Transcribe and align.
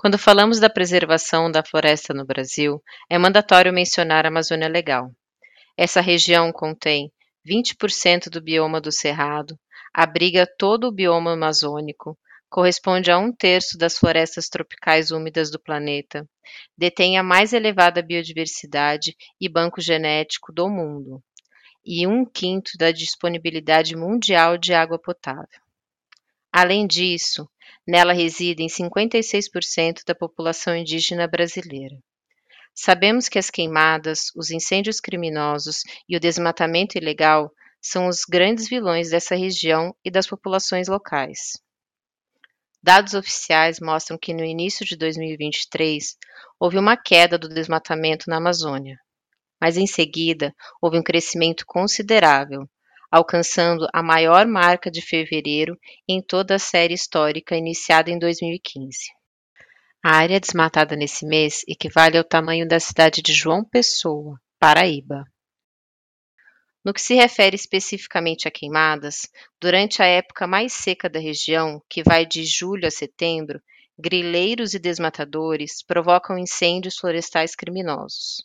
Quando 0.00 0.16
falamos 0.16 0.58
da 0.58 0.70
preservação 0.70 1.50
da 1.50 1.62
floresta 1.62 2.14
no 2.14 2.24
Brasil, 2.24 2.82
é 3.06 3.18
mandatório 3.18 3.70
mencionar 3.70 4.24
a 4.24 4.30
Amazônia 4.30 4.66
Legal. 4.66 5.10
Essa 5.76 6.00
região 6.00 6.50
contém 6.50 7.12
20% 7.46 8.30
do 8.30 8.40
bioma 8.40 8.80
do 8.80 8.90
Cerrado, 8.90 9.60
abriga 9.92 10.48
todo 10.58 10.84
o 10.84 10.90
bioma 10.90 11.34
amazônico, 11.34 12.18
corresponde 12.48 13.10
a 13.10 13.18
um 13.18 13.30
terço 13.30 13.76
das 13.76 13.98
florestas 13.98 14.48
tropicais 14.48 15.10
úmidas 15.10 15.50
do 15.50 15.60
planeta, 15.60 16.26
detém 16.78 17.18
a 17.18 17.22
mais 17.22 17.52
elevada 17.52 18.00
biodiversidade 18.00 19.14
e 19.38 19.50
banco 19.50 19.82
genético 19.82 20.50
do 20.50 20.66
mundo, 20.70 21.22
e 21.84 22.06
um 22.06 22.24
quinto 22.24 22.70
da 22.78 22.90
disponibilidade 22.90 23.94
mundial 23.94 24.56
de 24.56 24.72
água 24.72 24.98
potável. 24.98 25.60
Além 26.50 26.86
disso, 26.86 27.46
Nela 27.90 28.12
residem 28.12 28.68
56% 28.68 30.04
da 30.06 30.14
população 30.14 30.76
indígena 30.76 31.26
brasileira. 31.26 31.98
Sabemos 32.72 33.28
que 33.28 33.36
as 33.36 33.50
queimadas, 33.50 34.26
os 34.36 34.52
incêndios 34.52 35.00
criminosos 35.00 35.82
e 36.08 36.16
o 36.16 36.20
desmatamento 36.20 36.96
ilegal 36.96 37.50
são 37.82 38.06
os 38.06 38.20
grandes 38.24 38.68
vilões 38.68 39.10
dessa 39.10 39.34
região 39.34 39.92
e 40.04 40.10
das 40.10 40.28
populações 40.28 40.86
locais. 40.86 41.58
Dados 42.80 43.14
oficiais 43.14 43.80
mostram 43.80 44.16
que 44.16 44.32
no 44.32 44.44
início 44.44 44.86
de 44.86 44.96
2023 44.96 46.16
houve 46.60 46.78
uma 46.78 46.96
queda 46.96 47.36
do 47.36 47.48
desmatamento 47.48 48.30
na 48.30 48.36
Amazônia, 48.36 49.00
mas 49.60 49.76
em 49.76 49.88
seguida 49.88 50.54
houve 50.80 50.96
um 50.96 51.02
crescimento 51.02 51.64
considerável, 51.66 52.70
alcançando 53.10 53.86
a 53.92 54.02
maior 54.02 54.46
marca 54.46 54.90
de 54.90 55.02
fevereiro 55.02 55.78
em 56.08 56.22
toda 56.22 56.54
a 56.54 56.58
série 56.58 56.94
histórica 56.94 57.56
iniciada 57.56 58.10
em 58.10 58.18
2015. 58.18 58.96
A 60.02 60.16
área 60.16 60.40
desmatada 60.40 60.96
nesse 60.96 61.26
mês 61.26 61.62
equivale 61.68 62.16
ao 62.16 62.24
tamanho 62.24 62.66
da 62.66 62.78
cidade 62.78 63.20
de 63.20 63.34
João 63.34 63.64
Pessoa, 63.64 64.40
Paraíba. 64.58 65.24
No 66.82 66.94
que 66.94 67.02
se 67.02 67.14
refere 67.14 67.54
especificamente 67.54 68.48
a 68.48 68.50
queimadas, 68.50 69.28
durante 69.60 70.02
a 70.02 70.06
época 70.06 70.46
mais 70.46 70.72
seca 70.72 71.10
da 71.10 71.20
região, 71.20 71.82
que 71.90 72.02
vai 72.02 72.24
de 72.24 72.44
julho 72.44 72.86
a 72.86 72.90
setembro, 72.90 73.60
grileiros 73.98 74.72
e 74.72 74.78
desmatadores 74.78 75.82
provocam 75.82 76.38
incêndios 76.38 76.96
florestais 76.96 77.54
criminosos. 77.54 78.42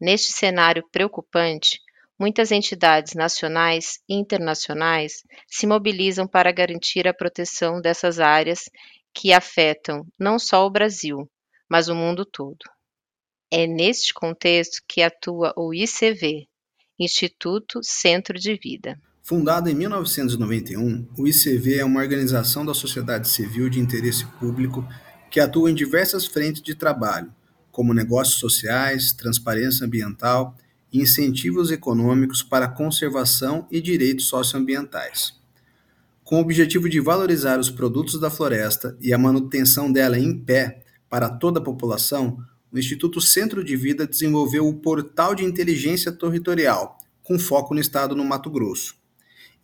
Neste 0.00 0.32
cenário 0.32 0.82
preocupante, 0.90 1.78
muitas 2.18 2.50
entidades 2.50 3.14
nacionais 3.14 3.98
e 4.08 4.14
internacionais 4.14 5.22
se 5.48 5.66
mobilizam 5.66 6.26
para 6.26 6.52
garantir 6.52 7.06
a 7.08 7.14
proteção 7.14 7.80
dessas 7.80 8.20
áreas 8.20 8.70
que 9.12 9.32
afetam 9.32 10.06
não 10.18 10.38
só 10.38 10.66
o 10.66 10.70
Brasil, 10.70 11.28
mas 11.68 11.88
o 11.88 11.94
mundo 11.94 12.24
todo. 12.24 12.64
É 13.50 13.66
neste 13.66 14.12
contexto 14.12 14.82
que 14.88 15.02
atua 15.02 15.52
o 15.56 15.72
ICV, 15.72 16.48
Instituto 16.98 17.80
Centro 17.82 18.38
de 18.38 18.54
Vida. 18.56 18.98
Fundado 19.22 19.70
em 19.70 19.74
1991, 19.74 21.08
o 21.16 21.26
ICV 21.26 21.78
é 21.78 21.84
uma 21.84 22.00
organização 22.00 22.64
da 22.64 22.74
sociedade 22.74 23.28
civil 23.28 23.70
de 23.70 23.80
interesse 23.80 24.26
público 24.38 24.86
que 25.30 25.40
atua 25.40 25.70
em 25.70 25.74
diversas 25.74 26.26
frentes 26.26 26.62
de 26.62 26.74
trabalho, 26.74 27.32
como 27.72 27.94
negócios 27.94 28.38
sociais, 28.38 29.12
transparência 29.12 29.86
ambiental 29.86 30.54
incentivos 31.00 31.70
econômicos 31.70 32.42
para 32.42 32.68
conservação 32.68 33.66
e 33.70 33.80
direitos 33.80 34.26
socioambientais. 34.26 35.34
Com 36.22 36.36
o 36.36 36.40
objetivo 36.40 36.88
de 36.88 37.00
valorizar 37.00 37.58
os 37.58 37.70
produtos 37.70 38.18
da 38.18 38.30
floresta 38.30 38.96
e 39.00 39.12
a 39.12 39.18
manutenção 39.18 39.92
dela 39.92 40.18
em 40.18 40.38
pé 40.38 40.82
para 41.08 41.28
toda 41.28 41.60
a 41.60 41.62
população, 41.62 42.38
o 42.72 42.78
Instituto 42.78 43.20
Centro 43.20 43.62
de 43.62 43.76
Vida 43.76 44.06
desenvolveu 44.06 44.66
o 44.66 44.74
Portal 44.74 45.34
de 45.34 45.44
Inteligência 45.44 46.10
Territorial, 46.10 46.98
com 47.22 47.38
foco 47.38 47.74
no 47.74 47.80
estado 47.80 48.16
no 48.16 48.24
Mato 48.24 48.50
Grosso. 48.50 48.96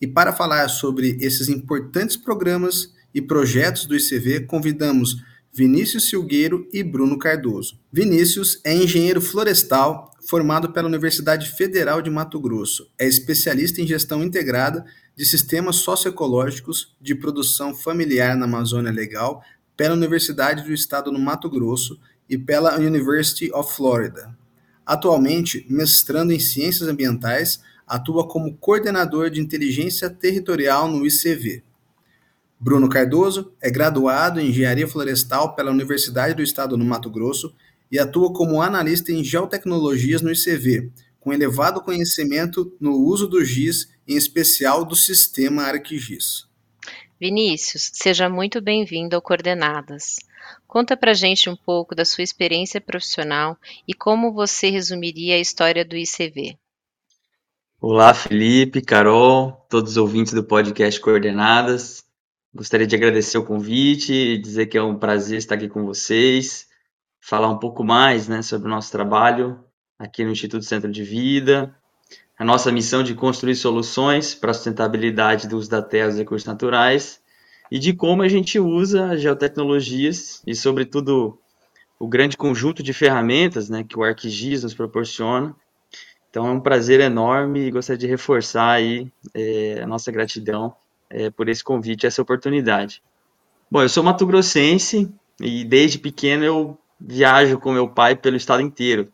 E 0.01 0.07
para 0.07 0.33
falar 0.33 0.69
sobre 0.69 1.17
esses 1.21 1.49
importantes 1.49 2.17
programas 2.17 2.93
e 3.15 3.21
projetos 3.21 3.87
do 3.87 3.97
ICV, 3.97 4.47
convidamos 4.47 5.17
Vinícius 5.53 6.09
Silgueiro 6.09 6.69
e 6.73 6.83
Bruno 6.83 7.19
Cardoso. 7.19 7.79
Vinícius 7.93 8.61
é 8.65 8.75
engenheiro 8.75 9.21
florestal 9.21 10.10
formado 10.31 10.73
pela 10.73 10.87
Universidade 10.87 11.51
Federal 11.51 12.01
de 12.01 12.09
Mato 12.09 12.39
Grosso. 12.39 12.89
É 12.97 13.05
especialista 13.05 13.83
em 13.83 13.87
gestão 13.87 14.23
integrada 14.23 14.85
de 15.17 15.27
sistemas 15.27 15.77
socioecológicos 15.77 16.95
de 17.01 17.17
produção 17.17 17.75
familiar 17.75 18.37
na 18.37 18.45
Amazônia 18.45 18.93
Legal 18.93 19.43
pela 19.77 19.97
Universidade 19.97 20.63
do 20.63 20.73
Estado 20.73 21.11
no 21.11 21.19
Mato 21.19 21.51
Grosso 21.51 21.99
e 22.29 22.39
pela 22.39 22.79
University 22.79 23.51
of 23.53 23.75
Florida. 23.75 24.33
Atualmente, 24.87 25.67
mestrando 25.69 26.33
em 26.33 26.39
ciências 26.39 26.89
ambientais, 26.89 27.61
atua 27.85 28.29
como 28.29 28.57
coordenador 28.57 29.31
de 29.31 29.41
inteligência 29.41 30.09
territorial 30.09 30.87
no 30.87 31.05
ICV. 31.05 31.65
Bruno 32.61 32.89
Cardoso 32.89 33.53
é 33.61 33.69
graduado 33.69 34.39
em 34.39 34.51
Engenharia 34.51 34.87
Florestal 34.87 35.57
pela 35.57 35.73
Universidade 35.73 36.35
do 36.35 36.43
Estado 36.43 36.77
do 36.77 36.85
Mato 36.85 37.11
Grosso 37.11 37.53
e 37.91 37.99
atua 37.99 38.33
como 38.33 38.63
analista 38.63 39.11
em 39.13 39.25
geotecnologias 39.25 40.23
no 40.23 40.31
ICV, 40.31 40.91
com 41.19 41.33
elevado 41.33 41.83
conhecimento 41.83 42.75
no 42.81 42.93
uso 42.93 43.27
do 43.27 43.45
GIS, 43.45 43.91
em 44.07 44.17
especial 44.17 44.85
do 44.85 44.95
sistema 44.95 45.65
ArcGIS. 45.65 46.49
Vinícius, 47.21 47.91
seja 47.93 48.29
muito 48.31 48.61
bem-vindo 48.63 49.15
ao 49.15 49.21
Coordenadas. 49.21 50.17
Conta 50.67 50.97
pra 50.97 51.13
gente 51.13 51.51
um 51.51 51.57
pouco 51.57 51.95
da 51.95 52.05
sua 52.05 52.25
experiência 52.25 52.81
profissional 52.81 53.59
e 53.87 53.93
como 53.93 54.33
você 54.33 54.71
resumiria 54.71 55.35
a 55.35 55.41
história 55.41 55.85
do 55.85 55.97
ICV. 55.97 56.57
Olá, 57.79 58.15
Felipe, 58.15 58.81
Carol, 58.81 59.67
todos 59.69 59.93
os 59.93 59.97
ouvintes 59.97 60.33
do 60.33 60.45
podcast 60.45 61.01
Coordenadas. 61.01 62.05
Gostaria 62.55 62.87
de 62.87 62.97
agradecer 62.97 63.37
o 63.37 63.45
convite 63.45 64.13
e 64.13 64.39
dizer 64.39 64.67
que 64.67 64.79
é 64.79 64.83
um 64.83 64.99
prazer 64.99 65.39
estar 65.39 65.57
aqui 65.57 65.69
com 65.69 65.85
vocês, 65.85 66.70
falar 67.21 67.49
um 67.49 67.59
pouco 67.59 67.85
mais 67.85 68.29
né, 68.29 68.43
sobre 68.43 68.69
o 68.69 68.71
nosso 68.71 68.91
trabalho 68.91 69.63
aqui 69.99 70.25
no 70.25 70.31
Instituto 70.31 70.65
Centro 70.65 70.91
de 70.91 71.05
Vida, 71.05 71.75
a 72.39 72.45
nossa 72.45 72.73
missão 72.73 73.03
de 73.03 73.15
construir 73.15 73.55
soluções 73.55 74.35
para 74.35 74.51
a 74.51 74.55
sustentabilidade 74.55 75.47
do 75.47 75.59
uso 75.59 75.69
da 75.69 75.83
terra 75.83 76.07
e 76.07 76.11
dos 76.11 76.19
recursos 76.19 76.47
naturais 76.47 77.21
e 77.71 77.79
de 77.79 77.93
como 77.93 78.23
a 78.23 78.29
gente 78.29 78.59
usa 78.59 79.13
as 79.13 79.21
geotecnologias 79.21 80.43
e, 80.47 80.55
sobretudo, 80.55 81.39
o 81.99 82.09
grande 82.09 82.37
conjunto 82.39 82.83
de 82.83 82.95
ferramentas 82.95 83.69
né, 83.69 83.85
que 83.85 83.99
o 83.99 84.03
ArcGIS 84.03 84.63
nos 84.63 84.73
proporciona. 84.73 85.55
Então 86.31 86.47
é 86.47 86.51
um 86.51 86.61
prazer 86.61 87.01
enorme 87.01 87.61
e 87.61 87.71
gostaria 87.71 87.99
de 87.99 88.07
reforçar 88.07 88.71
aí 88.71 89.13
é, 89.35 89.81
a 89.83 89.87
nossa 89.87 90.11
gratidão 90.11 90.75
é, 91.11 91.29
por 91.29 91.49
esse 91.49 91.63
convite, 91.63 92.07
essa 92.07 92.23
oportunidade. 92.23 93.03
Bom, 93.71 93.83
eu 93.83 93.89
sou 93.89 94.03
mato-grossense 94.03 95.13
e 95.39 95.65
desde 95.65 95.99
pequeno 95.99 96.45
eu 96.45 96.79
viajo 97.01 97.59
com 97.59 97.73
meu 97.73 97.89
pai 97.89 98.15
pelo 98.15 98.37
estado 98.37 98.63
inteiro. 98.63 99.13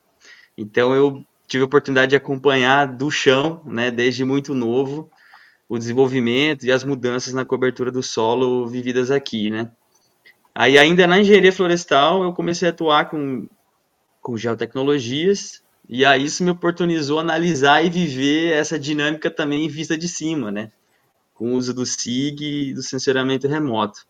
Então 0.57 0.95
eu 0.95 1.25
tive 1.47 1.63
a 1.63 1.67
oportunidade 1.67 2.11
de 2.11 2.17
acompanhar 2.17 2.87
do 2.87 3.11
chão, 3.11 3.63
né, 3.65 3.91
desde 3.91 4.25
muito 4.25 4.55
novo, 4.55 5.11
o 5.69 5.79
desenvolvimento 5.79 6.65
e 6.65 6.73
as 6.73 6.83
mudanças 6.85 7.33
na 7.33 7.45
cobertura 7.45 7.91
do 7.93 8.03
solo 8.03 8.67
vividas 8.67 9.11
aqui, 9.11 9.51
né? 9.51 9.71
Aí 10.55 10.79
ainda 10.79 11.07
na 11.07 11.21
engenharia 11.21 11.53
florestal 11.53 12.23
eu 12.23 12.33
comecei 12.33 12.69
a 12.69 12.71
atuar 12.71 13.11
com, 13.11 13.47
com 14.23 14.37
geotecnologias 14.37 15.63
e 15.89 16.05
aí 16.05 16.25
isso 16.25 16.43
me 16.43 16.51
oportunizou 16.51 17.21
analisar 17.21 17.85
e 17.85 17.91
viver 17.91 18.53
essa 18.53 18.79
dinâmica 18.79 19.31
também 19.31 19.69
vista 19.69 19.97
de 19.97 20.09
cima, 20.09 20.51
né? 20.51 20.73
com 21.37 21.53
o 21.53 21.57
uso 21.57 21.73
do 21.73 21.85
SIG 21.85 22.71
e 22.71 22.75
do 22.75 22.83
sensoramento 22.83 23.47
remoto. 23.47 24.07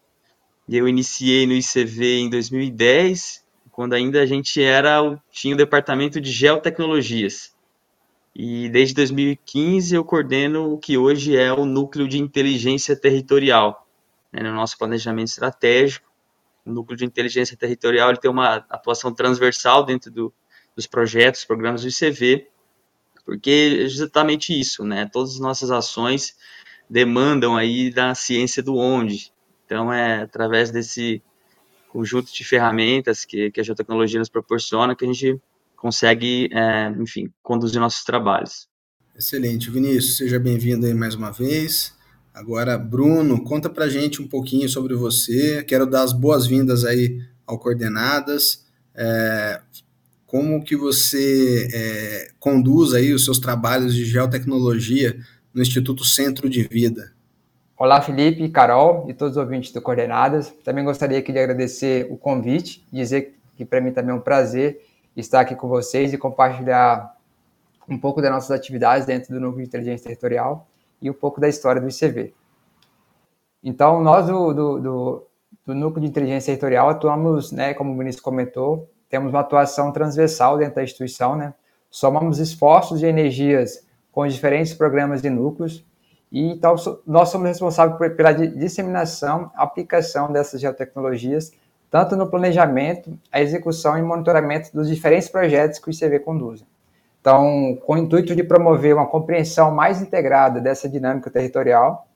E 0.68 0.76
eu 0.76 0.88
iniciei 0.88 1.46
no 1.46 1.52
ICV 1.52 2.20
em 2.20 2.30
2010, 2.30 3.44
quando 3.76 3.92
ainda 3.92 4.22
a 4.22 4.26
gente 4.26 4.62
era 4.62 5.22
tinha 5.30 5.54
o 5.54 5.58
departamento 5.58 6.18
de 6.18 6.32
geotecnologias. 6.32 7.54
E 8.34 8.70
desde 8.70 8.94
2015 8.94 9.94
eu 9.94 10.02
coordeno 10.02 10.72
o 10.72 10.78
que 10.78 10.96
hoje 10.96 11.36
é 11.36 11.52
o 11.52 11.66
núcleo 11.66 12.08
de 12.08 12.18
inteligência 12.18 12.96
territorial, 12.96 13.86
né, 14.32 14.42
no 14.42 14.54
nosso 14.54 14.78
planejamento 14.78 15.28
estratégico. 15.28 16.10
O 16.64 16.72
núcleo 16.72 16.96
de 16.96 17.04
inteligência 17.04 17.54
territorial 17.54 18.08
ele 18.08 18.18
tem 18.18 18.30
uma 18.30 18.64
atuação 18.70 19.12
transversal 19.12 19.84
dentro 19.84 20.10
do, 20.10 20.32
dos 20.74 20.86
projetos, 20.86 21.44
programas 21.44 21.82
do 21.82 21.88
ICV, 21.88 22.48
porque 23.26 23.82
é 23.84 23.88
justamente 23.90 24.58
isso, 24.58 24.84
né? 24.84 25.06
Todas 25.12 25.34
as 25.34 25.38
nossas 25.38 25.70
ações 25.70 26.34
demandam 26.88 27.54
aí 27.54 27.90
da 27.90 28.14
ciência 28.14 28.62
do 28.62 28.74
onde. 28.74 29.30
Então, 29.66 29.92
é 29.92 30.22
através 30.22 30.70
desse 30.70 31.22
conjunto 31.88 32.32
de 32.32 32.44
ferramentas 32.44 33.24
que, 33.24 33.50
que 33.50 33.60
a 33.60 33.64
geotecnologia 33.64 34.18
nos 34.18 34.28
proporciona 34.28 34.94
que 34.94 35.04
a 35.04 35.08
gente 35.08 35.40
consegue, 35.76 36.48
é, 36.52 36.88
enfim, 37.00 37.30
conduzir 37.42 37.80
nossos 37.80 38.04
trabalhos. 38.04 38.68
Excelente. 39.16 39.70
Vinícius, 39.70 40.16
seja 40.16 40.38
bem-vindo 40.38 40.86
aí 40.86 40.94
mais 40.94 41.14
uma 41.14 41.30
vez. 41.30 41.94
Agora, 42.34 42.76
Bruno, 42.76 43.42
conta 43.44 43.70
pra 43.70 43.88
gente 43.88 44.20
um 44.20 44.28
pouquinho 44.28 44.68
sobre 44.68 44.94
você. 44.94 45.64
Quero 45.64 45.86
dar 45.86 46.02
as 46.02 46.12
boas-vindas 46.12 46.84
aí 46.84 47.18
ao 47.46 47.58
Coordenadas, 47.58 48.66
é, 48.94 49.60
como 50.26 50.62
que 50.62 50.76
você 50.76 51.68
é, 51.72 52.28
conduz 52.38 52.92
aí 52.92 53.14
os 53.14 53.24
seus 53.24 53.38
trabalhos 53.38 53.94
de 53.94 54.04
geotecnologia 54.04 55.18
no 55.54 55.62
Instituto 55.62 56.04
Centro 56.04 56.50
de 56.50 56.62
Vida. 56.64 57.15
Olá, 57.78 58.00
Felipe, 58.00 58.48
Carol 58.48 59.04
e 59.06 59.12
todos 59.12 59.36
os 59.36 59.36
ouvintes 59.36 59.70
do 59.70 59.82
Coordenadas. 59.82 60.48
Também 60.64 60.82
gostaria 60.82 61.18
aqui 61.18 61.30
de 61.30 61.38
agradecer 61.38 62.10
o 62.10 62.16
convite, 62.16 62.82
dizer 62.90 63.38
que 63.54 63.66
para 63.66 63.82
mim 63.82 63.92
também 63.92 64.12
é 64.12 64.14
um 64.14 64.20
prazer 64.20 64.80
estar 65.14 65.40
aqui 65.40 65.54
com 65.54 65.68
vocês 65.68 66.10
e 66.10 66.16
compartilhar 66.16 67.14
um 67.86 67.98
pouco 67.98 68.22
das 68.22 68.30
nossas 68.30 68.50
atividades 68.50 69.06
dentro 69.06 69.34
do 69.34 69.38
Núcleo 69.38 69.62
de 69.62 69.68
Inteligência 69.68 70.04
Territorial 70.04 70.66
e 71.02 71.10
um 71.10 71.12
pouco 71.12 71.38
da 71.38 71.50
história 71.50 71.78
do 71.78 71.86
ICV. 71.86 72.32
Então, 73.62 74.02
nós 74.02 74.26
do, 74.26 74.54
do, 74.54 74.80
do, 74.80 75.26
do 75.66 75.74
Núcleo 75.74 76.00
de 76.00 76.08
Inteligência 76.08 76.46
Territorial 76.46 76.88
atuamos, 76.88 77.52
né, 77.52 77.74
como 77.74 77.92
o 77.92 77.94
ministro 77.94 78.24
comentou, 78.24 78.88
temos 79.10 79.28
uma 79.28 79.40
atuação 79.40 79.92
transversal 79.92 80.56
dentro 80.56 80.76
da 80.76 80.82
instituição, 80.82 81.36
né? 81.36 81.52
Somamos 81.90 82.38
esforços 82.38 83.02
e 83.02 83.06
energias 83.06 83.86
com 84.10 84.26
diferentes 84.26 84.72
programas 84.72 85.22
e 85.24 85.28
núcleos, 85.28 85.84
e 86.36 86.52
então 86.52 86.74
nós 87.06 87.30
somos 87.30 87.48
responsáveis 87.48 88.14
pela 88.14 88.30
disseminação, 88.30 89.50
aplicação 89.54 90.30
dessas 90.30 90.60
geotecnologias, 90.60 91.50
tanto 91.90 92.14
no 92.14 92.28
planejamento, 92.28 93.18
a 93.32 93.40
execução 93.40 93.96
e 93.96 94.02
monitoramento 94.02 94.70
dos 94.70 94.86
diferentes 94.86 95.30
projetos 95.30 95.78
que 95.78 95.88
o 95.88 95.90
ICV 95.90 96.18
conduz. 96.18 96.62
Então, 97.22 97.78
com 97.86 97.94
o 97.94 97.96
intuito 97.96 98.36
de 98.36 98.44
promover 98.44 98.94
uma 98.94 99.06
compreensão 99.06 99.70
mais 99.70 100.02
integrada 100.02 100.60
dessa 100.60 100.86
dinâmica 100.86 101.30
territorial, 101.30 102.06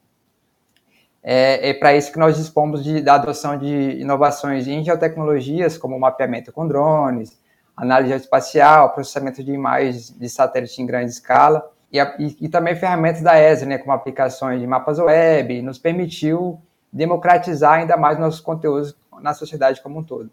é, 1.23 1.71
é 1.71 1.73
para 1.73 1.97
isso 1.97 2.13
que 2.13 2.19
nós 2.19 2.37
dispomos 2.37 2.85
de, 2.85 3.01
da 3.01 3.15
adoção 3.15 3.57
de 3.57 3.99
inovações 3.99 4.69
em 4.69 4.85
geotecnologias, 4.85 5.79
como 5.79 5.99
mapeamento 5.99 6.53
com 6.53 6.69
drones, 6.69 7.41
análise 7.75 8.13
espacial, 8.13 8.93
processamento 8.93 9.43
de 9.43 9.51
imagens 9.51 10.11
de 10.11 10.29
satélite 10.29 10.83
em 10.83 10.85
grande 10.85 11.11
escala, 11.11 11.67
e, 11.93 11.99
e, 11.99 12.37
e 12.43 12.49
também 12.49 12.77
ferramentas 12.77 13.23
da 13.23 13.39
ESA, 13.39 13.67
né, 13.67 13.79
como 13.79 13.93
aplicações 13.93 14.61
de 14.61 14.67
mapas 14.67 14.99
web, 14.99 15.61
nos 15.63 15.79
permitiu 15.79 16.61
democratizar 16.93 17.81
ainda 17.81 17.97
mais 17.97 18.19
nossos 18.19 18.41
conteúdos 18.41 18.97
na 19.21 19.35
sociedade 19.35 19.81
como 19.81 19.99
um 19.99 20.05
todo. 20.05 20.31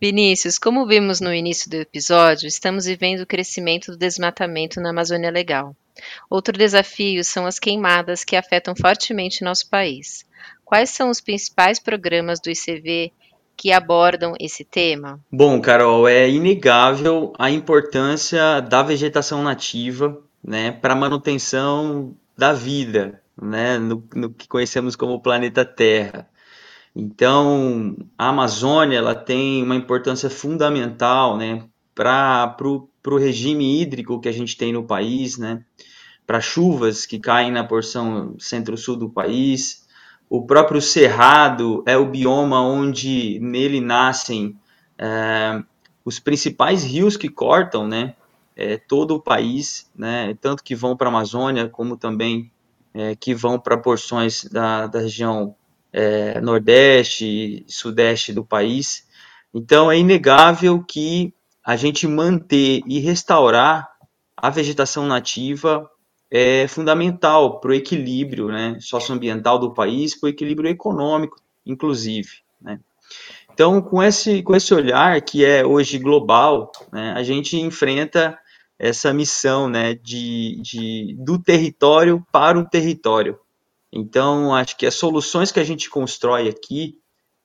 Vinícius, 0.00 0.58
como 0.58 0.86
vimos 0.86 1.20
no 1.20 1.32
início 1.32 1.70
do 1.70 1.76
episódio, 1.76 2.48
estamos 2.48 2.86
vivendo 2.86 3.20
o 3.20 3.26
crescimento 3.26 3.92
do 3.92 3.96
desmatamento 3.96 4.80
na 4.80 4.90
Amazônia 4.90 5.30
Legal. 5.30 5.76
Outro 6.28 6.58
desafio 6.58 7.22
são 7.22 7.46
as 7.46 7.58
queimadas 7.58 8.24
que 8.24 8.34
afetam 8.34 8.74
fortemente 8.74 9.44
nosso 9.44 9.68
país. 9.70 10.24
Quais 10.64 10.90
são 10.90 11.08
os 11.08 11.20
principais 11.20 11.78
programas 11.78 12.40
do 12.40 12.50
ICV 12.50 13.12
que 13.56 13.70
abordam 13.70 14.34
esse 14.40 14.64
tema? 14.64 15.20
Bom, 15.30 15.60
Carol, 15.60 16.08
é 16.08 16.28
inegável 16.28 17.32
a 17.38 17.48
importância 17.48 18.60
da 18.60 18.82
vegetação 18.82 19.40
nativa 19.42 20.20
né, 20.42 20.72
para 20.72 20.94
a 20.94 20.96
manutenção 20.96 22.16
da 22.36 22.52
vida 22.52 23.22
né, 23.40 23.78
no, 23.78 24.02
no 24.14 24.30
que 24.30 24.48
conhecemos 24.48 24.96
como 24.96 25.20
planeta 25.20 25.64
Terra. 25.64 26.28
Então, 26.94 27.96
a 28.18 28.28
Amazônia 28.28 28.98
ela 28.98 29.14
tem 29.14 29.62
uma 29.62 29.74
importância 29.74 30.28
fundamental 30.28 31.36
né, 31.36 31.64
para 31.94 32.56
o 32.60 33.16
regime 33.16 33.80
hídrico 33.80 34.20
que 34.20 34.28
a 34.28 34.32
gente 34.32 34.56
tem 34.56 34.72
no 34.72 34.84
país, 34.84 35.38
né, 35.38 35.64
para 36.26 36.40
chuvas 36.40 37.06
que 37.06 37.18
caem 37.18 37.50
na 37.50 37.64
porção 37.64 38.36
centro-sul 38.38 38.96
do 38.96 39.08
país. 39.08 39.86
O 40.28 40.46
próprio 40.46 40.80
Cerrado 40.80 41.82
é 41.86 41.96
o 41.96 42.06
bioma 42.06 42.60
onde 42.60 43.38
nele 43.40 43.80
nascem 43.80 44.56
é, 44.98 45.62
os 46.04 46.18
principais 46.18 46.84
rios 46.84 47.16
que 47.16 47.28
cortam 47.28 47.86
né, 47.86 48.14
é, 48.62 48.76
todo 48.76 49.16
o 49.16 49.20
país, 49.20 49.90
né, 49.96 50.36
tanto 50.40 50.62
que 50.62 50.74
vão 50.76 50.96
para 50.96 51.08
a 51.08 51.10
Amazônia, 51.10 51.68
como 51.68 51.96
também 51.96 52.52
é, 52.94 53.16
que 53.16 53.34
vão 53.34 53.58
para 53.58 53.76
porções 53.76 54.44
da, 54.44 54.86
da 54.86 55.00
região 55.00 55.56
é, 55.92 56.40
nordeste 56.40 57.26
e 57.26 57.64
sudeste 57.66 58.32
do 58.32 58.44
país. 58.44 59.08
Então, 59.52 59.90
é 59.90 59.98
inegável 59.98 60.82
que 60.82 61.34
a 61.64 61.74
gente 61.74 62.06
manter 62.06 62.82
e 62.86 63.00
restaurar 63.00 63.88
a 64.36 64.48
vegetação 64.48 65.06
nativa 65.06 65.88
é 66.30 66.66
fundamental 66.68 67.60
para 67.60 67.72
o 67.72 67.74
equilíbrio 67.74 68.48
né, 68.48 68.78
socioambiental 68.80 69.58
do 69.58 69.74
país, 69.74 70.18
para 70.18 70.28
o 70.28 70.30
equilíbrio 70.30 70.70
econômico, 70.70 71.36
inclusive. 71.66 72.30
Né. 72.60 72.78
Então, 73.52 73.82
com 73.82 74.02
esse, 74.02 74.42
com 74.42 74.56
esse 74.56 74.72
olhar 74.72 75.20
que 75.20 75.44
é 75.44 75.64
hoje 75.64 75.98
global, 75.98 76.72
né, 76.90 77.12
a 77.14 77.22
gente 77.22 77.60
enfrenta 77.60 78.38
essa 78.82 79.14
missão 79.14 79.68
né, 79.68 79.94
de, 79.94 80.60
de, 80.60 81.14
do 81.16 81.38
território 81.38 82.26
para 82.32 82.58
o 82.58 82.68
território. 82.68 83.38
Então, 83.92 84.52
acho 84.52 84.76
que 84.76 84.84
as 84.84 84.94
soluções 84.94 85.52
que 85.52 85.60
a 85.60 85.64
gente 85.64 85.88
constrói 85.88 86.48
aqui, 86.48 86.98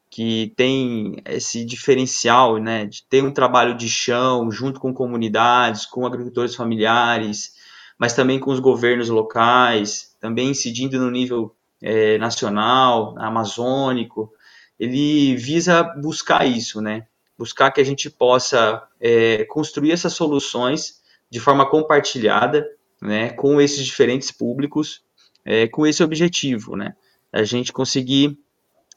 que 0.09 0.51
tem 0.57 1.21
esse 1.25 1.63
diferencial 1.63 2.57
né, 2.57 2.87
de 2.87 3.03
ter 3.03 3.23
um 3.23 3.31
trabalho 3.31 3.77
de 3.77 3.87
chão 3.87 4.49
junto 4.49 4.79
com 4.79 4.91
comunidades, 4.91 5.85
com 5.85 6.07
agricultores 6.07 6.55
familiares, 6.55 7.53
mas 7.99 8.15
também 8.15 8.39
com 8.39 8.49
os 8.49 8.59
governos 8.59 9.09
locais, 9.09 10.15
também 10.19 10.49
incidindo 10.49 10.97
no 10.99 11.11
nível 11.11 11.55
é, 11.79 12.17
nacional, 12.17 13.13
amazônico, 13.19 14.33
ele 14.79 15.35
visa 15.35 15.83
buscar 15.83 16.47
isso, 16.47 16.81
né? 16.81 17.05
Buscar 17.37 17.69
que 17.69 17.81
a 17.81 17.85
gente 17.85 18.09
possa 18.09 18.81
é, 18.99 19.45
construir 19.45 19.91
essas 19.91 20.13
soluções 20.13 21.05
de 21.29 21.39
forma 21.39 21.69
compartilhada, 21.69 22.67
né, 23.01 23.29
com 23.29 23.61
esses 23.61 23.85
diferentes 23.85 24.31
públicos, 24.31 25.01
é, 25.45 25.67
com 25.67 25.85
esse 25.85 26.03
objetivo, 26.03 26.75
né? 26.75 26.93
A 27.31 27.43
gente 27.43 27.71
conseguir 27.71 28.37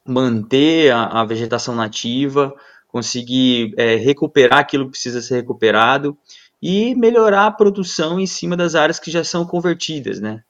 manter 0.06 0.92
a, 0.92 1.20
a 1.20 1.24
vegetação 1.24 1.74
nativa, 1.74 2.54
conseguir 2.88 3.72
é, 3.76 3.96
recuperar 3.96 4.58
aquilo 4.58 4.86
que 4.86 4.92
precisa 4.92 5.20
ser 5.20 5.36
recuperado 5.36 6.16
e 6.60 6.94
melhorar 6.94 7.46
a 7.46 7.52
produção 7.52 8.18
em 8.18 8.26
cima 8.26 8.56
das 8.56 8.74
áreas 8.74 8.98
que 8.98 9.10
já 9.10 9.22
são 9.22 9.46
convertidas, 9.46 10.20
né? 10.20 10.42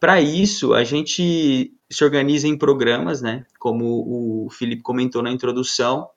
Para 0.00 0.20
isso, 0.20 0.74
a 0.74 0.84
gente 0.84 1.72
se 1.90 2.04
organiza 2.04 2.46
em 2.46 2.56
programas, 2.56 3.20
né? 3.20 3.44
Como 3.58 4.44
o 4.44 4.50
Felipe 4.50 4.82
comentou 4.82 5.22
na 5.22 5.30
introdução. 5.30 6.08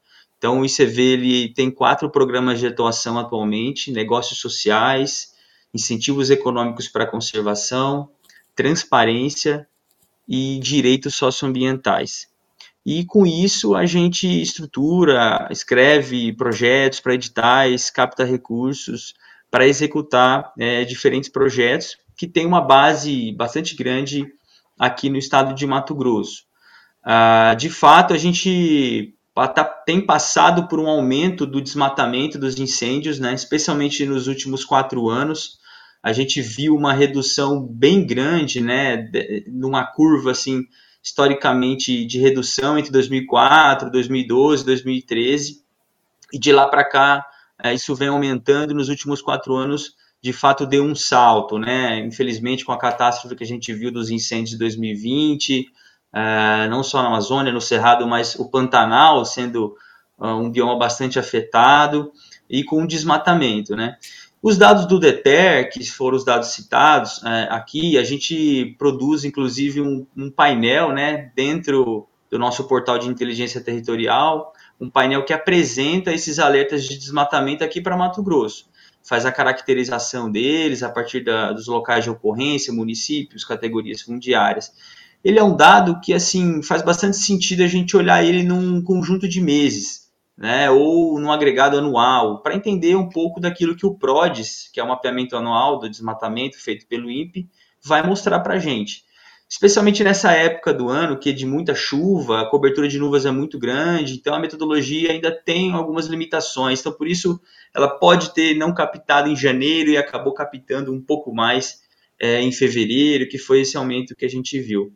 Então, 0.41 0.62
o 0.62 0.65
ICV 0.65 1.03
ele 1.03 1.53
tem 1.53 1.69
quatro 1.69 2.10
programas 2.10 2.60
de 2.60 2.65
atuação 2.65 3.19
atualmente: 3.19 3.91
negócios 3.91 4.39
sociais, 4.39 5.36
incentivos 5.71 6.31
econômicos 6.31 6.88
para 6.88 7.05
conservação, 7.05 8.10
transparência 8.55 9.67
e 10.27 10.57
direitos 10.57 11.13
socioambientais. 11.13 12.27
E 12.83 13.05
com 13.05 13.24
isso 13.24 13.75
a 13.75 13.86
gente 13.86 14.41
estrutura, 14.41 15.48
escreve 15.51 16.33
projetos 16.33 17.00
para 17.00 17.13
editais, 17.13 17.91
capta 17.91 18.24
recursos 18.25 19.13
para 19.51 19.67
executar 19.67 20.53
é, 20.57 20.83
diferentes 20.83 21.29
projetos 21.29 21.98
que 22.17 22.25
têm 22.25 22.48
uma 22.48 22.62
base 22.62 23.31
bastante 23.33 23.75
grande 23.75 24.25
aqui 24.79 25.07
no 25.07 25.19
estado 25.19 25.53
de 25.53 25.67
Mato 25.67 25.93
Grosso. 25.93 26.45
Ah, 27.03 27.53
de 27.55 27.69
fato, 27.69 28.12
a 28.12 28.17
gente 28.17 29.13
tá, 29.48 29.63
tem 29.63 30.05
passado 30.05 30.67
por 30.67 30.79
um 30.79 30.88
aumento 30.88 31.45
do 31.45 31.62
desmatamento 31.62 32.38
dos 32.38 32.57
incêndios, 32.60 33.19
né, 33.19 33.33
especialmente 33.33 34.05
nos 34.05 34.27
últimos 34.27 34.65
quatro 34.65 35.10
anos. 35.10 35.60
A 36.03 36.12
gente 36.13 36.41
viu 36.41 36.75
uma 36.75 36.93
redução 36.93 37.65
bem 37.65 38.05
grande, 38.05 38.60
né, 38.60 39.10
numa 39.48 39.86
curva 39.86 40.31
assim 40.31 40.63
historicamente 41.03 42.05
de 42.05 42.19
redução 42.19 42.77
entre 42.77 42.91
2004, 42.91 43.91
2012, 43.91 44.65
2013, 44.65 45.63
e 46.33 46.39
de 46.39 46.51
lá 46.51 46.67
para 46.67 46.83
cá 46.83 47.25
é, 47.63 47.74
isso 47.74 47.93
vem 47.95 48.07
aumentando 48.07 48.74
nos 48.74 48.89
últimos 48.89 49.21
quatro 49.21 49.55
anos, 49.55 49.95
de 50.21 50.33
fato 50.33 50.65
deu 50.65 50.83
um 50.83 50.95
salto, 50.95 51.60
né? 51.60 52.00
Infelizmente, 52.00 52.65
com 52.65 52.71
a 52.71 52.77
catástrofe 52.77 53.36
que 53.36 53.43
a 53.43 53.48
gente 53.48 53.71
viu 53.74 53.91
dos 53.91 54.10
incêndios 54.10 54.51
de 54.51 54.57
2020, 54.57 55.67
é, 56.13 56.68
não 56.68 56.84
só 56.84 57.01
na 57.01 57.08
Amazônia, 57.08 57.53
no 57.53 57.62
Cerrado, 57.62 58.08
mas 58.08 58.36
o 58.36 58.50
Pantanal 58.50 59.24
sendo 59.25 59.75
uh, 60.18 60.27
um 60.27 60.50
bioma 60.50 60.77
bastante 60.77 61.18
afetado 61.18 62.12
e 62.50 62.63
com 62.63 62.86
desmatamento, 62.86 63.75
né? 63.75 63.98
Os 64.44 64.58
dados 64.58 64.88
do 64.88 65.00
DETER, 65.00 65.70
que 65.72 65.86
foram 65.86 66.18
os 66.18 66.25
dados 66.25 66.50
citados 66.50 67.24
é, 67.24 67.48
aqui, 67.51 67.96
a 67.98 68.03
gente 68.03 68.75
produz 68.77 69.24
inclusive 69.24 69.82
um, 69.82 70.08
um, 70.18 70.32
painel 70.32 70.91
né, 70.91 71.32
dentro 71.36 72.08
do 72.27 72.39
nosso 72.39 72.63
portal 72.63 72.98
de 72.98 73.08
inteligência 73.08 73.62
territorial, 73.62 74.51
um 74.80 74.89
painel 74.89 75.24
que 75.24 75.32
apresenta 75.32 76.12
esses 76.12 76.39
alertas 76.39 76.86
de 76.86 76.98
desmatamento 76.98 77.63
aqui 77.63 77.80
para 77.80 77.96
Mato 77.96 78.24
Grosso. 78.24 78.68
Faz 79.03 79.27
a 79.27 79.32
caracterização 79.32 80.32
deles 80.32 80.82
a 80.82 80.89
partir 80.89 81.24
da, 81.24 81.51
dos 81.51 81.68
locais 81.68 82.03
de 82.03 82.10
ocorrência, 82.10 82.74
municípios, 82.74 83.46
categorias 83.46 84.01
fundiárias. 84.01 84.72
Ele 85.24 85.38
é 85.38 85.44
um 85.44 85.56
dado 85.56 86.00
que 86.01 86.13
assim 86.13 86.63
faz 86.63 86.82
bastante 86.82 87.18
sentido 87.18 87.63
a 87.63 87.68
gente 87.68 87.96
olhar 87.96 88.24
ele 88.24 88.44
num 88.44 88.82
conjunto 88.84 89.28
de 89.28 89.40
meses, 89.40 90.10
né, 90.38 90.70
ou 90.72 91.20
no 91.20 91.32
agregado 91.32 91.78
anual, 91.78 92.42
para 92.42 92.56
entender 92.56 92.96
um 92.96 93.08
pouco 93.08 93.40
daquilo 93.40 93.75
que 93.75 93.86
o 93.86 93.94
PRODES, 93.94 94.70
que 94.74 94.80
é 94.80 94.84
o 94.84 94.88
mapeamento 94.88 95.36
anual 95.38 95.78
do 95.78 95.90
desmatamento 95.90 96.58
feito 96.58 96.88
pelo 96.88 97.12
INPE, 97.12 97.48
vai 97.84 98.01
mostrar 98.01 98.40
para 98.40 98.56
a 98.56 98.60
gente. 98.60 99.04
Especialmente 99.51 100.01
nessa 100.01 100.32
época 100.32 100.74
do 100.74 100.88
ano, 100.88 101.20
que 101.20 101.30
é 101.30 101.34
de 101.34 101.46
muita 101.46 101.75
chuva, 101.75 102.40
a 102.40 102.50
cobertura 102.50 102.88
de 102.88 102.98
nuvens 102.98 103.25
é 103.25 103.32
muito 103.32 103.60
grande, 103.60 104.16
então 104.16 104.34
a 104.34 104.40
metodologia 104.40 105.12
ainda 105.12 105.30
tem 105.30 105.74
algumas 105.74 106.08
limitações. 106.08 106.80
Então, 106.80 106.94
por 106.94 107.06
isso, 107.06 107.40
ela 107.75 107.90
pode 107.90 108.34
ter 108.34 108.56
não 108.56 108.74
captado 108.74 109.28
em 109.28 109.36
janeiro 109.36 109.92
e 109.92 109.98
acabou 109.98 110.34
captando 110.34 110.94
um 110.94 111.01
pouco 111.01 111.36
mais 111.36 111.82
é, 112.18 112.40
em 112.42 112.51
fevereiro, 112.54 113.28
que 113.28 113.38
foi 113.38 113.60
esse 113.60 113.75
aumento 113.75 114.16
que 114.16 114.24
a 114.24 114.30
gente 114.30 114.58
viu. 114.58 114.94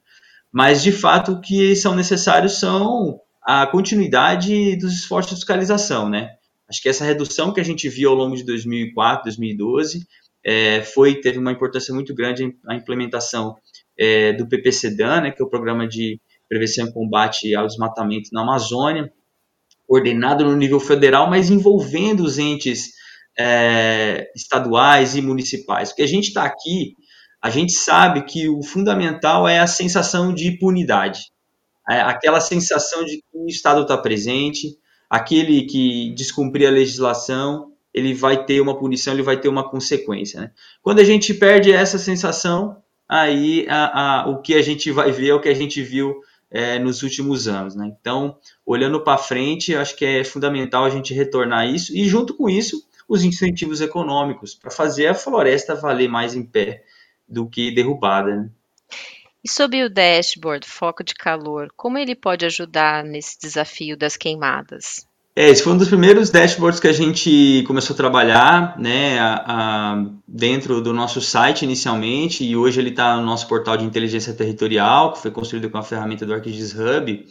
Mas, 0.55 0.81
de 0.81 0.93
fato, 0.93 1.33
o 1.33 1.41
que 1.41 1.75
são 1.75 1.93
necessários 1.93 2.61
são 2.61 3.19
a 3.43 3.67
continuidade 3.67 4.77
dos 4.77 4.93
esforços 4.93 5.31
de 5.31 5.35
fiscalização, 5.35 6.09
né? 6.09 6.29
Acho 6.69 6.81
que 6.81 6.87
essa 6.87 7.03
redução 7.03 7.51
que 7.51 7.59
a 7.59 7.63
gente 7.63 7.89
viu 7.89 8.09
ao 8.09 8.15
longo 8.15 8.37
de 8.37 8.45
2004, 8.45 9.25
2012, 9.25 10.07
é, 10.45 10.81
foi 10.81 11.15
teve 11.15 11.39
uma 11.39 11.51
importância 11.51 11.93
muito 11.93 12.15
grande 12.15 12.55
a 12.65 12.73
implementação 12.73 13.57
é, 13.99 14.31
do 14.31 14.47
PPCDAN, 14.47 15.21
né, 15.23 15.31
que 15.31 15.41
é 15.41 15.45
o 15.45 15.49
Programa 15.49 15.85
de 15.85 16.21
Prevenção 16.47 16.87
e 16.87 16.93
Combate 16.93 17.53
ao 17.53 17.67
Desmatamento 17.67 18.29
na 18.31 18.43
Amazônia, 18.43 19.11
coordenado 19.85 20.45
no 20.45 20.55
nível 20.55 20.79
federal, 20.79 21.29
mas 21.29 21.49
envolvendo 21.49 22.23
os 22.23 22.37
entes 22.37 22.93
é, 23.37 24.31
estaduais 24.33 25.17
e 25.17 25.21
municipais. 25.21 25.89
Porque 25.89 26.03
a 26.03 26.07
gente 26.07 26.29
está 26.29 26.45
aqui 26.45 26.93
a 27.45 27.49
gente 27.51 27.73
sabe 27.73 28.23
que 28.23 28.49
o 28.49 28.63
fundamental 28.63 29.47
é 29.47 29.59
a 29.59 29.67
sensação 29.67 30.33
de 30.33 30.47
impunidade, 30.47 31.31
é 31.87 32.01
aquela 32.01 32.41
sensação 32.41 33.05
de 33.05 33.17
que 33.17 33.23
o 33.35 33.45
Estado 33.45 33.83
está 33.83 33.95
presente, 33.95 34.75
aquele 35.07 35.61
que 35.67 36.11
descumprir 36.15 36.67
a 36.67 36.71
legislação, 36.71 37.71
ele 37.93 38.15
vai 38.15 38.45
ter 38.45 38.59
uma 38.61 38.75
punição, 38.75 39.13
ele 39.13 39.21
vai 39.21 39.39
ter 39.39 39.47
uma 39.47 39.69
consequência. 39.69 40.41
Né? 40.41 40.51
Quando 40.81 41.01
a 41.01 41.03
gente 41.03 41.35
perde 41.35 41.71
essa 41.71 41.99
sensação, 41.99 42.77
aí 43.07 43.67
a, 43.69 44.23
a, 44.23 44.27
o 44.27 44.41
que 44.41 44.55
a 44.55 44.61
gente 44.63 44.89
vai 44.89 45.11
ver 45.11 45.27
é 45.27 45.33
o 45.35 45.39
que 45.39 45.49
a 45.49 45.53
gente 45.53 45.83
viu 45.83 46.15
é, 46.49 46.79
nos 46.79 47.03
últimos 47.03 47.47
anos. 47.47 47.75
Né? 47.75 47.95
Então, 48.01 48.37
olhando 48.65 49.03
para 49.03 49.19
frente, 49.19 49.75
acho 49.75 49.95
que 49.95 50.03
é 50.03 50.23
fundamental 50.23 50.83
a 50.83 50.89
gente 50.89 51.13
retornar 51.13 51.69
isso 51.69 51.95
e, 51.95 52.07
junto 52.07 52.33
com 52.33 52.49
isso, 52.49 52.83
os 53.07 53.23
incentivos 53.23 53.81
econômicos 53.81 54.55
para 54.55 54.71
fazer 54.71 55.05
a 55.05 55.13
floresta 55.13 55.75
valer 55.75 56.09
mais 56.09 56.33
em 56.33 56.41
pé 56.41 56.83
do 57.27 57.47
que 57.47 57.73
derrubada. 57.73 58.35
Né? 58.35 58.49
E 59.43 59.49
sobre 59.49 59.83
o 59.83 59.89
dashboard, 59.89 60.65
foco 60.67 61.03
de 61.03 61.13
calor, 61.13 61.69
como 61.77 61.97
ele 61.97 62.15
pode 62.15 62.45
ajudar 62.45 63.03
nesse 63.03 63.39
desafio 63.39 63.95
das 63.95 64.17
queimadas? 64.17 65.05
É, 65.35 65.49
esse 65.49 65.61
foi 65.61 65.73
um 65.73 65.77
dos 65.77 65.89
primeiros 65.89 66.29
dashboards 66.29 66.79
que 66.79 66.87
a 66.87 66.93
gente 66.93 67.63
começou 67.67 67.93
a 67.93 67.97
trabalhar, 67.97 68.79
né, 68.79 69.19
a, 69.19 69.43
a, 69.45 70.05
dentro 70.25 70.81
do 70.81 70.93
nosso 70.93 71.19
site 71.19 71.63
inicialmente, 71.63 72.43
e 72.45 72.55
hoje 72.55 72.79
ele 72.79 72.89
está 72.89 73.17
no 73.17 73.23
nosso 73.25 73.45
portal 73.47 73.75
de 73.75 73.83
inteligência 73.83 74.33
territorial, 74.33 75.11
que 75.11 75.19
foi 75.19 75.31
construído 75.31 75.69
com 75.69 75.77
a 75.77 75.83
ferramenta 75.83 76.25
do 76.25 76.33
ArcGIS 76.33 76.73
Hub, 76.73 77.27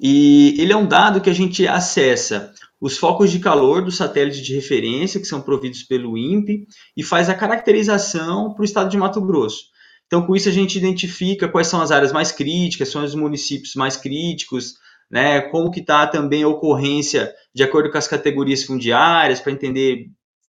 e 0.00 0.54
ele 0.58 0.72
é 0.72 0.76
um 0.76 0.86
dado 0.86 1.20
que 1.20 1.28
a 1.28 1.34
gente 1.34 1.66
acessa 1.66 2.54
os 2.80 2.96
focos 2.96 3.30
de 3.30 3.38
calor 3.38 3.84
do 3.84 3.92
satélite 3.92 4.40
de 4.40 4.54
referência, 4.54 5.20
que 5.20 5.26
são 5.26 5.42
providos 5.42 5.82
pelo 5.82 6.16
INPE, 6.16 6.66
e 6.96 7.02
faz 7.02 7.28
a 7.28 7.34
caracterização 7.34 8.54
para 8.54 8.62
o 8.62 8.64
estado 8.64 8.90
de 8.90 8.96
Mato 8.96 9.20
Grosso. 9.20 9.64
Então, 10.06 10.26
com 10.26 10.34
isso, 10.34 10.48
a 10.48 10.52
gente 10.52 10.78
identifica 10.78 11.48
quais 11.48 11.66
são 11.66 11.80
as 11.80 11.90
áreas 11.90 12.12
mais 12.12 12.32
críticas, 12.32 12.88
são 12.88 13.04
os 13.04 13.14
municípios 13.14 13.74
mais 13.74 13.96
críticos, 13.96 14.74
né, 15.10 15.40
como 15.40 15.70
que 15.70 15.80
está 15.80 16.06
também 16.06 16.42
a 16.42 16.48
ocorrência 16.48 17.32
de 17.54 17.62
acordo 17.62 17.90
com 17.90 17.98
as 17.98 18.08
categorias 18.08 18.64
fundiárias, 18.64 19.40
para 19.40 19.52
entender 19.52 20.06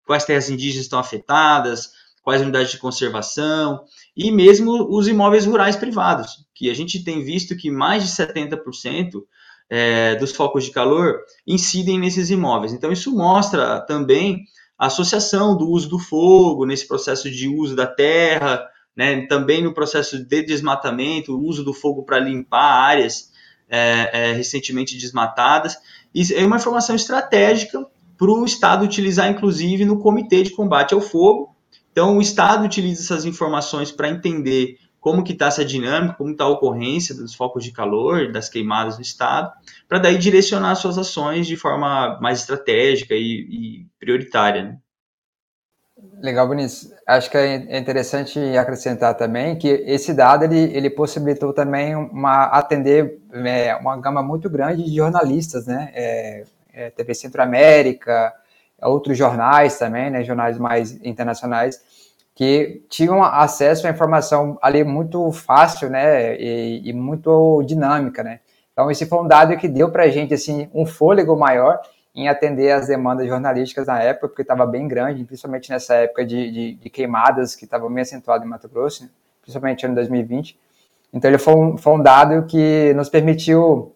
quais 0.07 0.25
terras 0.25 0.49
indígenas 0.49 0.85
estão 0.85 0.99
afetadas, 0.99 1.91
quais 2.23 2.43
unidades 2.43 2.71
de 2.71 2.79
conservação, 2.79 3.83
e 4.17 4.31
mesmo 4.31 4.87
os 4.91 5.09
imóveis 5.09 5.47
rurais 5.47 5.77
privados, 5.77 6.45
que 6.55 6.71
a 6.71 6.75
gente 6.75 7.03
tem 7.03 7.25
visto 7.25 7.57
que 7.57 7.71
mais 7.71 8.03
de 8.03 8.11
70% 8.11 9.23
é, 9.71 10.17
dos 10.17 10.33
focos 10.33 10.65
de 10.65 10.73
calor 10.73 11.21
incidem 11.47 11.99
nesses 11.99 12.29
imóveis. 12.29 12.73
Então, 12.73 12.91
isso 12.91 13.15
mostra 13.15 13.81
também 13.81 14.45
a 14.77 14.87
associação 14.87 15.57
do 15.57 15.69
uso 15.69 15.89
do 15.89 15.99
fogo 15.99 16.67
nesse 16.67 16.89
processo 16.89 17.31
de 17.31 17.49
uso 17.49 17.77
da 17.77 17.87
terra, 17.87 18.67
né, 18.97 19.27
também 19.27 19.63
no 19.63 19.73
processo 19.73 20.19
de 20.19 20.43
desmatamento, 20.43 21.37
o 21.37 21.47
uso 21.47 21.63
do 21.63 21.73
fogo 21.73 22.03
para 22.03 22.19
limpar 22.19 22.83
áreas 22.83 23.31
é, 23.69 24.31
é, 24.31 24.33
recentemente 24.33 24.99
desmatadas. 24.99 25.77
Isso 26.13 26.35
é 26.35 26.45
uma 26.45 26.57
informação 26.57 26.97
estratégica 26.97 27.87
para 28.19 28.31
o 28.31 28.45
Estado 28.45 28.85
utilizar, 28.85 29.31
inclusive, 29.31 29.85
no 29.85 30.01
Comitê 30.01 30.43
de 30.43 30.51
Combate 30.51 30.93
ao 30.93 31.01
Fogo. 31.01 31.55
Então, 31.93 32.19
o 32.19 32.21
Estado 32.21 32.65
utiliza 32.65 33.03
essas 33.03 33.25
informações 33.25 33.93
para 33.93 34.11
entender 34.11 34.77
como 35.01 35.25
que 35.25 35.33
está 35.33 35.47
essa 35.47 35.65
dinâmica, 35.65 36.15
como 36.15 36.31
está 36.31 36.45
a 36.45 36.49
ocorrência 36.49 37.15
dos 37.15 37.35
focos 37.35 37.65
de 37.65 37.73
calor, 37.73 38.31
das 38.31 38.49
queimadas 38.49 38.97
no 38.97 39.03
estado, 39.03 39.51
para 39.89 39.99
daí 39.99 40.19
direcionar 40.19 40.75
suas 40.75 40.99
ações 40.99 41.47
de 41.47 41.57
forma 41.57 42.19
mais 42.21 42.41
estratégica 42.41 43.15
e, 43.15 43.47
e 43.51 43.87
prioritária. 43.99 44.65
Né? 44.65 44.79
Legal, 46.21 46.49
Vinícius. 46.49 46.93
Acho 47.07 47.31
que 47.31 47.37
é 47.37 47.79
interessante 47.79 48.39
acrescentar 48.57 49.15
também 49.17 49.57
que 49.57 49.69
esse 49.69 50.13
dado 50.13 50.45
ele, 50.45 50.77
ele 50.77 50.91
possibilitou 50.91 51.53
também 51.53 51.95
uma 51.95 52.45
atender 52.45 53.19
é, 53.33 53.75
uma 53.77 53.97
gama 53.97 54.23
muito 54.23 54.49
grande 54.49 54.85
de 54.85 54.95
jornalistas, 54.95 55.67
né? 55.67 55.91
É, 55.95 56.45
é, 56.73 56.91
TV 56.91 57.15
Centro-América, 57.15 58.33
outros 58.83 59.17
jornais 59.17 59.79
também, 59.79 60.11
né? 60.11 60.23
Jornais 60.23 60.59
mais 60.59 60.93
internacionais 61.05 61.81
que 62.41 62.83
tinham 62.89 63.23
acesso 63.23 63.87
à 63.87 63.91
informação 63.91 64.59
ali 64.63 64.83
muito 64.83 65.31
fácil, 65.31 65.91
né, 65.91 66.41
e, 66.41 66.89
e 66.89 66.93
muito 66.95 67.63
dinâmica, 67.65 68.23
né. 68.23 68.41
Então 68.73 68.91
esse 68.91 69.05
foi 69.05 69.19
um 69.19 69.29
dado 69.29 69.55
que 69.59 69.69
deu 69.69 69.91
para 69.93 70.05
a 70.05 70.09
gente 70.09 70.33
assim 70.33 70.67
um 70.73 70.87
fôlego 70.87 71.37
maior 71.37 71.83
em 72.15 72.31
atender 72.31 72.73
as 72.73 72.87
demandas 72.87 73.29
jornalísticas 73.29 73.89
na 73.89 74.03
época, 74.03 74.29
porque 74.29 74.41
estava 74.41 74.65
bem 74.65 74.89
grande, 74.89 75.23
principalmente 75.23 75.69
nessa 75.69 75.97
época 75.97 76.25
de, 76.25 76.51
de, 76.51 76.75
de 76.77 76.89
queimadas 76.89 77.55
que 77.55 77.67
estava 77.67 77.87
bem 77.91 78.01
acentuado 78.01 78.43
em 78.43 78.49
Mato 78.49 78.71
Grosso, 78.71 79.11
principalmente 79.43 79.87
no 79.87 79.95
2020. 79.95 80.59
Então 81.13 81.31
ele 81.31 81.37
foi 81.37 81.55
um, 81.55 81.77
foi 81.77 81.93
um 81.93 82.03
dado 82.03 82.47
que 82.47 82.95
nos 82.95 83.11
permitiu 83.11 83.95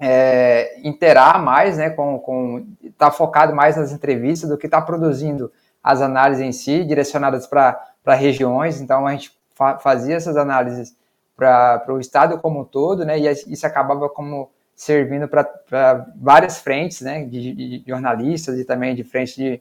é, 0.00 0.80
interar 0.82 1.40
mais, 1.40 1.78
né, 1.78 1.90
com 1.90 2.66
estar 2.82 3.06
tá 3.06 3.12
focado 3.12 3.54
mais 3.54 3.76
nas 3.76 3.92
entrevistas 3.92 4.50
do 4.50 4.58
que 4.58 4.66
estar 4.66 4.80
tá 4.80 4.84
produzindo 4.84 5.52
as 5.82 6.02
análises 6.02 6.44
em 6.44 6.52
si, 6.52 6.84
direcionadas 6.84 7.46
para 7.46 7.80
regiões, 8.14 8.80
então 8.80 9.06
a 9.06 9.12
gente 9.12 9.32
fa 9.54 9.78
fazia 9.78 10.16
essas 10.16 10.36
análises 10.36 10.96
para 11.36 11.84
o 11.88 12.00
estado 12.00 12.38
como 12.38 12.60
um 12.60 12.64
todo, 12.64 13.04
né, 13.04 13.18
e 13.18 13.30
isso 13.30 13.66
acabava 13.66 14.08
como 14.08 14.50
servindo 14.74 15.28
para 15.28 16.06
várias 16.16 16.58
frentes, 16.58 17.00
né, 17.00 17.24
de, 17.24 17.52
de, 17.52 17.84
jornalistas 17.86 18.58
e 18.58 18.64
também 18.64 18.94
de 18.94 19.04
frentes 19.04 19.36
de, 19.36 19.60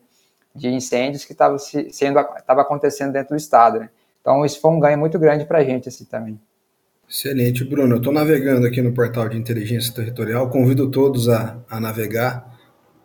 de 0.56 0.70
incêndios 0.70 1.24
que 1.24 1.34
estavam 1.34 1.58
sendo 1.60 2.20
estava 2.20 2.62
acontecendo 2.62 3.14
dentro 3.14 3.30
do 3.30 3.38
estado, 3.38 3.80
né. 3.80 3.90
Então 4.22 4.46
isso 4.46 4.60
foi 4.60 4.72
um 4.72 4.80
ganho 4.80 4.98
muito 4.98 5.18
grande 5.18 5.46
para 5.46 5.60
a 5.60 5.64
gente 5.64 5.88
assim 5.88 6.04
também. 6.06 6.40
Excelente, 7.10 7.64
Bruno. 7.64 7.94
Eu 7.94 8.00
estou 8.00 8.12
navegando 8.12 8.68
aqui 8.68 8.82
no 8.82 8.92
portal 8.92 9.30
de 9.30 9.38
inteligência 9.38 9.94
territorial. 9.94 10.50
Convido 10.50 10.92
todos 10.92 11.30
a, 11.30 11.58
a 11.70 11.80
navegar 11.80 12.57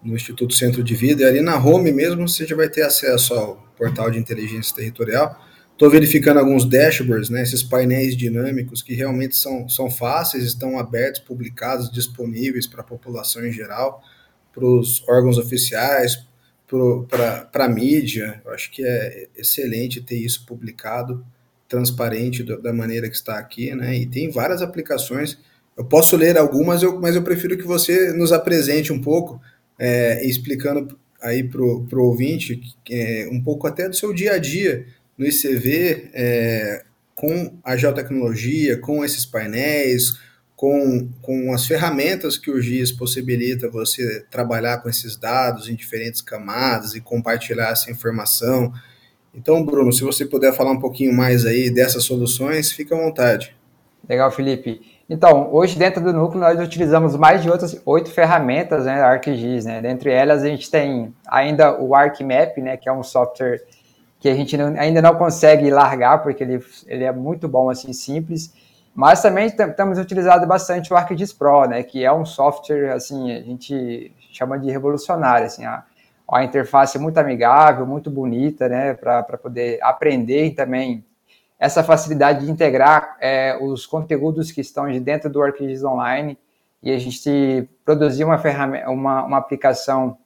no 0.03 0.15
Instituto 0.15 0.55
Centro 0.55 0.83
de 0.83 0.95
Vida, 0.95 1.23
e 1.23 1.27
ali 1.27 1.41
na 1.41 1.57
home 1.57 1.93
mesmo 1.93 2.27
você 2.27 2.47
já 2.47 2.57
vai 2.57 2.69
ter 2.69 2.83
acesso 2.83 3.35
ao 3.35 3.57
portal 3.77 4.11
de 4.11 4.19
inteligência 4.19 4.75
territorial. 4.75 5.39
Estou 5.73 5.91
verificando 5.91 6.39
alguns 6.39 6.69
dashboards, 6.69 7.31
né, 7.31 7.43
esses 7.43 7.63
painéis 7.63 8.17
dinâmicos 8.17 8.83
que 8.83 8.95
realmente 8.95 9.37
são, 9.37 9.69
são 9.69 9.91
fáceis, 9.91 10.45
estão 10.45 10.79
abertos, 10.79 11.21
publicados, 11.21 11.91
disponíveis 11.91 12.67
para 12.67 12.83
a 12.83 12.85
população 12.85 13.45
em 13.45 13.53
geral, 13.53 14.03
para 14.53 14.65
os 14.65 15.03
órgãos 15.09 15.39
oficiais, 15.39 16.27
para 17.09 17.65
a 17.65 17.69
mídia. 17.69 18.41
Eu 18.45 18.53
acho 18.53 18.71
que 18.71 18.85
é 18.85 19.29
excelente 19.37 20.01
ter 20.01 20.17
isso 20.17 20.47
publicado, 20.47 21.25
transparente 21.69 22.43
da 22.43 22.73
maneira 22.73 23.09
que 23.09 23.17
está 23.17 23.39
aqui, 23.39 23.75
né? 23.75 23.97
E 23.97 24.07
tem 24.07 24.31
várias 24.31 24.63
aplicações. 24.63 25.39
Eu 25.77 25.85
posso 25.85 26.17
ler 26.17 26.37
algumas, 26.37 26.83
eu, 26.83 27.01
mas 27.01 27.17
eu 27.17 27.23
prefiro 27.23 27.57
que 27.57 27.65
você 27.65 28.13
nos 28.13 28.31
apresente 28.31 28.93
um 28.93 29.01
pouco 29.01 29.41
é, 29.85 30.25
explicando 30.25 30.97
aí 31.21 31.43
para 31.43 31.61
o 31.61 32.05
ouvinte 32.05 32.61
é, 32.89 33.29
um 33.33 33.43
pouco 33.43 33.67
até 33.67 33.89
do 33.89 33.97
seu 33.97 34.15
dia 34.15 34.35
a 34.35 34.39
dia 34.39 34.87
no 35.19 35.27
ICV 35.27 36.11
é, 36.15 36.85
com 37.17 37.59
a 37.65 37.77
geotecnologia, 37.77 38.79
com 38.79 39.05
esses 39.05 39.27
painéis, 39.27 40.13
com, 40.55 41.09
com 41.21 41.53
as 41.53 41.67
ferramentas 41.67 42.37
que 42.37 42.49
o 42.49 42.63
GIS 42.63 42.93
possibilita 42.93 43.69
você 43.69 44.25
trabalhar 44.31 44.79
com 44.79 44.89
esses 44.89 45.17
dados 45.17 45.69
em 45.69 45.75
diferentes 45.75 46.21
camadas 46.21 46.95
e 46.95 47.01
compartilhar 47.01 47.71
essa 47.71 47.91
informação. 47.91 48.73
Então, 49.35 49.65
Bruno, 49.65 49.93
se 49.93 50.05
você 50.05 50.25
puder 50.25 50.55
falar 50.55 50.71
um 50.71 50.81
pouquinho 50.81 51.13
mais 51.13 51.45
aí 51.45 51.71
dessas 51.71 52.05
soluções, 52.05 52.71
fica 52.71 52.95
à 52.95 52.99
vontade. 52.99 53.57
Legal, 54.09 54.31
Felipe. 54.31 54.92
Então, 55.13 55.53
hoje 55.53 55.79
dentro 55.79 56.03
do 56.03 56.11
núcleo 56.11 56.41
nós 56.41 56.59
utilizamos 56.59 57.15
mais 57.17 57.43
de 57.43 57.51
outras 57.51 57.79
oito 57.85 58.11
ferramentas, 58.11 58.87
né, 58.87 59.03
ArcGIS, 59.03 59.67
né? 59.67 59.83
Dentre 59.83 60.11
elas 60.11 60.43
a 60.43 60.49
gente 60.49 60.71
tem 60.71 61.15
ainda 61.29 61.79
o 61.79 61.95
ArcMap, 61.95 62.57
né, 62.57 62.79
que 62.79 62.89
é 62.89 62.93
um 62.93 63.03
software 63.03 63.63
que 64.19 64.27
a 64.27 64.35
gente 64.35 64.57
não, 64.57 64.69
ainda 64.81 65.03
não 65.03 65.15
consegue 65.15 65.71
largar 65.71 66.23
porque 66.23 66.43
ele, 66.43 66.65
ele 66.87 67.05
é 67.05 67.13
muito 67.13 67.47
bom 67.47 67.69
assim, 67.69 67.93
simples. 67.93 68.55
Mas 68.95 69.21
também 69.21 69.49
estamos 69.49 69.99
utilizando 69.99 70.47
bastante 70.47 70.91
o 70.91 70.97
ArcGIS 70.97 71.35
Pro, 71.35 71.67
né, 71.67 71.83
que 71.83 72.03
é 72.03 72.11
um 72.11 72.25
software 72.25 72.93
assim, 72.95 73.33
a 73.33 73.43
gente 73.43 74.11
chama 74.33 74.59
de 74.59 74.71
revolucionário, 74.71 75.45
assim, 75.45 75.67
a, 75.67 75.85
a 76.27 76.43
interface 76.43 76.97
é 76.97 77.01
muito 77.01 77.19
amigável, 77.19 77.85
muito 77.85 78.11
bonita, 78.11 78.67
né, 78.67 78.95
para 78.95 79.23
poder 79.37 79.79
aprender 79.83 80.47
e 80.47 80.51
também 80.53 81.05
essa 81.63 81.85
facilidade 81.85 82.45
de 82.45 82.51
integrar 82.51 83.17
é, 83.21 83.57
os 83.57 83.87
conteúdos 83.87 84.51
que 84.51 84.61
estão 84.61 84.91
de 84.91 84.99
dentro 84.99 85.31
do 85.31 85.41
ArcGIS 85.41 85.85
Online 85.85 86.37
e 86.83 86.91
a 86.91 86.99
gente 86.99 87.71
produzir 87.85 88.25
uma 88.25 88.37
ferramenta, 88.37 88.91
uma, 88.91 89.23
uma 89.23 89.39
aplicação 89.39 90.19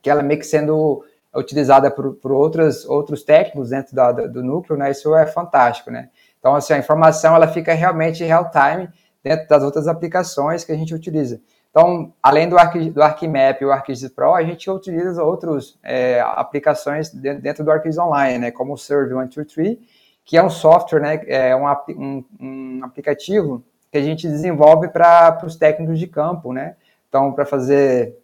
que 0.00 0.08
ela 0.08 0.22
meio 0.22 0.40
que 0.40 0.46
sendo 0.46 1.04
utilizada 1.36 1.90
por, 1.90 2.14
por 2.14 2.32
outros, 2.32 2.86
outros 2.86 3.22
técnicos 3.22 3.68
dentro 3.68 3.94
da, 3.94 4.12
do 4.12 4.42
núcleo, 4.42 4.78
né? 4.78 4.90
Isso 4.90 5.14
é 5.14 5.26
fantástico, 5.26 5.90
né? 5.90 6.08
Então, 6.38 6.54
assim, 6.54 6.72
a 6.72 6.78
informação 6.78 7.36
ela 7.36 7.48
fica 7.48 7.74
realmente 7.74 8.24
real 8.24 8.50
time 8.50 8.88
dentro 9.22 9.46
das 9.46 9.62
outras 9.62 9.86
aplicações 9.86 10.64
que 10.64 10.72
a 10.72 10.76
gente 10.76 10.94
utiliza. 10.94 11.38
Então, 11.70 12.14
além 12.22 12.48
do, 12.48 12.56
Arqui, 12.56 12.88
do 12.88 13.02
ArcMap 13.02 13.60
e 13.60 13.66
o 13.66 13.72
ArcGIS 13.72 14.08
Pro, 14.08 14.32
a 14.32 14.42
gente 14.42 14.70
utiliza 14.70 15.22
outras 15.22 15.78
é, 15.82 16.18
aplicações 16.20 17.10
dentro 17.10 17.62
do 17.62 17.70
ArcGIS 17.70 17.98
Online, 17.98 18.38
né? 18.38 18.50
Como 18.50 18.72
o 18.72 18.78
Serve 18.78 19.10
123, 19.10 19.76
que 20.24 20.36
é 20.36 20.42
um 20.42 20.50
software, 20.50 21.00
né? 21.00 21.20
É 21.26 21.54
um, 21.56 21.66
um, 21.88 22.24
um 22.40 22.80
aplicativo 22.84 23.64
que 23.90 23.98
a 23.98 24.02
gente 24.02 24.26
desenvolve 24.26 24.88
para 24.88 25.38
os 25.44 25.56
técnicos 25.56 25.98
de 25.98 26.06
campo, 26.06 26.52
né? 26.52 26.76
Então, 27.08 27.32
para 27.32 27.44
fazer 27.44 28.16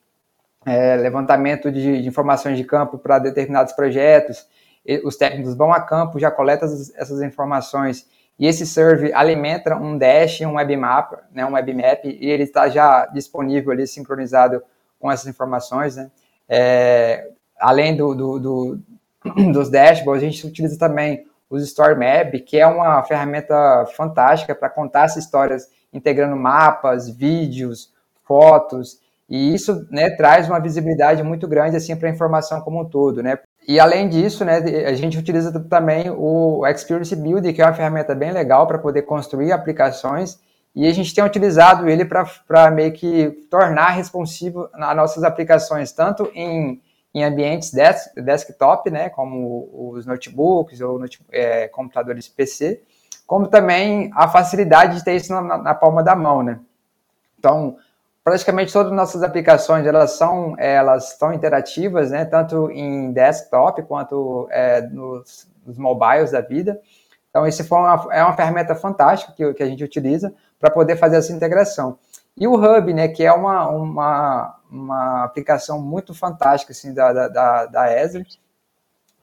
é, 0.65 0.97
levantamento 0.97 1.71
de, 1.71 2.03
de, 2.03 2.09
informações 2.09 2.57
de 2.57 2.65
campo 2.65 2.99
para 2.99 3.19
determinados 3.19 3.73
projetos, 3.73 4.47
os 5.05 5.17
técnicos 5.17 5.55
vão 5.55 5.73
a 5.73 5.81
campo, 5.81 6.19
já 6.19 6.31
coletam 6.31 6.67
essas, 6.67 6.95
essas 6.95 7.21
informações 7.21 8.07
e 8.39 8.47
esse 8.47 8.65
serve 8.65 9.13
alimenta 9.13 9.77
um 9.77 9.99
dash, 9.99 10.41
um 10.43 10.55
webmap, 10.55 11.13
né, 11.33 11.45
um 11.45 11.55
webmap, 11.55 12.05
e 12.05 12.31
ele 12.31 12.45
está 12.45 12.69
já 12.69 13.07
disponível 13.07 13.73
ali, 13.73 13.87
sincronizado 13.87 14.63
com 15.01 15.11
essas 15.11 15.27
informações, 15.27 15.97
né? 15.97 16.11
É, 16.49 17.31
além 17.59 17.97
do, 17.97 18.15
do, 18.15 18.39
do, 18.39 18.81
dos 19.53 19.69
dashboards, 19.69 20.23
a 20.23 20.31
gente 20.31 20.47
utiliza 20.47 20.79
também 20.79 21.27
os 21.51 21.63
Story 21.63 21.95
Map, 21.95 22.35
que 22.45 22.59
é 22.59 22.67
uma 22.67 23.03
ferramenta 23.03 23.87
fantástica 23.97 24.55
para 24.55 24.69
contar 24.69 25.05
essas 25.05 25.25
histórias 25.25 25.69
integrando 25.93 26.37
mapas, 26.37 27.09
vídeos, 27.09 27.93
fotos, 28.25 29.01
e 29.29 29.55
isso 29.55 29.87
né, 29.91 30.11
traz 30.11 30.49
uma 30.49 30.59
visibilidade 30.59 31.23
muito 31.23 31.47
grande 31.47 31.77
assim 31.77 31.95
para 31.95 32.09
a 32.09 32.13
informação 32.13 32.61
como 32.61 32.81
um 32.81 32.85
todo, 32.85 33.23
né? 33.23 33.39
E 33.67 33.79
além 33.79 34.09
disso, 34.09 34.45
né, 34.45 34.57
a 34.87 34.95
gente 34.95 35.19
utiliza 35.19 35.53
também 35.69 36.11
o 36.11 36.67
Experience 36.67 37.15
Builder, 37.15 37.55
que 37.55 37.61
é 37.61 37.65
uma 37.65 37.75
ferramenta 37.75 38.15
bem 38.15 38.33
legal 38.33 38.67
para 38.67 38.79
poder 38.79 39.03
construir 39.03 39.53
aplicações, 39.53 40.39
e 40.75 40.87
a 40.87 40.93
gente 40.93 41.15
tem 41.15 41.23
utilizado 41.23 41.89
ele 41.89 42.05
para 42.05 42.71
meio 42.71 42.93
que 42.93 43.31
tornar 43.51 43.91
responsivo 43.91 44.69
as 44.73 44.97
nossas 44.97 45.25
aplicações, 45.25 45.93
tanto 45.93 46.31
em, 46.35 46.81
em 47.15 47.25
ambientes 47.25 47.73
desk, 47.73 48.15
desktop, 48.21 48.91
né, 48.91 49.09
como 49.09 49.69
os 49.95 50.07
notebooks 50.07 50.81
ou 50.81 51.01
é, 51.31 51.69
computadores 51.69 52.29
PC, 52.29 52.83
como 53.27 53.47
também 53.49 54.11
a 54.15 54.29
facilidade 54.29 54.97
de 54.97 55.05
ter 55.05 55.17
isso 55.17 55.33
na, 55.33 55.59
na 55.59 55.75
palma 55.75 56.03
da 56.03 56.15
mão, 56.15 56.43
né. 56.43 56.61
Então, 57.39 57.77
praticamente 58.29 58.73
todas 58.73 58.93
as 58.93 58.97
nossas 58.97 59.23
aplicações 59.23 59.87
elas 59.87 60.13
são 60.13 60.55
elas 60.59 61.17
são 61.19 61.33
interativas, 61.33 62.11
né? 62.11 62.27
Tanto 62.27 62.71
em 62.71 63.11
desktop 63.11 63.83
quanto 63.85 64.47
é, 64.51 64.83
nos, 64.83 65.49
nos, 65.65 65.79
mobiles 65.79 66.33
da 66.33 66.43
vida. 66.43 66.79
Então 67.31 67.47
isso 67.47 67.65
uma, 67.75 68.07
é 68.11 68.23
uma 68.23 68.37
ferramenta 68.37 68.75
fantástica 68.75 69.33
que, 69.33 69.55
que 69.55 69.63
a 69.63 69.67
gente 69.67 69.83
utiliza 69.83 70.35
para 70.61 70.71
poder 70.71 70.97
fazer 70.97 71.17
essa 71.17 71.33
integração. 71.33 71.99
E 72.37 72.47
o 72.47 72.55
Hub, 72.55 72.93
né? 72.93 73.09
Que 73.09 73.25
é 73.25 73.33
uma 73.33 73.67
uma, 73.69 74.58
uma 74.71 75.25
aplicação 75.25 75.81
muito 75.81 76.15
fantástica 76.15 76.73
assim 76.73 76.93
da 76.93 77.29
da, 77.29 77.67
da 77.67 78.03
Esri, 78.03 78.27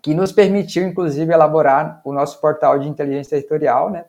que 0.02 0.14
nos 0.14 0.32
permitiu 0.32 0.88
inclusive 0.88 1.34
elaborar 1.34 2.02
o 2.04 2.14
nosso 2.14 2.40
portal 2.40 2.80
de 2.80 2.88
inteligência 2.88 3.38
territorial, 3.38 3.90
né? 3.90 4.06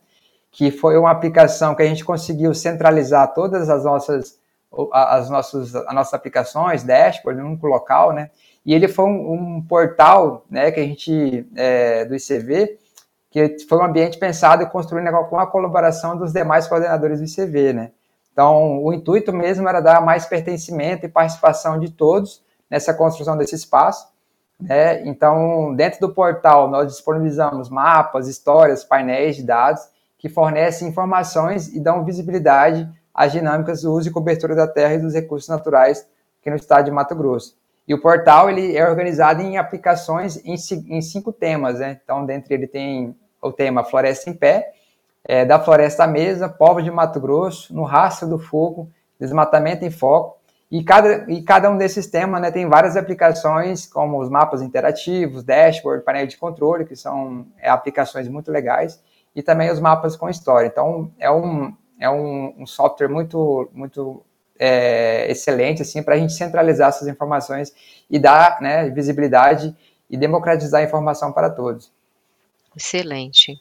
Que 0.50 0.70
foi 0.70 0.96
uma 0.96 1.10
aplicação 1.10 1.74
que 1.74 1.82
a 1.82 1.86
gente 1.86 2.04
conseguiu 2.04 2.54
centralizar 2.54 3.34
todas 3.34 3.68
as 3.68 3.84
nossas 3.84 4.38
as, 4.92 5.30
nossas, 5.30 5.74
as 5.74 5.94
nossas 5.94 6.14
aplicações, 6.14 6.82
dashboard, 6.82 7.40
num 7.40 7.58
local, 7.62 8.12
né? 8.12 8.30
E 8.64 8.74
ele 8.74 8.88
foi 8.88 9.04
um, 9.04 9.32
um 9.32 9.62
portal, 9.62 10.44
né, 10.50 10.70
que 10.70 10.80
a 10.80 10.82
gente, 10.82 11.46
é, 11.54 12.04
do 12.04 12.16
ICV, 12.16 12.78
que 13.30 13.58
foi 13.68 13.78
um 13.78 13.84
ambiente 13.84 14.18
pensado 14.18 14.62
e 14.62 14.66
construído 14.66 15.10
com 15.28 15.38
a 15.38 15.46
colaboração 15.46 16.16
dos 16.16 16.32
demais 16.32 16.66
coordenadores 16.66 17.20
do 17.20 17.26
ICV, 17.26 17.72
né? 17.72 17.92
Então, 18.36 18.84
o 18.84 18.92
intuito 18.92 19.32
mesmo 19.32 19.66
era 19.66 19.80
dar 19.80 20.02
mais 20.02 20.26
pertencimento 20.26 21.06
e 21.06 21.08
participação 21.08 21.80
de 21.80 21.90
todos 21.90 22.44
nessa 22.68 22.92
construção 22.92 23.34
desse 23.34 23.54
espaço. 23.54 24.08
Né? 24.60 25.06
Então, 25.06 25.74
dentro 25.74 26.00
do 26.00 26.12
portal, 26.12 26.68
nós 26.68 26.92
disponibilizamos 26.92 27.70
mapas, 27.70 28.28
histórias, 28.28 28.84
painéis 28.84 29.36
de 29.36 29.42
dados 29.42 29.88
que 30.18 30.28
fornecem 30.28 30.86
informações 30.86 31.74
e 31.74 31.80
dão 31.80 32.04
visibilidade 32.04 32.86
as 33.14 33.32
dinâmicas 33.32 33.80
do 33.80 33.90
uso 33.94 34.10
e 34.10 34.12
cobertura 34.12 34.54
da 34.54 34.68
terra 34.68 34.92
e 34.92 34.98
dos 34.98 35.14
recursos 35.14 35.48
naturais 35.48 36.06
aqui 36.38 36.50
no 36.50 36.56
estado 36.56 36.84
de 36.84 36.90
Mato 36.90 37.14
Grosso. 37.14 37.56
E 37.88 37.94
o 37.94 38.02
portal 38.02 38.50
ele 38.50 38.76
é 38.76 38.86
organizado 38.86 39.40
em 39.40 39.56
aplicações 39.56 40.36
em, 40.44 40.56
em 40.94 41.00
cinco 41.00 41.32
temas, 41.32 41.78
né? 41.78 41.98
Então, 42.04 42.26
dentre 42.26 42.52
ele 42.52 42.66
tem 42.66 43.16
o 43.40 43.50
tema 43.50 43.82
Floresta 43.82 44.28
em 44.28 44.34
Pé, 44.34 44.74
é, 45.26 45.44
da 45.44 45.58
Floresta 45.58 46.06
Mesa, 46.06 46.48
Povos 46.48 46.84
de 46.84 46.90
Mato 46.90 47.20
Grosso, 47.20 47.74
No 47.74 47.82
Rastro 47.82 48.28
do 48.28 48.38
Fogo, 48.38 48.90
Desmatamento 49.18 49.84
em 49.84 49.90
Foco, 49.90 50.36
e 50.70 50.82
cada, 50.82 51.30
e 51.30 51.42
cada 51.42 51.70
um 51.70 51.76
desses 51.76 52.06
temas 52.06 52.40
né, 52.40 52.50
tem 52.50 52.68
várias 52.68 52.96
aplicações, 52.96 53.86
como 53.86 54.20
os 54.20 54.28
mapas 54.28 54.62
interativos, 54.62 55.44
dashboard, 55.44 56.04
painel 56.04 56.26
de 56.26 56.36
controle, 56.36 56.84
que 56.84 56.96
são 56.96 57.46
é, 57.58 57.68
aplicações 57.68 58.28
muito 58.28 58.50
legais, 58.50 59.00
e 59.34 59.42
também 59.42 59.70
os 59.70 59.80
mapas 59.80 60.16
com 60.16 60.28
história. 60.28 60.66
Então, 60.66 61.12
é 61.18 61.30
um, 61.30 61.72
é 62.00 62.10
um, 62.10 62.54
um 62.58 62.66
software 62.66 63.08
muito, 63.08 63.68
muito 63.72 64.22
é, 64.58 65.30
excelente 65.30 65.82
assim, 65.82 66.02
para 66.02 66.14
a 66.14 66.18
gente 66.18 66.32
centralizar 66.32 66.88
essas 66.88 67.06
informações 67.06 67.72
e 68.10 68.18
dar 68.18 68.60
né, 68.60 68.88
visibilidade 68.90 69.76
e 70.08 70.16
democratizar 70.16 70.80
a 70.80 70.84
informação 70.84 71.32
para 71.32 71.50
todos. 71.50 71.92
Excelente. 72.76 73.60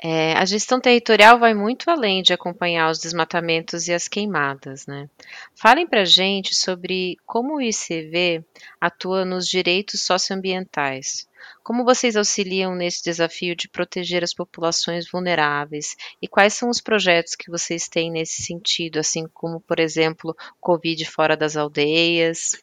É, 0.00 0.32
a 0.34 0.44
gestão 0.44 0.80
territorial 0.80 1.40
vai 1.40 1.52
muito 1.54 1.90
além 1.90 2.22
de 2.22 2.32
acompanhar 2.32 2.88
os 2.90 3.00
desmatamentos 3.00 3.88
e 3.88 3.92
as 3.92 4.06
queimadas, 4.06 4.86
né? 4.86 5.10
Falem 5.56 5.88
para 5.88 6.04
gente 6.04 6.54
sobre 6.54 7.16
como 7.26 7.56
o 7.56 7.60
ICV 7.60 8.44
atua 8.80 9.24
nos 9.24 9.48
direitos 9.48 10.02
socioambientais. 10.02 11.26
Como 11.64 11.84
vocês 11.84 12.16
auxiliam 12.16 12.74
nesse 12.76 13.02
desafio 13.02 13.56
de 13.56 13.68
proteger 13.68 14.22
as 14.22 14.32
populações 14.32 15.10
vulneráveis? 15.10 15.96
E 16.22 16.28
quais 16.28 16.54
são 16.54 16.70
os 16.70 16.80
projetos 16.80 17.34
que 17.34 17.50
vocês 17.50 17.88
têm 17.88 18.10
nesse 18.10 18.42
sentido, 18.42 18.98
assim 18.98 19.26
como, 19.34 19.60
por 19.60 19.80
exemplo, 19.80 20.36
Covid 20.60 21.04
fora 21.06 21.36
das 21.36 21.56
aldeias? 21.56 22.56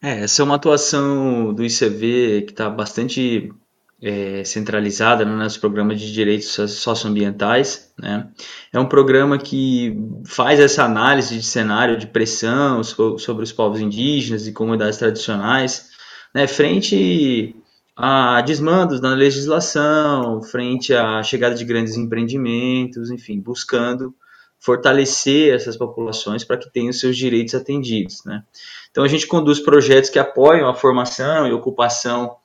É, 0.00 0.20
essa 0.20 0.42
é 0.42 0.44
uma 0.44 0.54
atuação 0.54 1.52
do 1.52 1.64
ICV 1.64 2.42
que 2.46 2.52
está 2.52 2.70
bastante 2.70 3.52
é, 4.00 4.44
centralizada 4.44 5.24
no 5.24 5.36
nosso 5.36 5.60
programa 5.60 5.94
de 5.94 6.12
direitos 6.12 6.48
socioambientais. 6.48 7.92
Né? 7.98 8.28
É 8.72 8.78
um 8.78 8.86
programa 8.86 9.38
que 9.38 9.96
faz 10.24 10.60
essa 10.60 10.84
análise 10.84 11.36
de 11.36 11.42
cenário 11.42 11.98
de 11.98 12.06
pressão 12.06 12.82
sobre 12.84 13.42
os 13.42 13.52
povos 13.52 13.80
indígenas 13.80 14.46
e 14.46 14.52
comunidades 14.52 14.98
tradicionais, 14.98 15.90
né? 16.34 16.46
frente 16.46 17.56
a 17.96 18.40
desmandos 18.42 19.00
na 19.00 19.12
legislação, 19.14 20.40
frente 20.42 20.94
à 20.94 21.20
chegada 21.24 21.56
de 21.56 21.64
grandes 21.64 21.96
empreendimentos, 21.96 23.10
enfim, 23.10 23.40
buscando 23.40 24.14
fortalecer 24.60 25.54
essas 25.54 25.76
populações 25.76 26.44
para 26.44 26.56
que 26.56 26.70
tenham 26.70 26.92
seus 26.92 27.16
direitos 27.16 27.54
atendidos. 27.54 28.24
Né? 28.24 28.42
Então, 28.90 29.02
a 29.02 29.08
gente 29.08 29.26
conduz 29.26 29.60
projetos 29.60 30.10
que 30.10 30.18
apoiam 30.18 30.68
a 30.68 30.74
formação 30.74 31.46
e 31.46 31.52
ocupação 31.52 32.36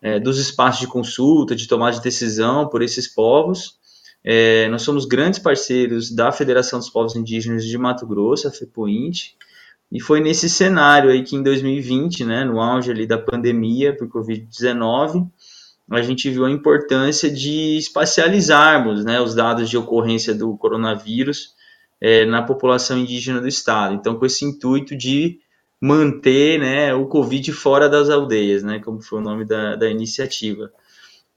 é, 0.00 0.18
dos 0.18 0.38
espaços 0.38 0.80
de 0.80 0.86
consulta, 0.86 1.54
de 1.54 1.66
tomada 1.66 1.96
de 1.96 2.02
decisão 2.02 2.68
por 2.68 2.82
esses 2.82 3.08
povos. 3.08 3.78
É, 4.24 4.68
nós 4.68 4.82
somos 4.82 5.04
grandes 5.04 5.38
parceiros 5.38 6.10
da 6.10 6.32
Federação 6.32 6.78
dos 6.78 6.90
Povos 6.90 7.16
Indígenas 7.16 7.64
de 7.64 7.78
Mato 7.78 8.06
Grosso, 8.06 8.48
a 8.48 8.50
FEPOINT, 8.50 9.34
e 9.90 10.00
foi 10.00 10.20
nesse 10.20 10.50
cenário 10.50 11.10
aí 11.10 11.22
que 11.22 11.34
em 11.34 11.42
2020, 11.42 12.24
né, 12.24 12.44
no 12.44 12.60
auge 12.60 12.90
ali 12.90 13.06
da 13.06 13.16
pandemia 13.16 13.96
por 13.96 14.08
Covid-19, 14.08 15.26
a 15.90 16.02
gente 16.02 16.28
viu 16.28 16.44
a 16.44 16.50
importância 16.50 17.30
de 17.30 17.78
espacializarmos 17.78 19.04
né, 19.04 19.20
os 19.20 19.34
dados 19.34 19.70
de 19.70 19.78
ocorrência 19.78 20.34
do 20.34 20.54
coronavírus 20.58 21.54
é, 22.00 22.26
na 22.26 22.42
população 22.42 22.98
indígena 22.98 23.40
do 23.40 23.48
estado. 23.48 23.94
Então, 23.94 24.18
com 24.18 24.26
esse 24.26 24.44
intuito 24.44 24.94
de 24.94 25.38
manter 25.80 26.58
né, 26.58 26.94
o 26.94 27.06
Covid 27.06 27.52
fora 27.52 27.88
das 27.88 28.10
aldeias, 28.10 28.62
né, 28.62 28.80
como 28.80 29.00
foi 29.00 29.20
o 29.20 29.22
nome 29.22 29.44
da, 29.44 29.76
da 29.76 29.88
iniciativa. 29.88 30.72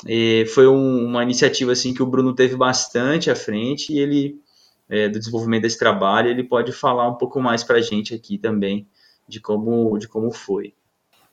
E 0.07 0.45
foi 0.53 0.67
um, 0.67 1.05
uma 1.05 1.21
iniciativa 1.23 1.71
assim 1.71 1.93
que 1.93 2.01
o 2.01 2.07
Bruno 2.07 2.33
teve 2.33 2.55
bastante 2.55 3.29
à 3.29 3.35
frente 3.35 3.93
e 3.93 3.99
ele 3.99 4.41
é, 4.89 5.07
do 5.07 5.19
desenvolvimento 5.19 5.61
desse 5.61 5.77
trabalho 5.77 6.29
ele 6.29 6.43
pode 6.43 6.71
falar 6.71 7.07
um 7.07 7.15
pouco 7.15 7.39
mais 7.39 7.63
para 7.63 7.77
a 7.77 7.81
gente 7.81 8.13
aqui 8.13 8.37
também 8.37 8.87
de 9.27 9.39
como 9.39 9.97
de 9.97 10.07
como 10.07 10.31
foi. 10.31 10.73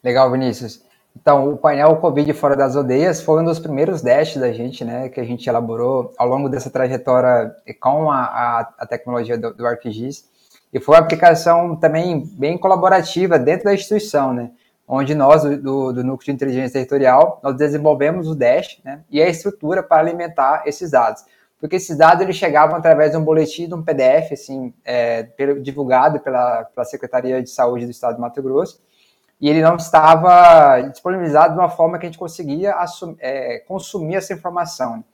Legal, 0.05 0.31
Vinícius. 0.31 0.83
Então, 1.21 1.53
o 1.53 1.57
painel 1.57 1.97
Covid 1.97 2.33
fora 2.33 2.55
das 2.55 2.77
aldeias 2.77 3.21
foi 3.21 3.43
um 3.43 3.45
dos 3.45 3.59
primeiros 3.59 4.01
dashes 4.01 4.41
da 4.41 4.53
gente, 4.53 4.85
né, 4.85 5.09
que 5.09 5.19
a 5.19 5.25
gente 5.25 5.49
elaborou 5.49 6.13
ao 6.17 6.29
longo 6.29 6.49
dessa 6.49 6.71
trajetória 6.71 7.53
com 7.81 8.11
a, 8.11 8.21
a, 8.21 8.75
a 8.79 8.87
tecnologia 8.87 9.37
do, 9.37 9.53
do 9.53 9.67
ArcGIS. 9.67 10.29
E 10.73 10.81
foi 10.81 10.95
uma 10.95 11.01
aplicação 11.01 11.75
também 11.77 12.25
bem 12.39 12.59
colaborativa 12.59 13.39
dentro 13.39 13.65
da 13.65 13.75
instituição, 13.75 14.33
né, 14.35 14.51
onde 14.87 15.15
nós, 15.15 15.43
do, 15.43 15.93
do 15.93 16.05
Núcleo 16.05 16.27
de 16.27 16.33
Inteligência 16.33 16.73
Territorial, 16.73 17.41
nós 17.43 17.57
desenvolvemos 17.57 18.29
o 18.29 18.35
Dash 18.35 18.81
né, 18.85 19.03
e 19.11 19.21
a 19.23 19.29
estrutura 19.29 19.83
para 19.83 20.01
alimentar 20.01 20.63
esses 20.67 20.91
dados. 20.91 21.25
Porque 21.61 21.77
esses 21.77 21.97
dados 21.97 22.23
eles 22.23 22.37
chegavam 22.37 22.77
através 22.77 23.11
de 23.11 23.17
um 23.17 23.25
boletim, 23.25 23.67
de 23.67 23.75
um 23.75 23.83
PDF, 23.83 24.33
assim, 24.33 24.73
é, 24.85 25.29
divulgado 25.61 26.21
pela, 26.21 26.65
pela 26.65 26.85
Secretaria 26.85 27.43
de 27.43 27.51
Saúde 27.51 27.85
do 27.85 27.91
Estado 27.91 28.15
do 28.15 28.21
Mato 28.21 28.41
Grosso, 28.41 28.81
e 29.41 29.49
ele 29.49 29.61
não 29.61 29.77
estava 29.77 30.81
disponibilizado 30.83 31.55
de 31.55 31.61
uma 31.61 31.69
forma 31.69 31.99
que 31.99 32.07
a 32.07 32.09
gente 32.09 32.19
conseguia 32.19 32.75
é, 33.19 33.59
consumir 33.67 34.17
essa 34.17 34.33
informação. 34.33 35.05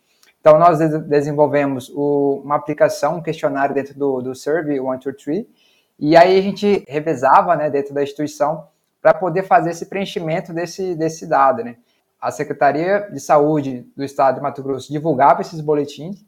Então, 0.47 0.59
nós 0.59 0.79
desenvolvemos 1.07 1.89
o, 1.89 2.43
uma 2.45 2.57
aplicação, 2.57 3.17
um 3.17 3.23
questionário 3.23 3.75
dentro 3.75 3.99
do, 3.99 4.21
do 4.21 4.35
Survey 4.35 4.77
123, 4.77 5.47
e 5.99 6.15
aí 6.15 6.39
a 6.39 6.43
gente 6.43 6.85
revezava 6.87 7.57
né, 7.57 7.71
dentro 7.71 7.95
da 7.95 8.03
instituição 8.03 8.69
para 9.01 9.15
poder 9.15 9.45
fazer 9.45 9.71
esse 9.71 9.87
preenchimento 9.87 10.53
desse, 10.53 10.95
desse 10.97 11.27
dado. 11.27 11.65
Né? 11.65 11.79
A 12.21 12.31
Secretaria 12.31 13.09
de 13.11 13.21
Saúde 13.21 13.91
do 13.97 14.05
Estado 14.05 14.35
de 14.35 14.43
Mato 14.43 14.63
Grosso 14.63 14.93
divulgava 14.93 15.41
esses 15.41 15.63
boletins 15.63 16.23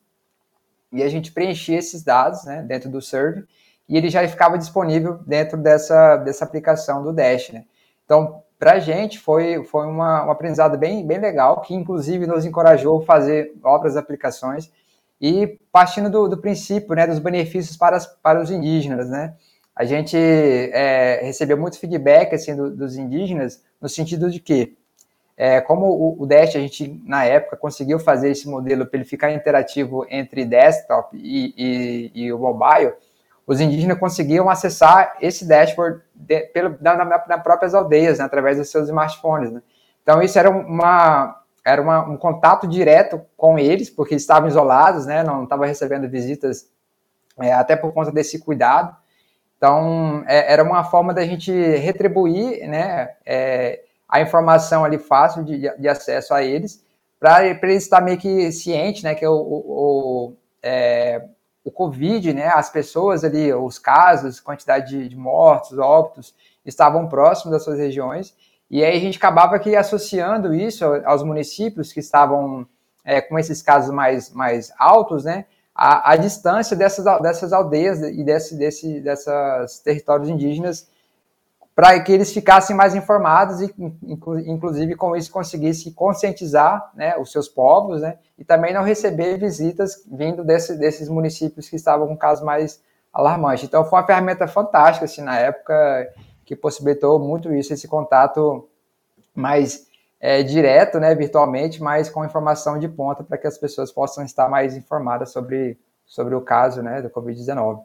e 0.91 1.03
a 1.03 1.11
gente 1.11 1.31
preenchia 1.31 1.79
esses 1.79 2.03
dados 2.03 2.43
né, 2.47 2.63
dentro 2.63 2.89
do 2.89 3.03
Survey 3.03 3.45
e 3.87 3.99
ele 3.99 4.09
já 4.09 4.27
ficava 4.27 4.57
disponível 4.57 5.19
dentro 5.27 5.59
dessa, 5.59 6.17
dessa 6.17 6.43
aplicação 6.43 7.03
do 7.03 7.13
Dash. 7.13 7.51
Né? 7.51 7.67
Então, 8.07 8.43
para 8.59 8.73
a 8.73 8.79
gente 8.79 9.19
foi, 9.19 9.63
foi 9.65 9.87
uma, 9.87 10.27
um 10.27 10.31
aprendizado 10.31 10.79
bem, 10.79 11.07
bem 11.07 11.19
legal, 11.19 11.61
que 11.61 11.75
inclusive 11.75 12.27
nos 12.27 12.45
encorajou 12.45 13.01
a 13.01 13.05
fazer 13.05 13.53
outras 13.63 13.97
aplicações 13.97 14.71
e 15.21 15.59
partindo 15.71 16.11
do, 16.11 16.29
do 16.29 16.39
princípio 16.39 16.95
né, 16.95 17.07
dos 17.07 17.19
benefícios 17.19 17.77
para, 17.77 17.97
as, 17.97 18.07
para 18.07 18.41
os 18.41 18.51
indígenas. 18.51 19.09
Né? 19.11 19.35
A 19.75 19.85
gente 19.85 20.17
é, 20.17 21.21
recebeu 21.23 21.57
muito 21.59 21.79
feedback 21.79 22.35
assim, 22.35 22.57
do, 22.57 22.75
dos 22.75 22.97
indígenas 22.97 23.63
no 23.81 23.89
sentido 23.89 24.31
de 24.31 24.41
que, 24.41 24.77
é, 25.37 25.61
como 25.61 25.87
o, 25.87 26.23
o 26.23 26.27
Dash, 26.27 26.57
a 26.57 26.61
gente, 26.61 27.03
na 27.05 27.25
época, 27.25 27.59
conseguiu 27.59 27.99
fazer 27.99 28.31
esse 28.31 28.49
modelo 28.49 28.87
para 28.87 28.99
ele 28.99 29.09
ficar 29.09 29.33
interativo 29.33 30.07
entre 30.09 30.47
desktop 30.47 31.15
e, 31.15 31.55
e, 31.57 32.11
e 32.15 32.33
o 32.33 32.39
mobile, 32.39 32.95
os 33.47 33.61
indígenas 33.61 33.99
conseguiam 33.99 34.51
acessar 34.51 35.17
esse 35.21 35.47
dashboard 35.47 36.01
de, 36.13 36.41
pelo, 36.49 36.77
na, 36.81 36.97
na, 36.97 37.25
na, 37.27 37.39
próprias 37.39 37.75
aldeias, 37.75 38.19
né, 38.19 38.25
através 38.25 38.57
dos 38.59 38.71
seus 38.71 38.89
smartphones. 38.89 39.53
Né? 39.53 39.63
Então, 40.03 40.21
isso 40.21 40.37
era, 40.39 40.51
uma, 40.51 41.41
era 41.65 41.81
uma, 41.81 42.01
um 42.09 42.17
contato 42.17 42.67
direto 42.67 43.23
com 43.37 43.57
eles, 43.59 43.89
porque 43.89 44.15
eles 44.15 44.23
estavam 44.23 44.49
isolados, 44.49 45.07
né, 45.07 45.23
não 45.23 45.45
estavam 45.45 45.65
recebendo 45.65 46.09
visitas, 46.09 46.69
é, 47.41 47.53
até 47.53 47.77
por 47.77 47.93
conta 47.93 48.11
desse 48.11 48.41
cuidado. 48.41 48.97
Então, 49.57 50.25
é, 50.27 50.53
era 50.53 50.65
uma 50.65 50.83
forma 50.83 51.15
da 51.15 51.25
gente 51.25 51.53
retribuir 51.53 52.69
né, 52.69 53.11
é, 53.25 53.85
a 54.09 54.21
informação 54.21 54.85
ali 54.85 54.99
fácil 54.99 55.45
de, 55.45 55.73
de 55.79 55.89
acesso 55.89 56.35
a 56.35 56.43
eles, 56.43 56.85
para 57.19 57.45
eles 57.45 57.85
estar 57.85 58.01
meio 58.01 58.19
que 58.19 58.51
cientes, 58.51 59.05
né, 59.05 59.15
que 59.15 59.27
o, 59.27 59.33
o, 59.33 59.65
o 59.69 60.37
é, 60.63 61.23
o 61.67 61.71
Covid, 61.73 62.33
né, 62.33 62.47
as 62.47 62.71
pessoas 62.71 63.25
ali, 63.25 63.53
os 63.53 63.77
casos, 63.77 64.39
quantidade 64.39 64.89
de, 64.89 65.09
de 65.09 65.17
mortos, 65.17 65.77
óbitos, 65.77 66.33
estavam 66.65 67.09
próximos 67.09 67.51
das 67.51 67.65
suas 67.65 67.77
regiões, 67.77 68.37
e 68.71 68.85
aí 68.85 68.97
a 68.97 69.01
gente 69.01 69.19
acabava 69.19 69.59
que 69.59 69.75
associando 69.75 70.55
isso 70.55 70.85
aos 71.05 71.25
municípios 71.25 71.93
que 71.93 71.99
estavam 71.99 72.65
é, 73.05 73.21
com 73.21 73.37
esses 73.37 73.63
casos 73.63 73.93
mais, 73.93 74.31
mais 74.33 74.73
altos, 74.79 75.25
né, 75.25 75.45
a, 75.75 76.13
a 76.13 76.17
distância 76.17 76.77
dessas, 76.77 77.05
dessas 77.21 77.53
aldeias 77.53 78.01
e 78.01 78.23
desse, 78.23 78.57
desse, 78.57 79.01
dessas 79.01 79.81
territórios 79.81 80.29
indígenas 80.29 80.89
para 81.77 82.01
que 82.01 82.11
eles 82.11 82.33
ficassem 82.33 82.75
mais 82.75 82.95
informados 82.95 83.61
e, 83.61 83.71
inclusive, 84.47 84.97
com 84.97 85.15
isso 85.15 85.31
conseguissem 85.31 85.93
conscientizar 85.93 86.91
né, 86.95 87.19
os 87.19 87.31
seus 87.31 87.51
povos, 87.51 88.01
né, 88.01 88.17
e 88.39 88.45
também 88.47 88.73
não 88.73 88.83
receber 88.83 89.37
visitas 89.37 90.03
vindo 90.11 90.43
desse, 90.43 90.79
desses 90.79 91.07
municípios 91.07 91.69
que 91.69 91.77
estavam 91.77 92.09
com 92.09 92.17
casos 92.17 92.43
mais 92.43 92.83
alarmantes. 93.13 93.65
Então, 93.65 93.85
foi 93.85 93.99
uma 93.99 94.07
ferramenta 94.07 94.49
fantástica, 94.49 95.05
assim, 95.05 95.21
na 95.21 95.39
época, 95.39 96.11
que 96.47 96.57
possibilitou 96.57 97.19
muito 97.19 97.53
isso, 97.53 97.75
esse 97.75 97.87
contato 97.87 98.67
mais 99.35 99.87
é, 100.19 100.43
direto, 100.43 100.99
né, 100.99 101.15
virtualmente, 101.15 101.83
mas 101.83 102.09
com 102.09 102.25
informação 102.25 102.79
de 102.79 102.89
ponta 102.89 103.23
para 103.23 103.37
que 103.37 103.47
as 103.47 103.59
pessoas 103.59 103.93
possam 103.93 104.25
estar 104.25 104.49
mais 104.49 104.75
informadas 104.75 105.31
sobre, 105.31 105.79
sobre 106.07 106.35
o 106.35 106.41
caso 106.41 106.81
né, 106.81 107.03
do 107.03 107.11
Covid-19. 107.11 107.83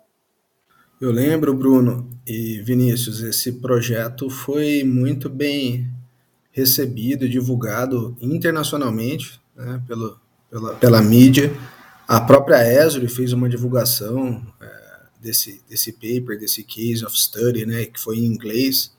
Eu 1.02 1.12
lembro, 1.12 1.52
Bruno 1.52 2.08
e 2.28 2.62
Vinícius, 2.62 3.24
esse 3.24 3.54
projeto 3.54 4.30
foi 4.30 4.84
muito 4.84 5.28
bem 5.28 5.92
recebido 6.52 7.26
e 7.26 7.30
divulgado 7.30 8.16
internacionalmente 8.22 9.42
né, 9.56 9.82
pelo, 9.88 10.20
pela, 10.48 10.76
pela 10.76 11.02
mídia. 11.02 11.52
A 12.08 12.22
própria 12.22 12.62
Esri 12.86 13.08
fez 13.08 13.34
uma 13.34 13.50
divulgação 13.50 14.46
é, 14.62 14.68
desse, 15.20 15.64
desse 15.68 15.92
paper, 15.92 16.38
desse 16.38 16.64
case 16.64 17.04
of 17.04 17.20
study, 17.20 17.66
né, 17.66 17.86
que 17.86 18.00
foi 18.00 18.20
em 18.20 18.26
inglês, 18.26 18.96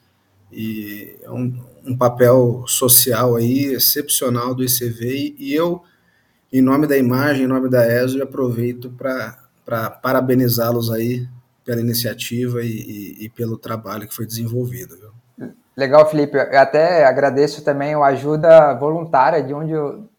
e 0.51 1.15
é 1.23 1.31
um, 1.31 1.57
um 1.87 1.97
papel 1.97 2.65
social 2.67 3.37
aí 3.37 3.67
excepcional 3.67 4.57
do 4.57 4.65
ICV, 4.65 5.37
e 5.39 5.55
eu, 5.55 5.85
em 6.53 6.63
nome 6.63 6.89
da 6.89 6.99
imagem, 6.99 7.45
em 7.45 7.49
nome 7.49 7.71
da 7.71 7.87
Esri, 7.87 8.21
aproveito 8.21 8.91
para 8.91 9.89
parabenizá-los 9.89 10.91
aí 10.91 11.29
pela 11.65 11.81
iniciativa 11.81 12.63
e, 12.63 12.67
e, 12.67 13.25
e, 13.25 13.29
pelo 13.29 13.57
trabalho 13.57 14.07
que 14.09 14.15
foi 14.15 14.27
desenvolvido. 14.27 14.97
Viu? 14.97 15.51
Legal, 15.77 16.09
Felipe. 16.09 16.37
Eu 16.37 16.59
até 16.59 17.05
agradeço 17.05 17.65
também 17.65 17.95
a 17.95 18.05
ajuda 18.05 18.75
voluntária 18.75 19.43
de 19.43 19.55
onde 19.55 19.73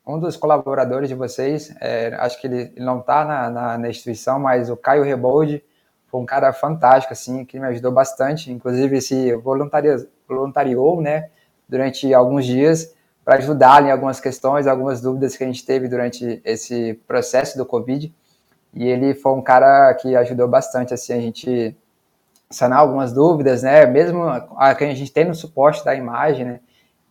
um 0.05 0.19
dos 0.19 0.35
colaboradores 0.35 1.07
de 1.07 1.15
vocês, 1.15 1.73
é, 1.79 2.13
acho 2.19 2.39
que 2.41 2.47
ele, 2.47 2.73
não 2.77 2.99
está 2.99 3.23
na, 3.23 3.49
na, 3.49 3.77
na, 3.77 3.89
instituição, 3.89 4.37
mas 4.37 4.69
o 4.69 4.75
Caio 4.75 5.03
Rebold 5.03 5.63
foi 6.07 6.19
um 6.19 6.25
cara 6.25 6.51
fantástico, 6.51 7.13
assim, 7.13 7.45
que 7.45 7.59
me 7.59 7.67
ajudou 7.67 7.91
bastante. 7.91 8.51
Inclusive, 8.51 8.99
se 9.01 9.33
voluntariou, 9.35 10.05
voluntariou 10.27 11.01
né, 11.01 11.29
durante 11.69 12.13
alguns 12.13 12.45
dias 12.45 12.93
para 13.23 13.37
ajudar 13.37 13.85
em 13.85 13.91
algumas 13.91 14.19
questões, 14.19 14.67
algumas 14.67 15.01
dúvidas 15.01 15.37
que 15.37 15.43
a 15.43 15.47
gente 15.47 15.65
teve 15.65 15.87
durante 15.87 16.41
esse 16.43 16.95
processo 17.07 17.57
do 17.57 17.65
Covid. 17.65 18.13
E 18.73 18.87
ele 18.87 19.13
foi 19.13 19.33
um 19.33 19.41
cara 19.41 19.93
que 19.95 20.15
ajudou 20.15 20.47
bastante 20.47 20.93
assim 20.93 21.13
a 21.13 21.21
gente 21.21 21.75
sanar 22.49 22.79
algumas 22.79 23.13
dúvidas, 23.13 23.63
né? 23.63 23.85
Mesmo 23.85 24.23
a 24.23 24.75
que 24.75 24.83
a 24.83 24.93
gente 24.93 25.11
tem 25.11 25.25
no 25.25 25.35
suporte 25.35 25.83
da 25.83 25.95
imagem, 25.95 26.45
né? 26.45 26.59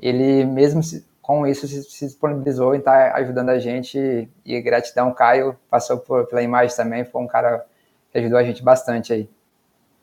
Ele 0.01 0.45
mesmo 0.45 0.81
com 1.21 1.47
isso 1.47 1.69
se, 1.69 2.05
disponibilizou 2.05 2.75
em 2.75 2.79
estar 2.79 3.13
tá 3.13 3.19
ajudando 3.19 3.51
a 3.51 3.59
gente 3.59 4.29
e 4.45 4.61
gratidão 4.61 5.15
Caio 5.15 5.57
passou 5.71 5.99
por, 5.99 6.27
pela 6.27 6.43
imagem 6.43 6.77
também, 6.77 7.05
foi 7.05 7.23
um 7.23 7.29
cara 7.29 7.65
que 8.11 8.19
ajudou 8.19 8.39
a 8.39 8.45
gente 8.45 8.63
bastante 8.63 9.13
aí. 9.13 9.31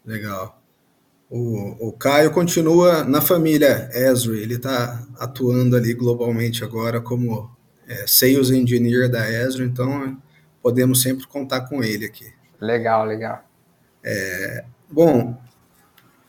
Legal. 0.06 0.58
O, 1.30 1.90
o 1.90 1.92
Caio 1.92 2.32
continua 2.32 3.04
na 3.04 3.22
família 3.22 3.90
Esri, 3.94 4.42
ele 4.42 4.56
está 4.56 5.06
atuando 5.20 5.76
ali 5.76 5.94
globalmente 5.94 6.64
agora 6.64 7.02
como 7.02 7.52
é, 7.88 8.08
Sales 8.08 8.50
Engineer 8.50 9.12
da 9.12 9.30
Esri, 9.30 9.66
então 9.66 10.18
podemos 10.62 11.02
sempre 11.02 11.26
contar 11.28 11.62
com 11.62 11.84
ele 11.84 12.06
aqui. 12.06 12.32
Legal, 12.60 13.06
legal. 13.06 13.44
É, 14.04 14.66
bom, 14.90 15.38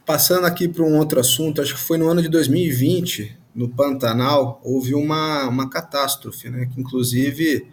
passando 0.04 0.46
aqui 0.46 0.68
para 0.68 0.82
um 0.82 0.98
outro 0.98 1.20
assunto, 1.20 1.60
acho 1.60 1.74
que 1.74 1.80
foi 1.80 1.98
no 1.98 2.08
ano 2.08 2.22
de 2.22 2.28
2020, 2.28 3.38
no 3.54 3.68
Pantanal, 3.68 4.60
houve 4.62 4.94
uma, 4.94 5.48
uma 5.48 5.68
catástrofe, 5.68 6.48
né, 6.48 6.66
que 6.66 6.80
inclusive 6.80 7.66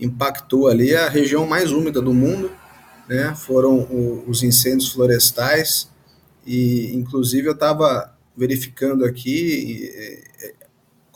impactou 0.00 0.68
ali 0.68 0.94
a 0.94 1.08
região 1.08 1.46
mais 1.46 1.72
úmida 1.72 2.00
do 2.00 2.14
mundo, 2.14 2.50
né, 3.08 3.34
foram 3.34 3.80
o, 3.80 4.24
os 4.26 4.42
incêndios 4.42 4.90
florestais, 4.92 5.90
e 6.46 6.94
inclusive 6.94 7.48
eu 7.48 7.52
estava 7.52 8.14
verificando 8.36 9.04
aqui, 9.04 9.90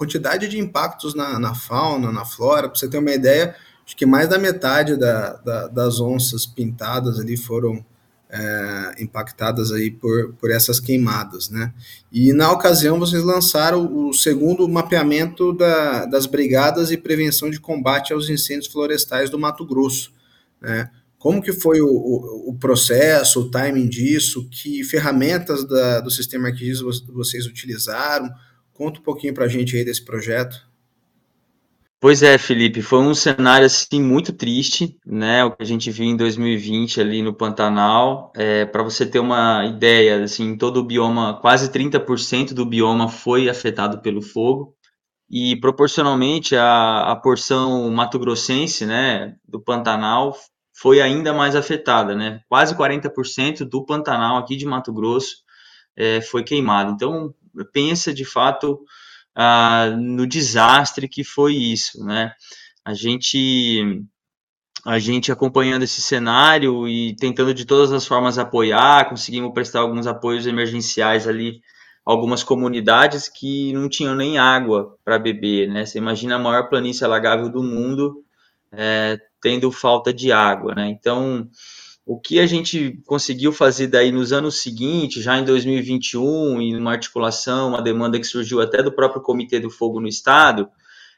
quantidade 0.02 0.48
de 0.48 0.58
impactos 0.58 1.14
na, 1.14 1.38
na 1.38 1.54
fauna, 1.54 2.10
na 2.10 2.24
flora. 2.24 2.68
Para 2.68 2.76
você 2.76 2.88
ter 2.88 2.98
uma 2.98 3.12
ideia, 3.12 3.54
acho 3.84 3.96
que 3.96 4.06
mais 4.06 4.28
da 4.28 4.38
metade 4.38 4.96
da, 4.96 5.34
da, 5.36 5.68
das 5.68 6.00
onças 6.00 6.46
pintadas 6.46 7.18
ali 7.18 7.36
foram 7.36 7.84
é, 8.32 8.94
impactadas 9.02 9.70
aí 9.72 9.90
por, 9.90 10.32
por 10.34 10.50
essas 10.50 10.80
queimadas, 10.80 11.50
né? 11.50 11.72
E 12.10 12.32
na 12.32 12.50
ocasião 12.50 12.98
vocês 12.98 13.22
lançaram 13.22 14.08
o 14.08 14.14
segundo 14.14 14.66
mapeamento 14.66 15.52
da, 15.52 16.06
das 16.06 16.24
brigadas 16.24 16.90
e 16.90 16.96
prevenção 16.96 17.50
de 17.50 17.60
combate 17.60 18.12
aos 18.14 18.30
incêndios 18.30 18.72
florestais 18.72 19.28
do 19.28 19.38
Mato 19.38 19.66
Grosso, 19.66 20.12
né? 20.60 20.90
Como 21.18 21.40
que 21.40 21.52
foi 21.52 21.80
o, 21.80 21.86
o, 21.86 22.50
o 22.50 22.54
processo, 22.58 23.42
o 23.42 23.50
timing 23.50 23.86
disso? 23.86 24.48
Que 24.50 24.82
ferramentas 24.82 25.64
da, 25.68 26.00
do 26.00 26.10
sistema 26.10 26.48
ArcGIS 26.48 26.80
vocês 26.80 27.46
utilizaram? 27.46 28.28
Conta 28.72 28.98
um 28.98 29.02
pouquinho 29.04 29.32
para 29.32 29.44
a 29.44 29.48
gente 29.48 29.76
aí 29.76 29.84
desse 29.84 30.04
projeto. 30.04 30.56
Pois 32.02 32.20
é, 32.20 32.36
Felipe, 32.36 32.82
foi 32.82 32.98
um 32.98 33.14
cenário 33.14 33.64
assim 33.64 34.02
muito 34.02 34.32
triste, 34.32 34.98
né? 35.06 35.44
O 35.44 35.52
que 35.52 35.62
a 35.62 35.64
gente 35.66 35.88
viu 35.88 36.04
em 36.04 36.16
2020 36.16 37.00
ali 37.00 37.22
no 37.22 37.32
Pantanal. 37.32 38.32
É, 38.34 38.64
Para 38.66 38.82
você 38.82 39.06
ter 39.06 39.20
uma 39.20 39.64
ideia, 39.66 40.24
assim, 40.24 40.58
todo 40.58 40.78
o 40.78 40.84
bioma, 40.84 41.38
quase 41.40 41.70
30% 41.70 42.54
do 42.54 42.66
bioma 42.66 43.08
foi 43.08 43.48
afetado 43.48 44.02
pelo 44.02 44.20
fogo 44.20 44.74
e 45.30 45.56
proporcionalmente 45.60 46.56
a, 46.56 47.12
a 47.12 47.16
porção 47.16 47.90
mato-grossense, 47.90 48.86
né, 48.86 49.36
do 49.48 49.60
Pantanal 49.62 50.36
foi 50.74 51.00
ainda 51.02 51.32
mais 51.34 51.54
afetada, 51.56 52.16
né? 52.16 52.40
Quase 52.48 52.74
40% 52.76 53.64
do 53.64 53.84
Pantanal 53.86 54.38
aqui 54.38 54.56
de 54.56 54.66
Mato 54.66 54.92
Grosso 54.92 55.36
é, 55.96 56.20
foi 56.22 56.44
queimado. 56.44 56.92
Então 56.92 57.34
pensa 57.72 58.12
de 58.14 58.24
fato 58.24 58.80
ah, 59.34 59.90
no 59.96 60.26
desastre 60.26 61.08
que 61.08 61.24
foi 61.24 61.54
isso, 61.54 62.04
né? 62.04 62.32
A 62.84 62.94
gente 62.94 64.04
a 64.84 64.98
gente 64.98 65.30
acompanhando 65.30 65.84
esse 65.84 66.02
cenário 66.02 66.88
e 66.88 67.14
tentando 67.16 67.54
de 67.54 67.64
todas 67.64 67.92
as 67.92 68.04
formas 68.04 68.36
apoiar, 68.36 69.08
conseguimos 69.08 69.52
prestar 69.54 69.80
alguns 69.80 70.08
apoios 70.08 70.46
emergenciais 70.46 71.28
ali 71.28 71.60
algumas 72.04 72.42
comunidades 72.42 73.28
que 73.28 73.72
não 73.72 73.88
tinham 73.88 74.14
nem 74.14 74.38
água 74.38 74.96
para 75.04 75.18
beber, 75.18 75.68
né? 75.68 75.86
Você 75.86 75.98
imagina 75.98 76.36
a 76.36 76.38
maior 76.38 76.68
planície 76.68 77.04
alagável 77.04 77.48
do 77.48 77.62
mundo 77.62 78.24
é, 78.72 79.18
tendo 79.40 79.70
falta 79.70 80.12
de 80.12 80.32
água, 80.32 80.74
né? 80.74 80.88
Então, 80.88 81.48
o 82.04 82.18
que 82.18 82.40
a 82.40 82.46
gente 82.46 83.00
conseguiu 83.06 83.52
fazer 83.52 83.86
daí 83.86 84.10
nos 84.10 84.32
anos 84.32 84.60
seguintes, 84.60 85.22
já 85.22 85.38
em 85.38 85.44
2021, 85.44 86.60
e 86.60 86.72
numa 86.72 86.92
articulação, 86.92 87.68
uma 87.68 87.82
demanda 87.82 88.18
que 88.18 88.26
surgiu 88.26 88.60
até 88.60 88.82
do 88.82 88.92
próprio 88.92 89.22
Comitê 89.22 89.60
do 89.60 89.70
Fogo 89.70 90.00
no 90.00 90.08
Estado, 90.08 90.68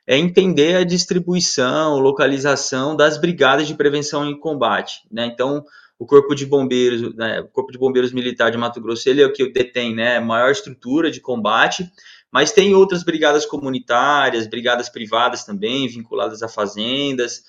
é 0.07 0.19
entender 0.19 0.77
a 0.77 0.85
distribuição, 0.85 1.99
localização 1.99 2.95
das 2.95 3.17
brigadas 3.17 3.67
de 3.67 3.75
prevenção 3.75 4.29
e 4.29 4.39
combate. 4.39 5.01
Né? 5.11 5.25
Então, 5.25 5.65
o 5.99 6.05
Corpo 6.05 6.35
de 6.35 6.45
Bombeiros, 6.45 7.15
né, 7.15 7.41
o 7.41 7.49
Corpo 7.49 7.73
de 7.73 7.79
Bombeiros 7.79 8.13
Militar 8.13 8.51
de 8.51 8.59
Mato 8.59 8.81
Grosso, 8.81 9.09
ele 9.09 9.23
é 9.23 9.27
o 9.27 9.33
que 9.33 9.51
detém 9.51 9.95
né, 9.95 10.21
maior 10.21 10.51
estrutura 10.51 11.11
de 11.11 11.21
combate, 11.21 11.91
mas 12.31 12.53
tem 12.53 12.75
outras 12.75 13.03
brigadas 13.03 13.47
comunitárias, 13.47 14.47
brigadas 14.47 14.91
privadas 14.91 15.45
também, 15.45 15.89
vinculadas 15.89 16.43
a 16.43 16.49
fazendas, 16.49 17.45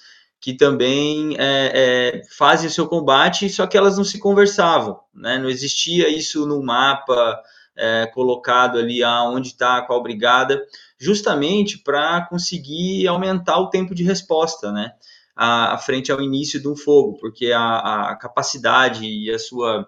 que 0.45 0.53
também 0.53 1.35
é, 1.39 1.71
é, 1.73 2.21
fazem 2.37 2.67
o 2.67 2.71
seu 2.71 2.87
combate, 2.87 3.49
só 3.49 3.65
que 3.65 3.75
elas 3.75 3.97
não 3.97 4.03
se 4.03 4.19
conversavam, 4.19 4.99
né? 5.11 5.39
Não 5.39 5.49
existia 5.49 6.07
isso 6.07 6.45
no 6.45 6.61
mapa 6.61 7.41
é, 7.75 8.05
colocado 8.13 8.77
ali 8.77 9.03
aonde 9.03 9.47
está 9.47 9.81
qual 9.81 10.03
brigada, 10.03 10.63
justamente 10.99 11.79
para 11.79 12.27
conseguir 12.27 13.07
aumentar 13.07 13.57
o 13.57 13.71
tempo 13.71 13.95
de 13.95 14.03
resposta, 14.03 14.71
né? 14.71 14.91
À, 15.35 15.73
à 15.73 15.77
frente 15.79 16.11
ao 16.11 16.21
início 16.21 16.61
do 16.61 16.75
fogo, 16.75 17.17
porque 17.19 17.51
a, 17.51 18.11
a 18.11 18.15
capacidade 18.15 19.03
e 19.03 19.31
a 19.31 19.39
sua 19.39 19.87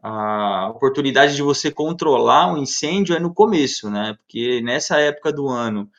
a 0.00 0.68
oportunidade 0.68 1.34
de 1.34 1.42
você 1.42 1.72
controlar 1.72 2.52
um 2.52 2.58
incêndio 2.58 3.16
é 3.16 3.18
no 3.18 3.34
começo, 3.34 3.90
né? 3.90 4.16
Porque 4.16 4.60
nessa 4.62 5.00
época 5.00 5.32
do 5.32 5.48
ano 5.48 5.90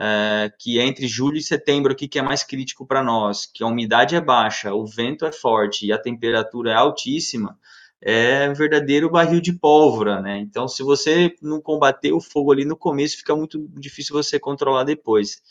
é, 0.00 0.50
que 0.58 0.78
é 0.78 0.86
entre 0.86 1.06
julho 1.06 1.36
e 1.36 1.42
setembro 1.42 1.92
aqui 1.92 2.08
que 2.08 2.18
é 2.18 2.22
mais 2.22 2.42
crítico 2.42 2.86
para 2.86 3.02
nós, 3.02 3.44
que 3.44 3.62
a 3.62 3.66
umidade 3.66 4.16
é 4.16 4.20
baixa, 4.20 4.72
o 4.72 4.86
vento 4.86 5.26
é 5.26 5.32
forte 5.32 5.84
e 5.84 5.92
a 5.92 5.98
temperatura 5.98 6.70
é 6.70 6.74
altíssima, 6.74 7.58
é 8.00 8.48
um 8.48 8.54
verdadeiro 8.54 9.10
barril 9.10 9.42
de 9.42 9.52
pólvora, 9.52 10.22
né? 10.22 10.38
Então, 10.38 10.66
se 10.66 10.82
você 10.82 11.34
não 11.42 11.60
combater 11.60 12.12
o 12.12 12.20
fogo 12.20 12.50
ali 12.50 12.64
no 12.64 12.76
começo, 12.76 13.18
fica 13.18 13.36
muito 13.36 13.68
difícil 13.76 14.14
você 14.14 14.38
controlar 14.38 14.84
depois. 14.84 15.42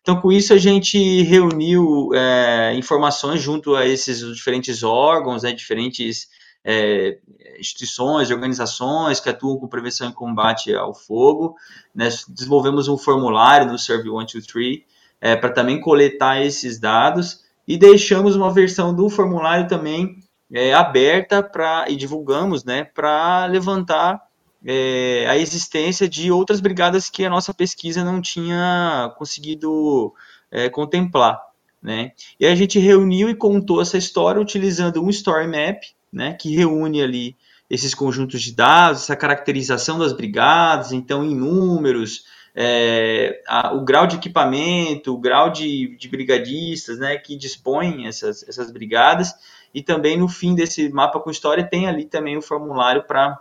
Então, 0.00 0.20
com 0.20 0.32
isso, 0.32 0.52
a 0.52 0.58
gente 0.58 1.22
reuniu 1.22 2.12
é, 2.12 2.74
informações 2.74 3.40
junto 3.40 3.76
a 3.76 3.86
esses 3.86 4.18
diferentes 4.34 4.82
órgãos, 4.82 5.44
né, 5.44 5.52
diferentes 5.52 6.26
é, 6.64 7.18
instituições, 7.58 8.30
organizações 8.30 9.20
que 9.20 9.28
atuam 9.28 9.58
com 9.58 9.68
prevenção 9.68 10.10
e 10.10 10.12
combate 10.12 10.74
ao 10.74 10.94
fogo. 10.94 11.56
Né? 11.94 12.08
Desenvolvemos 12.28 12.88
um 12.88 12.96
formulário 12.96 13.70
no 13.70 13.78
Serve 13.78 14.08
123 14.08 14.80
é, 15.20 15.36
para 15.36 15.50
também 15.50 15.80
coletar 15.80 16.40
esses 16.42 16.78
dados 16.78 17.44
e 17.66 17.76
deixamos 17.76 18.34
uma 18.34 18.52
versão 18.52 18.94
do 18.94 19.08
formulário 19.08 19.68
também 19.68 20.16
é, 20.52 20.74
aberta 20.74 21.42
para 21.42 21.86
e 21.88 21.96
divulgamos 21.96 22.64
né, 22.64 22.84
para 22.84 23.46
levantar 23.46 24.20
é, 24.64 25.26
a 25.28 25.36
existência 25.36 26.08
de 26.08 26.30
outras 26.30 26.60
brigadas 26.60 27.08
que 27.08 27.24
a 27.24 27.30
nossa 27.30 27.52
pesquisa 27.54 28.04
não 28.04 28.20
tinha 28.20 29.12
conseguido 29.16 30.12
é, 30.50 30.68
contemplar. 30.68 31.40
Né? 31.82 32.12
E 32.38 32.46
a 32.46 32.54
gente 32.54 32.78
reuniu 32.78 33.28
e 33.28 33.34
contou 33.34 33.80
essa 33.80 33.98
história 33.98 34.40
utilizando 34.40 35.02
um 35.02 35.10
story 35.10 35.48
map, 35.48 35.82
né, 36.12 36.34
que 36.34 36.54
reúne 36.54 37.02
ali 37.02 37.36
esses 37.70 37.94
conjuntos 37.94 38.42
de 38.42 38.54
dados, 38.54 39.02
essa 39.02 39.16
caracterização 39.16 39.98
das 39.98 40.12
brigadas, 40.12 40.92
então 40.92 41.24
em 41.24 41.34
números, 41.34 42.26
é, 42.54 43.42
a, 43.48 43.72
o 43.72 43.82
grau 43.82 44.06
de 44.06 44.16
equipamento, 44.16 45.14
o 45.14 45.18
grau 45.18 45.50
de, 45.50 45.96
de 45.96 46.08
brigadistas 46.08 46.98
né, 46.98 47.16
que 47.16 47.34
dispõem 47.34 48.06
essas, 48.06 48.46
essas 48.46 48.70
brigadas, 48.70 49.34
e 49.72 49.82
também 49.82 50.18
no 50.18 50.28
fim 50.28 50.54
desse 50.54 50.90
mapa 50.90 51.18
com 51.18 51.30
história 51.30 51.64
tem 51.64 51.88
ali 51.88 52.04
também 52.04 52.36
o 52.36 52.42
formulário 52.42 53.04
para 53.04 53.38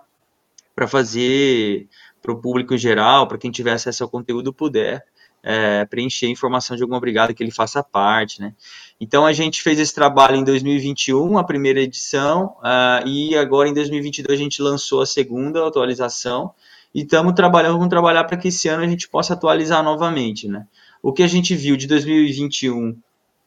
fazer 0.88 1.90
para 2.22 2.32
o 2.32 2.40
público 2.40 2.74
em 2.76 2.78
geral, 2.78 3.28
para 3.28 3.38
quem 3.38 3.52
tiver 3.52 3.74
acesso 3.74 4.04
ao 4.04 4.10
conteúdo 4.10 4.54
puder 4.54 5.04
é, 5.44 5.86
preencher 5.86 6.28
informação 6.28 6.76
de 6.76 6.84
alguma 6.84 7.00
brigada 7.00 7.34
que 7.34 7.42
ele 7.44 7.52
faça 7.52 7.84
parte, 7.84 8.40
né? 8.40 8.54
Então 9.00 9.26
a 9.26 9.34
gente 9.34 9.62
fez 9.62 9.80
esse 9.80 9.94
trabalho 9.94 10.36
em 10.36 10.44
2021, 10.44 11.38
a 11.38 11.44
primeira 11.44 11.82
edição, 11.82 12.56
uh, 12.60 13.08
e 13.08 13.36
agora 13.36 13.68
em 13.68 13.74
2022 13.74 14.40
a 14.40 14.44
gente 14.44 14.62
lançou 14.62 15.02
a 15.02 15.06
segunda 15.06 15.68
atualização 15.68 16.54
e 16.94 17.02
estamos 17.02 17.34
trabalhando, 17.34 17.74
vamos 17.74 17.90
trabalhar 17.90 18.24
para 18.26 18.38
que 18.38 18.50
esse 18.50 18.68
ano 18.68 18.84
a 18.84 18.88
gente 18.88 19.10
possa 19.10 19.34
atualizar 19.34 19.84
novamente, 19.84 20.48
né? 20.48 20.68
O 21.02 21.12
que 21.12 21.24
a 21.24 21.28
gente 21.28 21.56
viu 21.56 21.76
de 21.76 21.88
2021 21.88 22.96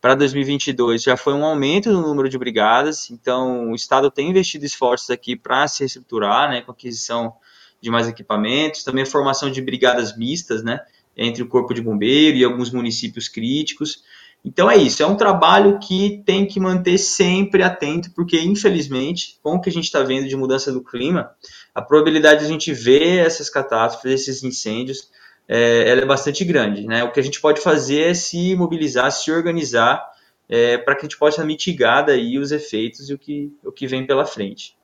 para 0.01 0.15
2022 0.15 1.03
já 1.03 1.17
foi 1.17 1.33
um 1.33 1.45
aumento 1.45 1.91
no 1.91 2.03
número 2.03 2.29
de 2.29 2.37
brigadas, 2.37 3.11
então 3.11 3.71
o 3.71 3.75
Estado 3.75 4.11
tem 4.11 4.29
investido 4.29 4.65
esforços 4.65 5.09
aqui 5.09 5.37
para 5.37 5.67
se 5.69 5.81
reestruturar, 5.81 6.51
né, 6.51 6.61
com 6.61 6.73
aquisição 6.73 7.35
de 7.81 7.91
mais 7.91 8.09
equipamentos, 8.09 8.83
também 8.83 9.05
a 9.05 9.07
formação 9.07 9.51
de 9.51 9.63
brigadas 9.63 10.15
mistas, 10.17 10.63
né, 10.63 10.81
entre 11.17 11.43
o 11.43 11.49
Corpo 11.49 11.75
de 11.75 11.83
Bombeiro 11.83 12.37
e 12.37 12.45
alguns 12.45 12.71
municípios 12.71 13.29
críticos. 13.29 14.03
Então 14.45 14.71
é 14.71 14.77
isso, 14.77 15.03
é 15.03 15.07
um 15.07 15.17
trabalho 15.17 15.79
que 15.79 16.23
tem 16.27 16.47
que 16.47 16.61
manter 16.61 16.99
sempre 16.99 17.63
atento, 17.63 18.11
porque 18.11 18.39
infelizmente, 18.39 19.39
com 19.43 19.55
o 19.55 19.61
que 19.61 19.71
a 19.71 19.73
gente 19.73 19.85
está 19.85 20.03
vendo 20.03 20.29
de 20.29 20.37
mudança 20.37 20.71
do 20.71 20.85
clima, 20.85 21.31
a 21.75 21.81
probabilidade 21.81 22.41
de 22.41 22.47
a 22.47 22.49
gente 22.49 22.73
ver 22.73 23.25
essas 23.25 23.49
catástrofes, 23.49 24.21
esses 24.21 24.45
incêndios, 24.45 25.09
é, 25.49 25.89
ela 25.89 26.03
é 26.03 26.07
bastante 26.07 26.45
grande. 26.45 26.87
Né? 26.87 27.03
O 27.05 27.11
que 27.11 27.21
a 27.21 27.23
gente 27.23 27.41
pode 27.41 27.61
fazer 27.61 28.11
é 28.11 28.15
se 28.15 28.55
mobilizar, 28.55 29.11
se 29.13 29.33
organizar, 29.33 30.05
é, 30.47 30.77
para 30.77 30.95
que 30.95 31.01
a 31.01 31.09
gente 31.09 31.19
possa 31.19 31.43
mitigar 31.43 32.05
daí 32.05 32.39
os 32.39 32.53
efeitos 32.53 33.09
e 33.09 33.15
o 33.15 33.19
que, 33.19 33.51
o 33.65 33.73
que 33.73 33.87
vem 33.87 34.07
pela 34.07 34.27
frente. 34.27 34.77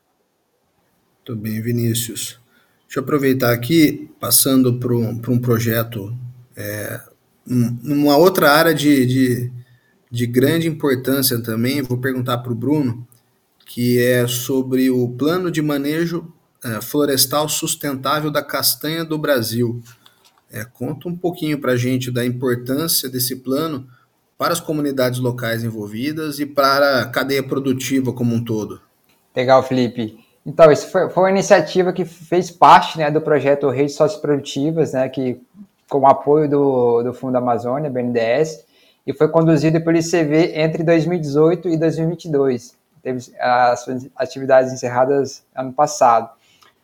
Muito 1.19 1.37
bem, 1.37 1.61
Vinícius. 1.61 2.41
Deixa 2.91 2.99
eu 2.99 3.05
aproveitar 3.05 3.53
aqui, 3.53 4.11
passando 4.19 4.75
para 4.81 4.93
um, 4.93 5.23
um 5.29 5.39
projeto, 5.39 6.13
é, 6.57 7.01
numa 7.47 8.17
outra 8.17 8.51
área 8.51 8.75
de, 8.75 9.07
de, 9.07 9.53
de 10.11 10.27
grande 10.27 10.67
importância 10.67 11.41
também, 11.41 11.83
vou 11.83 11.99
perguntar 11.99 12.39
para 12.39 12.51
o 12.51 12.55
Bruno, 12.57 13.07
que 13.65 14.03
é 14.03 14.27
sobre 14.27 14.91
o 14.91 15.09
plano 15.11 15.53
de 15.53 15.63
manejo 15.63 16.35
é, 16.65 16.81
florestal 16.81 17.49
sustentável 17.49 18.29
da 18.29 18.43
castanha 18.43 19.05
do 19.05 19.17
Brasil. 19.17 19.81
É, 20.51 20.65
conta 20.65 21.09
um 21.09 21.17
pouquinho 21.17 21.61
para 21.61 21.75
a 21.75 21.77
gente 21.77 22.11
da 22.11 22.27
importância 22.27 23.09
desse 23.09 23.37
plano 23.37 23.87
para 24.37 24.53
as 24.53 24.59
comunidades 24.59 25.21
locais 25.21 25.63
envolvidas 25.63 26.41
e 26.41 26.45
para 26.45 27.03
a 27.03 27.07
cadeia 27.07 27.45
produtiva 27.45 28.13
como 28.13 28.35
um 28.35 28.43
todo. 28.43 28.81
Legal, 29.37 29.63
Felipe. 29.63 30.29
Então, 30.45 30.71
isso 30.73 30.89
foi, 30.89 31.09
foi 31.11 31.23
uma 31.25 31.31
iniciativa 31.31 31.93
que 31.93 32.05
fez 32.05 32.51
parte 32.51 32.99
né, 32.99 33.11
do 33.11 33.21
projeto 33.21 33.69
Redes 33.69 33.95
Socioprodutivas, 33.95 34.93
né, 34.93 35.09
que 35.09 35.41
com 35.89 35.99
o 35.99 36.07
apoio 36.07 36.49
do, 36.49 37.03
do 37.03 37.13
Fundo 37.13 37.37
Amazônia, 37.37 37.91
BNDES, 37.91 38.65
e 39.07 39.13
foi 39.13 39.29
conduzido 39.29 39.81
pelo 39.81 39.97
ICV 39.97 40.53
entre 40.55 40.83
2018 40.83 41.69
e 41.69 41.77
2022. 41.77 42.79
Teve 43.03 43.19
as 43.41 43.87
atividades 44.17 44.73
encerradas 44.73 45.45
ano 45.55 45.73
passado. 45.73 46.31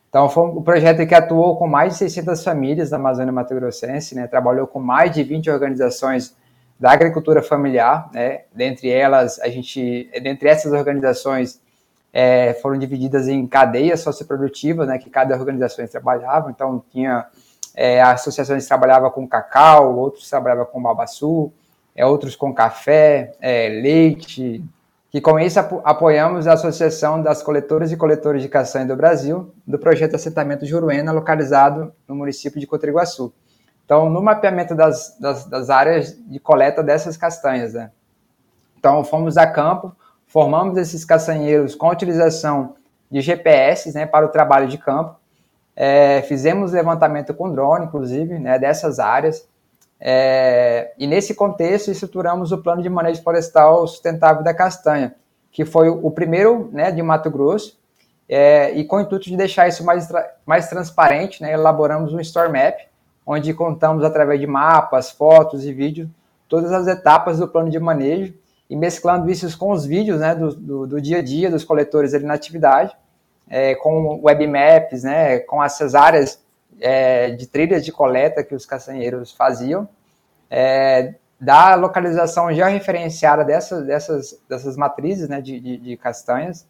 Então, 0.09 0.29
foi 0.29 0.43
um 0.47 0.61
projeto 0.61 1.05
que 1.05 1.13
atuou 1.13 1.57
com 1.57 1.67
mais 1.67 1.93
de 1.93 1.99
600 1.99 2.43
famílias 2.43 2.89
da 2.89 2.97
Amazônia 2.97 3.31
Mato 3.31 3.53
Grossense, 3.53 4.15
né? 4.15 4.27
trabalhou 4.27 4.65
com 4.65 4.79
mais 4.79 5.11
de 5.11 5.23
20 5.23 5.49
organizações 5.49 6.35
da 6.79 6.91
agricultura 6.91 7.41
familiar, 7.41 8.09
né? 8.13 8.41
dentre 8.53 8.89
elas, 8.89 9.39
a 9.39 9.49
gente, 9.49 10.09
dentre 10.21 10.47
essas 10.47 10.71
organizações, 10.71 11.61
é, 12.11 12.53
foram 12.55 12.77
divididas 12.77 13.27
em 13.27 13.45
cadeias 13.45 13.99
socioprodutivas, 13.99 14.87
né? 14.87 14.97
que 14.97 15.09
cada 15.09 15.35
organização 15.35 15.85
trabalhava, 15.87 16.49
então 16.49 16.83
tinha 16.91 17.27
é, 17.75 18.01
associações 18.01 18.63
que 18.63 18.67
trabalhavam 18.67 19.09
com 19.11 19.27
cacau, 19.27 19.95
outros 19.95 20.29
trabalhavam 20.29 20.65
com 20.65 20.81
babaçu, 20.81 21.51
é, 21.95 22.05
outros 22.05 22.35
com 22.35 22.53
café, 22.53 23.35
é, 23.39 23.69
leite, 23.69 24.63
que 25.09 25.21
com 25.21 25.39
isso 25.39 25.59
apoiamos 25.83 26.47
a 26.47 26.53
Associação 26.53 27.21
das 27.21 27.41
Coletoras 27.41 27.91
e 27.91 27.97
Coletores 27.97 28.41
de 28.41 28.49
Castanha 28.49 28.85
do 28.85 28.95
Brasil, 28.95 29.53
do 29.65 29.79
projeto 29.79 30.15
Assentamento 30.15 30.65
Juruena, 30.65 31.11
localizado 31.11 31.93
no 32.07 32.15
município 32.15 32.59
de 32.59 32.67
Cotriguaçu. 32.67 33.33
Então, 33.85 34.09
no 34.09 34.21
mapeamento 34.21 34.75
das, 34.75 35.17
das, 35.17 35.45
das 35.45 35.69
áreas 35.69 36.13
de 36.27 36.39
coleta 36.39 36.83
dessas 36.83 37.15
castanhas, 37.15 37.73
né? 37.73 37.89
Então, 38.77 39.03
fomos 39.03 39.37
a 39.37 39.47
campo, 39.47 39.95
formamos 40.27 40.77
esses 40.77 41.03
castanheiros 41.03 41.73
com 41.75 41.89
utilização 41.89 42.75
de 43.09 43.21
GPS 43.21 43.93
né, 43.93 44.05
para 44.05 44.25
o 44.25 44.29
trabalho 44.29 44.67
de 44.67 44.77
campo, 44.77 45.15
é, 45.75 46.21
fizemos 46.23 46.73
levantamento 46.73 47.33
com 47.33 47.51
drone, 47.51 47.85
inclusive, 47.85 48.37
né, 48.37 48.59
dessas 48.59 48.99
áreas, 48.99 49.47
é, 49.99 50.93
e 50.97 51.07
nesse 51.07 51.33
contexto, 51.33 51.89
estruturamos 51.89 52.51
o 52.51 52.57
Plano 52.59 52.81
de 52.81 52.89
Manejo 52.89 53.23
Florestal 53.23 53.87
Sustentável 53.87 54.43
da 54.43 54.53
Castanha, 54.53 55.15
que 55.51 55.65
foi 55.65 55.89
o 55.89 56.11
primeiro 56.11 56.69
né, 56.71 56.91
de 56.91 57.01
Mato 57.01 57.31
Grosso, 57.31 57.79
é, 58.29 58.71
e 58.73 58.83
com 58.83 58.97
o 58.97 59.01
intuito 59.01 59.29
de 59.29 59.37
deixar 59.37 59.67
isso 59.67 59.83
mais, 59.83 60.07
mais 60.45 60.67
transparente, 60.69 61.41
né, 61.41 61.53
elaboramos 61.53 62.13
um 62.13 62.19
Store 62.19 62.51
Map, 62.51 62.79
onde 63.25 63.53
contamos 63.53 64.03
através 64.03 64.39
de 64.39 64.47
mapas, 64.47 65.09
fotos 65.09 65.65
e 65.65 65.73
vídeos 65.73 66.09
todas 66.47 66.71
as 66.71 66.87
etapas 66.87 67.39
do 67.39 67.47
plano 67.47 67.69
de 67.69 67.79
manejo 67.79 68.33
e 68.69 68.75
mesclando 68.75 69.29
isso 69.29 69.57
com 69.57 69.71
os 69.71 69.85
vídeos 69.85 70.19
né, 70.19 70.35
do, 70.35 70.53
do, 70.53 70.87
do 70.87 71.01
dia 71.01 71.19
a 71.19 71.21
dia 71.21 71.49
dos 71.49 71.63
coletores 71.63 72.13
ali 72.13 72.25
na 72.25 72.33
atividade, 72.33 72.95
é, 73.49 73.75
com 73.75 74.19
webmaps, 74.21 75.03
né, 75.03 75.39
com 75.39 75.63
essas 75.63 75.95
áreas 75.95 76.43
é, 76.79 77.31
de 77.31 77.47
trilhas 77.47 77.83
de 77.83 77.91
coleta 77.91 78.43
que 78.43 78.53
os 78.53 78.65
castanheiros 78.65 79.31
faziam, 79.31 79.87
é, 80.49 81.15
da 81.39 81.75
localização 81.75 82.51
georreferenciada 82.51 83.45
dessas, 83.45 83.85
dessas, 83.85 84.39
dessas 84.49 84.75
matrizes 84.75 85.29
né, 85.29 85.39
de, 85.39 85.59
de, 85.59 85.77
de, 85.77 85.97
castanhas 85.97 86.67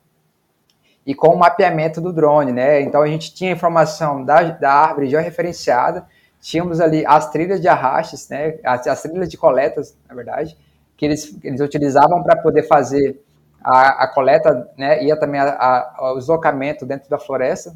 e 1.05 1.15
com 1.15 1.29
o 1.29 1.39
mapeamento 1.39 2.01
do 2.01 2.11
drone. 2.11 2.51
Né? 2.51 2.81
Então 2.81 3.01
a 3.01 3.07
gente 3.07 3.33
tinha 3.33 3.51
informação 3.51 4.23
da, 4.23 4.43
da 4.43 4.71
árvore 4.71 5.09
georreferenciada, 5.09 6.05
tínhamos 6.41 6.81
ali 6.81 7.05
as 7.05 7.29
trilhas 7.31 7.61
de 7.61 7.67
arrastes, 7.67 8.27
né, 8.29 8.59
as, 8.63 8.85
as 8.85 9.01
trilhas 9.01 9.29
de 9.29 9.37
coletas, 9.37 9.97
na 10.07 10.13
verdade, 10.13 10.57
que 10.97 11.05
eles, 11.05 11.37
eles 11.43 11.61
utilizavam 11.61 12.23
para 12.23 12.35
poder 12.41 12.63
fazer 12.63 13.23
a, 13.63 14.03
a 14.03 14.07
coleta, 14.07 14.69
né, 14.77 15.03
ia 15.03 15.17
também 15.17 15.39
a, 15.39 15.49
a, 15.49 16.13
o 16.13 16.17
deslocamento 16.17 16.85
dentro 16.85 17.09
da 17.09 17.19
floresta, 17.19 17.75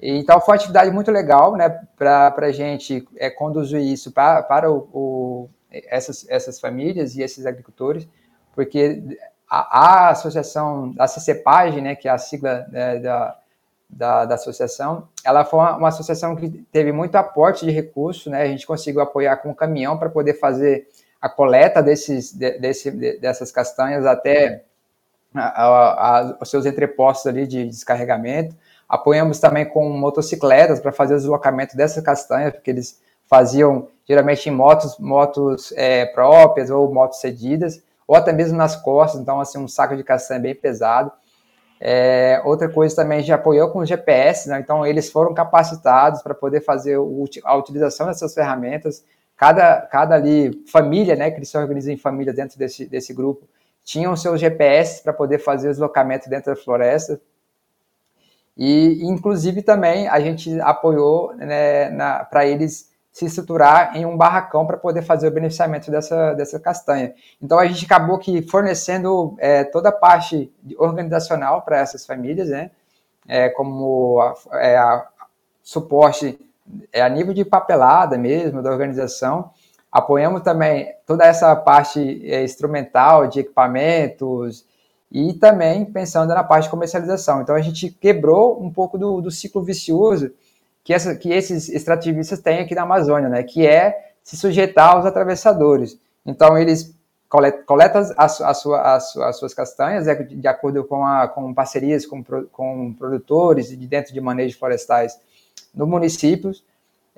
então 0.00 0.40
foi 0.40 0.52
uma 0.52 0.56
atividade 0.56 0.90
muito 0.90 1.10
legal, 1.10 1.56
né, 1.56 1.68
para 1.96 2.34
a 2.36 2.52
gente 2.52 3.06
é, 3.16 3.28
conduzir 3.28 3.80
isso 3.80 4.12
pra, 4.12 4.42
para 4.42 4.70
o, 4.70 4.88
o, 4.92 5.50
essas, 5.70 6.24
essas 6.28 6.60
famílias 6.60 7.16
e 7.16 7.22
esses 7.22 7.44
agricultores, 7.44 8.08
porque 8.54 9.02
a, 9.50 10.06
a 10.06 10.10
associação, 10.10 10.94
a 10.98 11.06
CCPAG, 11.06 11.80
né, 11.80 11.96
que 11.96 12.08
é 12.08 12.12
a 12.12 12.18
sigla 12.18 12.66
né, 12.70 12.98
da, 13.00 13.36
da, 13.90 14.24
da, 14.24 14.34
associação, 14.36 15.08
ela 15.24 15.44
foi 15.44 15.58
uma, 15.58 15.76
uma, 15.76 15.88
associação 15.88 16.36
que 16.36 16.48
teve 16.70 16.92
muito 16.92 17.16
aporte 17.16 17.66
de 17.66 17.72
recursos, 17.72 18.26
né, 18.26 18.42
a 18.42 18.46
gente 18.46 18.66
conseguiu 18.66 19.00
apoiar 19.00 19.36
com 19.38 19.50
um 19.50 19.54
caminhão 19.54 19.98
para 19.98 20.08
poder 20.08 20.34
fazer 20.34 20.86
a 21.20 21.28
coleta 21.28 21.82
desses, 21.82 22.32
de, 22.32 22.58
desse, 22.58 22.90
de, 22.90 23.18
dessas 23.18 23.50
castanhas 23.50 24.06
até 24.06 24.64
a, 25.34 26.18
a, 26.18 26.38
os 26.40 26.50
seus 26.50 26.66
entrepostos 26.66 27.26
ali 27.26 27.46
de 27.46 27.66
descarregamento, 27.66 28.56
Apoiamos 28.88 29.38
também 29.38 29.66
com 29.66 29.86
motocicletas 29.90 30.80
para 30.80 30.90
fazer 30.90 31.14
o 31.14 31.18
deslocamento 31.18 31.76
dessas 31.76 32.02
castanhas, 32.02 32.54
porque 32.54 32.70
eles 32.70 32.98
faziam 33.26 33.88
geralmente 34.08 34.48
em 34.48 34.52
motos, 34.52 34.98
motos 34.98 35.72
é, 35.76 36.06
próprias 36.06 36.70
ou 36.70 36.92
motos 36.92 37.20
cedidas, 37.20 37.82
ou 38.06 38.16
até 38.16 38.32
mesmo 38.32 38.56
nas 38.56 38.74
costas, 38.74 39.20
então 39.20 39.38
assim 39.38 39.58
um 39.58 39.68
saco 39.68 39.94
de 39.94 40.02
castanha 40.02 40.40
bem 40.40 40.54
pesado. 40.54 41.12
É, 41.78 42.40
outra 42.46 42.66
coisa 42.70 42.96
também 42.96 43.22
já 43.22 43.34
apoiou 43.34 43.68
com 43.70 43.80
o 43.80 43.84
GPS, 43.84 44.48
né? 44.48 44.58
então 44.58 44.86
eles 44.86 45.12
foram 45.12 45.34
capacitados 45.34 46.22
para 46.22 46.34
poder 46.34 46.62
fazer 46.62 46.96
a 47.44 47.54
utilização 47.56 48.06
dessas 48.06 48.32
ferramentas. 48.32 49.04
Cada, 49.38 49.82
cada 49.82 50.16
ali 50.16 50.64
família, 50.66 51.14
né, 51.14 51.30
que 51.30 51.38
eles 51.38 51.48
se 51.48 51.56
organizam 51.56 51.94
em 51.94 51.96
família 51.96 52.32
dentro 52.32 52.58
desse, 52.58 52.84
desse 52.86 53.14
grupo, 53.14 53.48
tinham 53.84 54.16
seus 54.16 54.40
GPS 54.40 55.00
para 55.00 55.12
poder 55.12 55.38
fazer 55.38 55.68
o 55.68 55.70
deslocamento 55.70 56.28
dentro 56.28 56.52
da 56.52 56.60
floresta. 56.60 57.20
E, 58.56 59.00
inclusive, 59.04 59.62
também 59.62 60.08
a 60.08 60.18
gente 60.18 60.60
apoiou 60.60 61.32
né, 61.36 61.88
para 62.28 62.44
eles 62.44 62.92
se 63.12 63.26
estruturar 63.26 63.96
em 63.96 64.04
um 64.04 64.16
barracão 64.16 64.66
para 64.66 64.76
poder 64.76 65.02
fazer 65.02 65.28
o 65.28 65.30
beneficiamento 65.30 65.88
dessa, 65.88 66.34
dessa 66.34 66.58
castanha. 66.58 67.14
Então, 67.40 67.60
a 67.60 67.66
gente 67.66 67.84
acabou 67.84 68.18
que 68.18 68.42
fornecendo 68.42 69.36
é, 69.38 69.62
toda 69.62 69.90
a 69.90 69.92
parte 69.92 70.52
organizacional 70.76 71.62
para 71.62 71.78
essas 71.78 72.04
famílias, 72.04 72.48
né? 72.48 72.72
É, 73.26 73.48
como 73.50 74.20
a, 74.20 74.34
é, 74.58 74.76
a 74.76 75.06
suporte 75.62 76.38
é, 76.92 77.02
a 77.02 77.08
nível 77.08 77.34
de 77.34 77.44
papelada 77.44 78.18
mesmo, 78.18 78.62
da 78.62 78.70
organização. 78.70 79.50
Apoiamos 79.90 80.42
também 80.42 80.92
toda 81.06 81.24
essa 81.24 81.54
parte 81.56 82.00
é, 82.30 82.44
instrumental 82.44 83.26
de 83.26 83.40
equipamentos, 83.40 84.66
e 85.10 85.32
também 85.32 85.84
pensando 85.84 86.34
na 86.34 86.44
parte 86.44 86.64
de 86.64 86.70
comercialização. 86.70 87.40
Então 87.40 87.54
a 87.54 87.60
gente 87.60 87.90
quebrou 87.90 88.62
um 88.62 88.70
pouco 88.70 88.98
do, 88.98 89.20
do 89.20 89.30
ciclo 89.30 89.62
vicioso 89.62 90.30
que, 90.84 90.92
essa, 90.92 91.14
que 91.14 91.30
esses 91.30 91.68
extrativistas 91.68 92.40
têm 92.40 92.60
aqui 92.60 92.74
na 92.74 92.82
Amazônia, 92.82 93.28
né? 93.28 93.42
que 93.42 93.66
é 93.66 94.12
se 94.22 94.36
sujeitar 94.36 94.94
aos 94.94 95.06
atravessadores. 95.06 95.98
Então 96.24 96.58
eles 96.58 96.94
coletam, 97.66 98.02
as, 98.16 98.40
as, 98.40 98.58
suas, 98.58 99.16
as, 99.18 99.36
suas 99.38 99.54
castanhas 99.54 100.06
né? 100.06 100.14
de 100.14 100.46
acordo 100.46 100.84
com, 100.84 101.04
a, 101.04 101.26
com 101.26 101.52
parcerias 101.54 102.04
com, 102.06 102.22
com 102.52 102.92
produtores 102.92 103.68
de 103.68 103.86
dentro 103.86 104.12
de 104.12 104.20
manejo 104.20 104.58
florestais 104.58 105.18
no 105.74 105.86
município, 105.86 106.52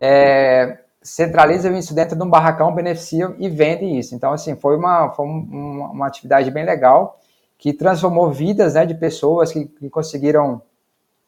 é, 0.01 0.79
centralizam 1.03 1.77
isso 1.77 1.95
dentro 1.95 2.17
de 2.17 2.23
um 2.23 2.29
barracão, 2.29 2.75
beneficiam 2.75 3.35
e 3.39 3.49
vendem 3.49 3.99
isso. 3.99 4.15
Então, 4.15 4.33
assim, 4.33 4.55
foi 4.57 4.77
uma, 4.77 5.11
foi 5.11 5.27
uma, 5.27 5.91
uma 5.91 6.07
atividade 6.07 6.51
bem 6.51 6.65
legal 6.65 7.19
que 7.59 7.73
transformou 7.73 8.31
vidas 8.33 8.75
né, 8.75 8.87
de 8.87 8.95
pessoas 8.95 9.53
que, 9.53 9.67
que 9.67 9.91
conseguiram, 9.91 10.63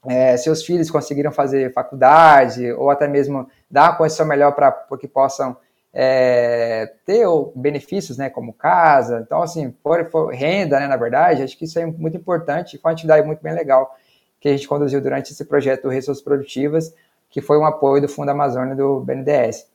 é, 0.07 0.37
seus 0.37 0.65
filhos 0.65 0.91
conseguiram 0.91 1.31
fazer 1.31 1.73
faculdade, 1.73 2.73
ou 2.73 2.91
até 2.91 3.07
mesmo 3.07 3.49
dar 3.71 3.91
uma 3.91 3.97
condição 3.97 4.27
melhor 4.27 4.53
para 4.53 4.73
que 4.99 5.07
possam 5.07 5.57
é, 5.93 6.91
ter 7.05 7.27
benefícios, 7.55 8.17
né, 8.17 8.31
como 8.31 8.55
casa, 8.55 9.23
então 9.25 9.43
assim, 9.43 9.75
for 9.83 10.31
renda, 10.33 10.81
né, 10.81 10.87
na 10.87 10.97
verdade, 10.97 11.43
acho 11.43 11.57
que 11.57 11.67
isso 11.67 11.79
é 11.79 11.85
muito 11.85 12.17
importante, 12.17 12.79
foi 12.79 12.91
uma 12.91 12.95
atividade 12.95 13.27
muito 13.27 13.43
bem 13.43 13.53
legal 13.53 13.95
que 14.43 14.49
a 14.49 14.53
gente 14.53 14.67
conduziu 14.67 15.01
durante 15.01 15.31
esse 15.31 15.45
projeto 15.45 15.89
Resourças 15.89 16.23
Produtivas, 16.23 16.93
que 17.31 17.41
foi 17.41 17.57
um 17.57 17.65
apoio 17.65 18.03
do 18.03 18.09
Fundo 18.09 18.29
Amazônia 18.29 18.75
do 18.75 18.99
BNDES. 18.99 19.69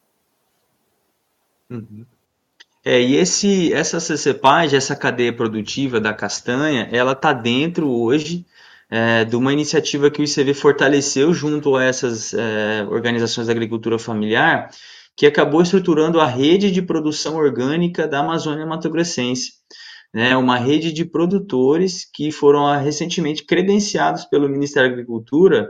Uhum. 1.70 2.06
É, 2.84 3.02
e 3.02 3.16
esse, 3.16 3.72
essa 3.74 4.00
CCPAG, 4.02 4.76
essa 4.76 4.94
cadeia 4.94 5.34
produtiva 5.34 6.02
da 6.02 6.14
castanha, 6.14 6.90
ela 6.92 7.14
está 7.14 7.32
dentro 7.32 7.90
hoje 7.90 8.46
é, 8.90 9.24
de 9.24 9.38
uma 9.38 9.54
iniciativa 9.54 10.12
que 10.12 10.22
o 10.22 10.26
ICV 10.26 10.54
fortaleceu 10.54 11.34
junto 11.34 11.78
a 11.78 11.86
essas 11.86 12.34
é, 12.34 12.86
organizações 12.90 13.48
da 13.48 13.54
agricultura 13.54 13.98
familiar, 13.98 14.70
que 15.16 15.26
acabou 15.26 15.62
estruturando 15.62 16.20
a 16.20 16.28
rede 16.28 16.72
de 16.72 16.82
produção 16.82 17.38
orgânica 17.38 18.06
da 18.06 18.20
Amazônia 18.20 18.66
Mato 18.66 18.90
Grossense. 18.90 19.54
Né, 20.14 20.36
uma 20.38 20.58
rede 20.58 20.92
de 20.92 21.04
produtores 21.04 22.10
que 22.12 22.32
foram 22.32 22.66
ah, 22.66 22.78
recentemente 22.78 23.46
credenciados 23.46 24.26
pelo 24.26 24.50
Ministério 24.50 24.90
da 24.90 24.94
Agricultura 24.94 25.70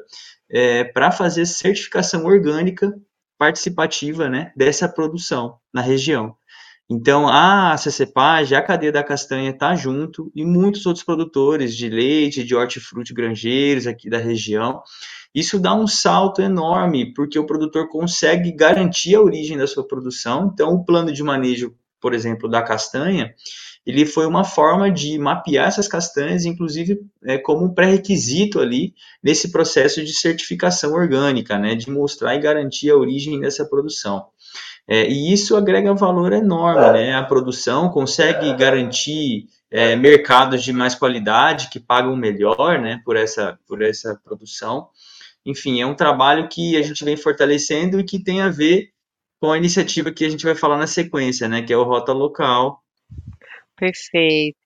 é, 0.50 0.84
para 0.84 1.12
fazer 1.12 1.46
certificação 1.46 2.24
orgânica 2.24 2.94
participativa 3.38 4.30
né, 4.30 4.52
dessa 4.56 4.88
produção 4.88 5.58
na 5.74 5.82
região. 5.82 6.36
Então, 6.90 7.28
a 7.28 7.76
CCPAG, 7.78 8.56
a 8.56 8.62
cadeia 8.62 8.94
da 8.94 9.04
castanha 9.04 9.50
está 9.50 9.76
junto 9.76 10.32
e 10.34 10.46
muitos 10.46 10.86
outros 10.86 11.04
produtores 11.04 11.76
de 11.76 11.90
leite, 11.90 12.46
de 12.46 12.56
hortifruti 12.56 13.14
granjeiros 13.14 13.86
aqui 13.86 14.10
da 14.10 14.18
região. 14.18 14.82
Isso 15.36 15.60
dá 15.60 15.76
um 15.76 15.86
salto 15.86 16.42
enorme, 16.42 17.14
porque 17.14 17.38
o 17.38 17.46
produtor 17.46 17.90
consegue 17.90 18.54
garantir 18.54 19.16
a 19.16 19.22
origem 19.22 19.58
da 19.58 19.68
sua 19.68 19.86
produção. 19.86 20.50
Então, 20.54 20.76
o 20.76 20.86
plano 20.86 21.12
de 21.12 21.22
manejo, 21.22 21.76
por 22.00 22.14
exemplo, 22.14 22.50
da 22.50 22.62
castanha, 22.62 23.34
ele 23.86 24.06
foi 24.06 24.26
uma 24.26 24.44
forma 24.44 24.92
de 24.92 25.18
mapear 25.18 25.68
essas 25.68 25.88
castanhas, 25.88 26.46
inclusive 26.46 27.00
é, 27.24 27.38
como 27.38 27.66
um 27.66 27.74
pré-requisito 27.74 28.60
ali 28.60 28.94
nesse 29.24 29.52
processo 29.52 30.04
de 30.04 30.14
certificação 30.14 30.94
orgânica, 30.94 31.58
né, 31.58 31.74
de 31.74 31.90
mostrar 31.90 32.36
e 32.36 32.40
garantir 32.40 32.90
a 32.90 32.98
origem 32.98 33.40
dessa 33.40 33.66
produção. 33.66 34.28
É, 34.88 35.10
e 35.10 35.34
isso 35.34 35.56
agrega 35.56 35.94
valor 35.94 36.32
enorme, 36.32 36.94
né? 36.94 37.14
A 37.14 37.24
produção 37.24 37.90
consegue 37.90 38.54
garantir 38.56 39.48
é, 39.70 39.98
mercados 39.98 40.64
de 40.64 40.72
mais 40.72 40.96
qualidade 40.96 41.70
que 41.70 41.78
pagam 41.78 42.16
melhor, 42.16 42.80
né? 42.80 43.02
Por 43.04 43.18
essa, 43.18 43.60
por 43.68 43.82
essa 43.82 44.18
produção. 44.24 44.88
Enfim, 45.46 45.82
é 45.82 45.86
um 45.86 45.96
trabalho 45.96 46.48
que 46.48 46.78
a 46.78 46.82
gente 46.82 47.04
vem 47.04 47.18
fortalecendo 47.18 48.00
e 48.00 48.04
que 48.04 48.18
tem 48.18 48.42
a 48.42 48.50
ver 48.50 48.92
com 49.40 49.52
a 49.52 49.58
iniciativa 49.58 50.12
que 50.12 50.26
a 50.26 50.30
gente 50.30 50.46
vai 50.46 50.56
falar 50.56 50.78
na 50.78 50.88
sequência, 50.88 51.48
né? 51.48 51.62
Que 51.62 51.74
é 51.74 51.78
o 51.78 51.84
Rota 51.84 52.14
Local, 52.14 52.82
Perfeito. 53.78 54.58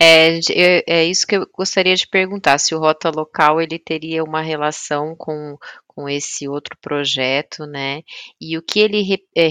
É, 0.00 0.38
é, 0.86 1.04
isso 1.04 1.26
que 1.26 1.36
eu 1.36 1.44
gostaria 1.52 1.96
de 1.96 2.06
perguntar, 2.06 2.56
se 2.58 2.72
o 2.72 2.78
Rota 2.78 3.10
Local 3.10 3.60
ele 3.60 3.80
teria 3.80 4.22
uma 4.22 4.40
relação 4.40 5.16
com, 5.16 5.58
com 5.88 6.08
esse 6.08 6.48
outro 6.48 6.78
projeto, 6.80 7.66
né? 7.66 8.02
E 8.40 8.56
o 8.56 8.62
que 8.62 8.78
ele 8.78 9.02
re, 9.02 9.18
é, 9.36 9.48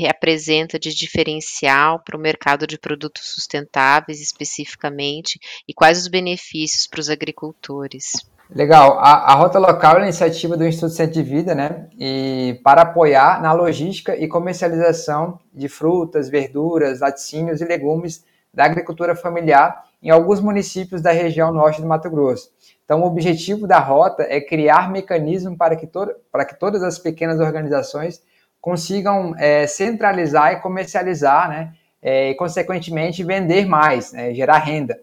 de 0.80 0.96
diferencial 0.96 2.02
para 2.02 2.16
o 2.16 2.20
mercado 2.20 2.66
de 2.66 2.78
produtos 2.80 3.34
sustentáveis 3.34 4.22
especificamente 4.22 5.38
e 5.68 5.74
quais 5.74 6.00
os 6.00 6.08
benefícios 6.08 6.88
para 6.88 7.02
os 7.02 7.10
agricultores. 7.10 8.14
Legal. 8.56 9.00
A, 9.00 9.32
a, 9.32 9.34
Rota 9.34 9.58
Local 9.58 9.94
é 9.94 9.98
uma 9.98 10.04
iniciativa 10.04 10.56
do 10.56 10.64
Instituto 10.64 10.94
Centro 10.94 11.14
de 11.14 11.24
Vida, 11.24 11.56
né? 11.56 11.88
E 12.00 12.60
para 12.64 12.84
apoiar 12.84 13.42
na 13.42 13.52
logística 13.52 14.16
e 14.16 14.28
comercialização 14.28 15.40
de 15.52 15.68
frutas, 15.68 16.30
verduras, 16.30 17.00
laticínios 17.00 17.62
e 17.62 17.66
legumes 17.66 18.24
da 18.54 18.66
agricultura 18.66 19.16
familiar 19.16 19.84
em 20.04 20.12
alguns 20.12 20.40
municípios 20.40 21.02
da 21.02 21.12
região 21.12 21.52
norte 21.52 21.82
do 21.82 21.88
Mato 21.88 22.12
Grosso. 22.12 22.52
Então, 22.86 23.02
o 23.02 23.08
objetivo 23.08 23.66
da 23.66 23.80
rota 23.80 24.22
é 24.30 24.40
criar 24.40 24.92
mecanismos 24.92 25.58
para 25.58 25.76
que, 25.76 25.90
para 26.32 26.46
que 26.46 26.60
todas 26.60 26.84
as 26.84 27.00
pequenas 27.00 27.40
organizações 27.40 28.22
consigam 28.62 29.34
é, 29.40 29.66
centralizar 29.66 30.54
e 30.54 30.60
comercializar, 30.60 31.50
né, 31.50 31.74
é, 32.00 32.30
e, 32.30 32.36
consequentemente, 32.36 33.24
vender 33.24 33.66
mais, 33.66 34.14
né, 34.14 34.32
gerar 34.32 34.60
renda. 34.60 35.00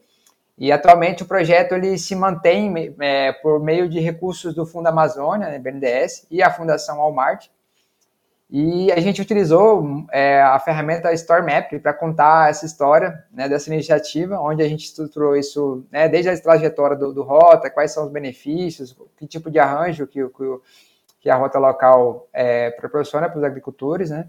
E, 0.61 0.71
atualmente, 0.71 1.23
o 1.23 1.27
projeto 1.27 1.75
ele 1.75 1.97
se 1.97 2.15
mantém 2.15 2.95
é, 3.01 3.33
por 3.33 3.59
meio 3.59 3.89
de 3.89 3.99
recursos 3.99 4.55
do 4.55 4.67
Fundo 4.67 4.89
Amazônia, 4.89 5.49
né, 5.49 5.59
BNDES, 5.59 6.27
e 6.31 6.43
a 6.43 6.51
Fundação 6.51 6.99
Walmart, 6.99 7.49
e 8.53 8.91
a 8.91 9.01
gente 9.01 9.23
utilizou 9.23 10.05
é, 10.11 10.43
a 10.43 10.59
ferramenta 10.59 11.13
Store 11.15 11.43
Map 11.43 11.73
para 11.81 11.95
contar 11.95 12.51
essa 12.51 12.67
história 12.67 13.25
né, 13.33 13.49
dessa 13.49 13.73
iniciativa, 13.73 14.39
onde 14.41 14.61
a 14.61 14.69
gente 14.69 14.85
estruturou 14.85 15.35
isso 15.37 15.87
né, 15.91 16.09
desde 16.09 16.29
a 16.29 16.39
trajetória 16.39 16.97
do, 16.97 17.13
do, 17.13 17.23
Rota, 17.23 17.71
quais 17.71 17.93
são 17.93 18.05
os 18.05 18.11
benefícios, 18.11 18.95
que 19.17 19.27
tipo 19.27 19.51
de 19.51 19.59
arranjo 19.61 20.07
que, 20.07 20.29
que, 20.29 20.61
que 21.21 21.31
a 21.31 21.37
Rota 21.37 21.61
local 21.61 22.29
é, 22.33 22.71
proporciona 22.73 23.31
para 23.31 23.39
os 23.39 23.45
agricultores, 23.45 24.11
né, 24.11 24.29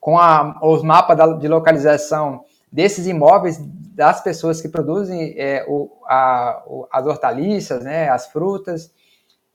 com 0.00 0.16
a, 0.16 0.58
os 0.62 0.82
mapas 0.82 1.40
de 1.40 1.48
localização 1.48 2.44
desses 2.70 3.06
imóveis 3.06 3.58
das 3.94 4.22
pessoas 4.22 4.60
que 4.60 4.68
produzem 4.68 5.34
é, 5.36 5.64
o, 5.68 5.90
a, 6.06 6.62
o, 6.66 6.88
as 6.90 7.06
hortaliças, 7.06 7.84
né, 7.84 8.08
as 8.08 8.26
frutas, 8.28 8.92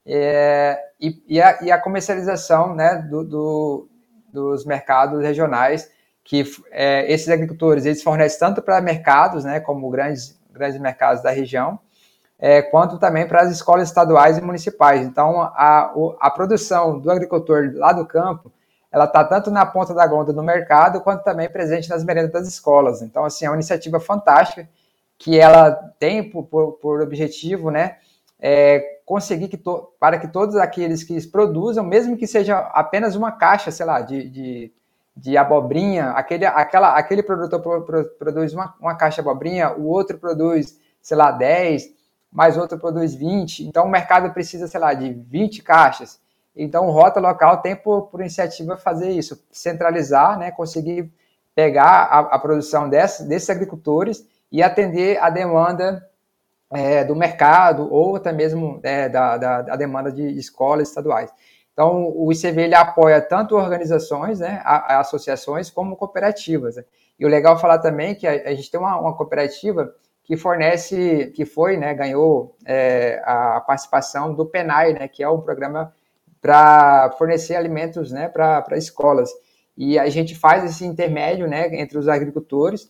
é, 0.06 0.80
e, 1.00 1.24
e, 1.28 1.42
a, 1.42 1.64
e, 1.64 1.72
a, 1.72 1.80
comercialização 1.80 2.76
né, 2.76 2.98
do, 3.10 3.24
do, 3.24 3.90
dos 4.32 4.66
mercados 4.66 5.22
regionais, 5.24 5.90
que 6.24 6.44
é, 6.72 7.12
esses 7.12 7.30
agricultores 7.30 7.86
eles 7.86 8.04
fornecem 8.04 8.40
tanto 8.40 8.62
para 8.62 8.80
mercados, 8.82 9.44
né, 9.44 9.60
como 9.60 9.90
grandes, 9.90 10.40
grandes 10.52 10.80
mercados 10.80 11.24
da 11.24 11.32
região, 11.32 11.80
é, 12.38 12.62
quanto 12.62 13.00
também 13.00 13.28
para 13.28 13.42
as 13.42 13.52
escolas 13.52 13.88
estaduais 13.88 14.38
e 14.38 14.42
municipais. 14.42 15.02
Então, 15.02 15.42
a, 15.42 15.94
a 16.20 16.30
produção 16.30 17.00
do 17.00 17.10
agricultor 17.10 17.72
lá 17.76 17.94
do 17.94 18.06
campo, 18.06 18.52
ela 18.96 19.04
está 19.04 19.26
tanto 19.26 19.52
na 19.52 19.66
ponta 19.66 19.94
da 19.94 20.08
gonda 20.08 20.32
no 20.32 20.42
mercado, 20.42 21.02
quanto 21.02 21.22
também 21.22 21.50
presente 21.50 21.90
nas 21.90 22.02
merendas 22.02 22.32
das 22.32 22.48
escolas. 22.48 23.02
Então, 23.02 23.26
assim, 23.26 23.46
é 23.46 23.50
uma 23.50 23.58
iniciativa 23.58 24.00
fantástica, 24.00 24.70
que 25.18 25.38
ela 25.38 25.70
tem 26.00 26.30
por, 26.30 26.44
por, 26.44 26.72
por 26.78 27.02
objetivo, 27.02 27.70
né, 27.70 27.98
é, 28.40 29.02
conseguir 29.06 29.50
que 29.50 29.58
to, 29.58 29.90
para 30.00 30.18
que 30.18 30.30
todos 30.30 30.56
aqueles 30.56 31.04
que 31.04 31.28
produzam, 31.28 31.84
mesmo 31.84 32.16
que 32.16 32.26
seja 32.26 32.58
apenas 32.58 33.18
uma 33.18 33.34
caixa, 33.34 33.70
sei 33.70 33.86
lá, 33.86 34.00
de, 34.00 34.30
de, 34.30 34.74
de 35.14 35.36
abobrinha, 35.36 36.12
aquele, 36.12 36.46
aquela, 36.46 36.98
aquele 36.98 37.22
produtor 37.22 37.62
pro, 37.62 37.82
pro, 37.82 38.06
produz 38.18 38.54
uma, 38.54 38.76
uma 38.80 38.96
caixa 38.96 39.22
de 39.22 39.28
abobrinha, 39.28 39.74
o 39.74 39.88
outro 39.88 40.18
produz, 40.18 40.80
sei 41.02 41.18
lá, 41.18 41.32
10, 41.32 41.84
mais 42.32 42.58
outro 42.58 42.80
produz 42.80 43.14
20, 43.14 43.66
então 43.66 43.88
o 43.88 43.90
mercado 43.90 44.32
precisa, 44.32 44.70
sei 44.70 44.80
lá, 44.80 44.94
de 44.94 45.12
20 45.12 45.62
caixas. 45.64 46.24
Então 46.56 46.90
Rota 46.90 47.20
Local 47.20 47.58
tem 47.58 47.76
por, 47.76 48.04
por 48.04 48.22
iniciativa 48.22 48.78
fazer 48.78 49.12
isso, 49.12 49.44
centralizar, 49.52 50.38
né, 50.40 50.52
conseguir 50.52 51.12
pegar 51.54 52.04
a, 52.04 52.20
a 52.20 52.40
produção 52.40 52.88
desse, 52.90 53.28
desses 53.28 53.50
agricultores 53.50 54.26
e 54.52 54.62
atender 54.62 55.18
a 55.22 55.30
demanda 55.30 56.08
é, 56.72 57.04
do 57.04 57.16
mercado 57.16 57.92
ou 57.92 58.16
até 58.16 58.32
mesmo 58.32 58.80
é, 58.84 59.08
da, 59.08 59.38
da, 59.38 59.62
da, 59.62 59.76
demanda 59.76 60.12
de 60.12 60.24
escolas 60.38 60.90
estaduais. 60.90 61.32
Então, 61.72 62.12
o 62.16 62.32
ICV 62.32 62.64
ele 62.64 62.76
apoia 62.76 63.22
tanto 63.22 63.56
organizações, 63.56 64.40
né, 64.40 64.62
a, 64.64 64.96
a 64.96 65.00
associações, 65.02 65.70
como 65.70 65.96
cooperativas. 65.96 66.78
Né? 66.78 66.86
E 67.20 67.26
o 67.26 67.30
legal 67.30 67.60
falar 67.60 67.80
também 67.80 68.16
que 68.16 68.26
a, 68.26 68.32
a 68.32 68.54
gente 68.54 68.72
tem 68.72 68.80
uma, 68.80 68.98
uma, 68.98 69.14
cooperativa 69.16 69.94
que 70.24 70.38
fornece, 70.38 71.32
que 71.36 71.46
foi, 71.46 71.78
né, 71.78 71.94
ganhou 71.94 72.56
é, 72.66 73.22
a 73.26 73.62
participação 73.62 74.34
do 74.34 74.46
PENAI, 74.46 74.94
né, 74.94 75.08
que 75.08 75.22
é 75.22 75.30
um 75.30 75.42
programa 75.42 75.94
para 76.46 77.10
fornecer 77.18 77.56
alimentos 77.56 78.12
né, 78.12 78.30
para 78.30 78.78
escolas. 78.78 79.32
E 79.76 79.98
a 79.98 80.08
gente 80.10 80.36
faz 80.36 80.64
esse 80.64 80.86
intermédio 80.86 81.48
né, 81.48 81.76
entre 81.82 81.98
os 81.98 82.08
agricultores, 82.08 82.88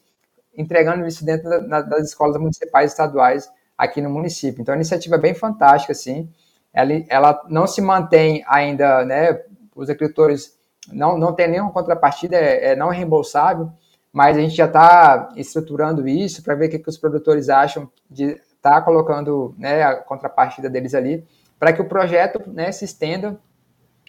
entregando 0.58 1.08
isso 1.08 1.26
dentro 1.26 1.49
da, 1.66 1.82
das 1.82 2.10
escolas 2.10 2.36
municipais 2.36 2.91
e 2.91 2.93
estaduais 2.93 3.49
aqui 3.78 4.01
no 4.01 4.10
município. 4.10 4.62
Então, 4.62 4.74
a 4.74 4.76
iniciativa 4.76 5.16
é 5.16 5.20
bem 5.20 5.34
fantástica, 5.34 5.93
assim. 5.93 6.30
Ela, 6.74 6.91
ela 7.08 7.45
não 7.47 7.66
se 7.66 7.80
mantém 7.80 8.43
ainda, 8.45 9.06
né? 9.06 9.41
Os 9.74 9.89
agricultores 9.89 10.58
não, 10.91 11.18
não 11.18 11.32
tem 11.32 11.47
nenhuma 11.47 11.72
contrapartida, 11.72 12.36
é, 12.36 12.72
é 12.72 12.76
não 12.76 12.89
reembolsável, 12.89 13.72
mas 14.12 14.36
a 14.36 14.41
gente 14.41 14.53
já 14.53 14.66
está 14.66 15.30
estruturando 15.38 16.06
isso 16.06 16.43
para 16.43 16.56
ver 16.56 16.68
o 16.68 16.70
que, 16.72 16.80
que 16.80 16.89
os 16.89 16.97
produtores 16.97 17.47
acham 17.47 17.89
de 18.12 18.32
estar 18.32 18.72
tá 18.72 18.82
colocando 18.82 19.56
né, 19.58 19.82
a 19.82 19.95
contrapartida 19.95 20.70
deles 20.70 20.93
ali, 20.93 21.26
para 21.60 21.74
que 21.74 21.82
o 21.82 21.88
projeto 21.88 22.41
né, 22.49 22.72
se 22.72 22.86
estenda 22.86 23.39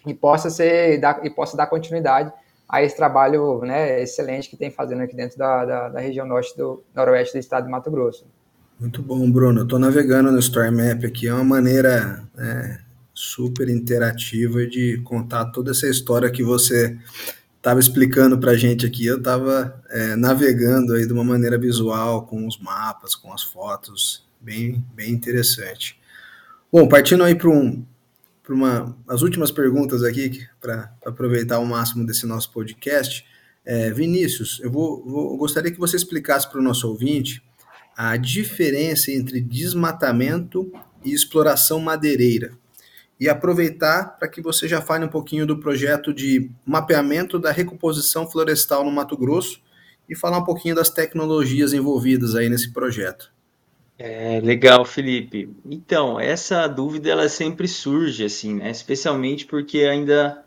e 0.05 0.13
possa 0.13 0.49
ser 0.49 1.01
e 1.23 1.29
possa 1.29 1.57
dar 1.57 1.67
continuidade 1.67 2.31
a 2.67 2.83
esse 2.83 2.95
trabalho 2.95 3.61
né, 3.61 4.01
excelente 4.01 4.49
que 4.49 4.57
tem 4.57 4.69
fazendo 4.69 5.01
aqui 5.01 5.15
dentro 5.15 5.37
da, 5.37 5.65
da, 5.65 5.89
da 5.89 5.99
região 5.99 6.25
norte 6.25 6.55
do 6.57 6.83
noroeste 6.93 7.33
do 7.33 7.39
estado 7.39 7.65
de 7.65 7.71
Mato 7.71 7.89
Grosso. 7.89 8.25
Muito 8.79 9.01
bom, 9.01 9.29
Bruno. 9.31 9.63
Estou 9.63 9.79
navegando 9.79 10.31
no 10.31 10.39
Store 10.39 10.69
Map 10.69 11.03
aqui, 11.03 11.27
é 11.27 11.33
uma 11.33 11.43
maneira 11.43 12.23
né, 12.35 12.79
super 13.13 13.69
interativa 13.69 14.67
de 14.67 15.01
contar 15.03 15.45
toda 15.45 15.71
essa 15.71 15.87
história 15.87 16.29
que 16.29 16.43
você 16.43 16.95
estava 17.55 17.79
explicando 17.79 18.37
para 18.37 18.51
a 18.51 18.57
gente 18.57 18.85
aqui. 18.85 19.05
Eu 19.05 19.17
estava 19.17 19.81
é, 19.89 20.15
navegando 20.15 20.93
aí 20.93 21.07
de 21.07 21.13
uma 21.13 21.23
maneira 21.23 21.57
visual, 21.57 22.27
com 22.27 22.45
os 22.45 22.59
mapas, 22.59 23.15
com 23.15 23.33
as 23.33 23.41
fotos, 23.41 24.27
bem, 24.39 24.85
bem 24.93 25.11
interessante. 25.11 25.96
Bom, 26.69 26.85
partindo 26.85 27.23
aí 27.23 27.33
para 27.33 27.49
um, 27.49 27.85
uma, 28.49 28.97
as 29.07 29.21
últimas 29.21 29.51
perguntas 29.51 30.03
aqui, 30.03 30.45
para 30.59 30.93
aproveitar 31.05 31.59
o 31.59 31.65
máximo 31.65 32.05
desse 32.05 32.25
nosso 32.25 32.51
podcast. 32.51 33.25
É, 33.63 33.89
Vinícius, 33.91 34.59
eu 34.61 34.69
vou, 34.69 35.01
vou, 35.05 35.31
eu 35.31 35.37
gostaria 35.37 35.71
que 35.71 35.79
você 35.79 35.95
explicasse 35.95 36.49
para 36.49 36.59
o 36.59 36.63
nosso 36.63 36.89
ouvinte 36.89 37.41
a 37.95 38.17
diferença 38.17 39.09
entre 39.11 39.39
desmatamento 39.39 40.69
e 41.05 41.13
exploração 41.13 41.79
madeireira. 41.79 42.51
E 43.17 43.29
aproveitar 43.29 44.17
para 44.19 44.27
que 44.27 44.41
você 44.41 44.67
já 44.67 44.81
fale 44.81 45.05
um 45.05 45.09
pouquinho 45.09 45.47
do 45.47 45.59
projeto 45.61 46.13
de 46.13 46.51
mapeamento 46.65 47.39
da 47.39 47.51
recomposição 47.51 48.29
florestal 48.29 48.83
no 48.83 48.91
Mato 48.91 49.15
Grosso 49.15 49.61
e 50.07 50.15
falar 50.15 50.39
um 50.39 50.43
pouquinho 50.43 50.75
das 50.75 50.89
tecnologias 50.89 51.71
envolvidas 51.71 52.35
aí 52.35 52.49
nesse 52.49 52.73
projeto. 52.73 53.36
É, 53.99 54.39
legal, 54.41 54.85
Felipe. 54.85 55.49
Então, 55.65 56.19
essa 56.19 56.67
dúvida 56.67 57.09
ela 57.09 57.27
sempre 57.27 57.67
surge, 57.67 58.23
assim, 58.23 58.55
né? 58.55 58.69
Especialmente 58.69 59.45
porque 59.45 59.79
ainda 59.79 60.45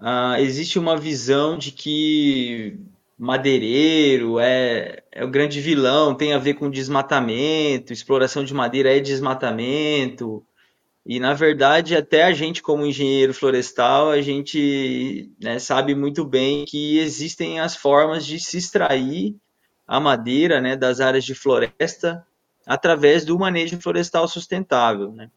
ah, 0.00 0.40
existe 0.40 0.78
uma 0.78 0.96
visão 0.96 1.56
de 1.56 1.70
que 1.70 2.78
madeireiro, 3.16 4.40
é, 4.40 5.02
é 5.12 5.24
o 5.24 5.30
grande 5.30 5.60
vilão, 5.60 6.14
tem 6.14 6.32
a 6.32 6.38
ver 6.38 6.54
com 6.54 6.70
desmatamento, 6.70 7.92
exploração 7.92 8.44
de 8.44 8.54
madeira 8.54 8.96
é 8.96 8.98
desmatamento. 8.98 10.44
E 11.06 11.20
na 11.20 11.34
verdade, 11.34 11.96
até 11.96 12.24
a 12.24 12.32
gente, 12.32 12.62
como 12.62 12.86
engenheiro 12.86 13.34
florestal, 13.34 14.10
a 14.10 14.20
gente 14.22 15.30
né, 15.40 15.58
sabe 15.58 15.94
muito 15.94 16.24
bem 16.24 16.64
que 16.64 16.98
existem 16.98 17.60
as 17.60 17.76
formas 17.76 18.26
de 18.26 18.40
se 18.40 18.58
extrair 18.58 19.36
a 19.86 20.00
madeira 20.00 20.60
né, 20.60 20.76
das 20.76 21.00
áreas 21.00 21.24
de 21.24 21.34
floresta 21.34 22.24
através 22.66 23.24
do 23.24 23.38
manejo 23.38 23.80
florestal 23.80 24.26
sustentável. 24.28 25.12
Né? 25.12 25.30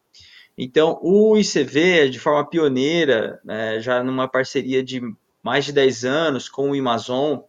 Então, 0.56 0.98
o 1.02 1.36
ICV, 1.36 2.08
de 2.10 2.18
forma 2.18 2.48
pioneira, 2.48 3.40
né, 3.44 3.80
já 3.80 4.02
numa 4.02 4.28
parceria 4.28 4.82
de 4.82 5.02
mais 5.42 5.64
de 5.64 5.72
10 5.72 6.04
anos 6.04 6.48
com 6.48 6.70
o 6.70 6.78
Amazon, 6.78 7.40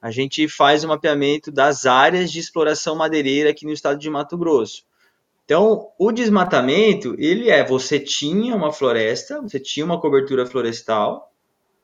a 0.00 0.10
gente 0.10 0.48
faz 0.48 0.84
o 0.84 0.88
mapeamento 0.88 1.50
das 1.50 1.84
áreas 1.84 2.30
de 2.30 2.38
exploração 2.38 2.96
madeireira 2.96 3.50
aqui 3.50 3.66
no 3.66 3.72
estado 3.72 3.98
de 3.98 4.08
Mato 4.08 4.36
Grosso. 4.38 4.84
Então, 5.44 5.88
o 5.98 6.12
desmatamento, 6.12 7.14
ele 7.18 7.48
é, 7.48 7.64
você 7.64 7.98
tinha 7.98 8.54
uma 8.54 8.70
floresta, 8.70 9.40
você 9.40 9.58
tinha 9.58 9.84
uma 9.84 10.00
cobertura 10.00 10.44
florestal, 10.44 11.32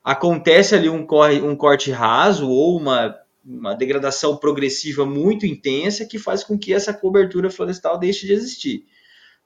acontece 0.03 0.75
ali 0.75 0.87
um, 0.87 1.05
corre, 1.05 1.41
um 1.41 1.55
corte 1.55 1.89
raso 1.91 2.47
ou 2.47 2.77
uma, 2.77 3.17
uma 3.45 3.75
degradação 3.75 4.37
progressiva 4.37 5.05
muito 5.05 5.45
intensa 5.45 6.05
que 6.05 6.17
faz 6.17 6.43
com 6.43 6.57
que 6.57 6.73
essa 6.73 6.93
cobertura 6.93 7.49
florestal 7.49 7.97
deixe 7.99 8.25
de 8.25 8.33
existir, 8.33 8.85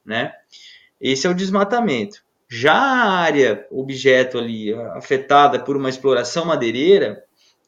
né? 0.05 0.31
Esse 0.99 1.27
é 1.27 1.29
o 1.29 1.35
desmatamento. 1.35 2.23
Já 2.47 2.73
a 2.73 3.09
área 3.19 3.67
objeto 3.69 4.37
ali 4.37 4.73
afetada 4.73 5.59
por 5.59 5.77
uma 5.77 5.89
exploração 5.89 6.45
madeireira, 6.45 7.23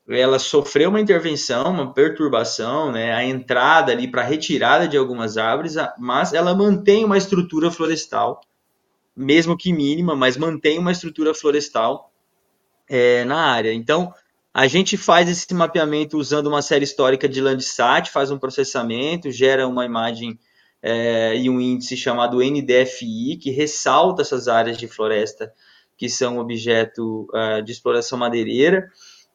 ela 0.10 0.40
sofreu 0.40 0.90
uma 0.90 1.00
intervenção, 1.00 1.72
uma 1.72 1.94
perturbação, 1.94 2.92
né, 2.92 3.14
a 3.14 3.24
entrada 3.24 3.92
ali 3.92 4.10
para 4.10 4.24
retirada 4.24 4.88
de 4.88 4.98
algumas 4.98 5.38
árvores, 5.38 5.76
mas 6.00 6.34
ela 6.34 6.56
mantém 6.56 7.06
uma 7.06 7.18
estrutura 7.18 7.70
florestal, 7.70 8.42
mesmo 9.16 9.56
que 9.56 9.72
mínima, 9.72 10.16
mas 10.16 10.36
mantém 10.36 10.80
uma 10.80 10.92
estrutura 10.92 11.34
florestal 11.34 12.12
é, 12.90 13.24
na 13.24 13.38
área. 13.38 13.74
Então, 13.74 14.12
a 14.54 14.68
gente 14.68 14.98
faz 14.98 15.30
esse 15.30 15.54
mapeamento 15.54 16.18
usando 16.18 16.48
uma 16.48 16.62
série 16.62 16.84
histórica 16.84 17.28
de 17.28 17.40
Landsat, 17.40 18.10
faz 18.10 18.32
um 18.32 18.38
processamento, 18.38 19.32
gera 19.32 19.68
uma 19.68 19.86
imagem 19.86 20.38
é, 20.82 21.38
e 21.38 21.50
um 21.50 21.62
índice 21.62 21.96
chamado 21.96 22.40
NDFI, 22.44 23.38
que 23.38 23.52
ressalta 23.52 24.22
essas 24.22 24.48
áreas 24.48 24.78
de 24.78 24.88
floresta 24.88 25.54
que 25.96 26.10
são 26.10 26.40
objeto 26.40 27.28
uh, 27.30 27.62
de 27.62 27.72
exploração 27.72 28.18
madeireira. 28.18 28.90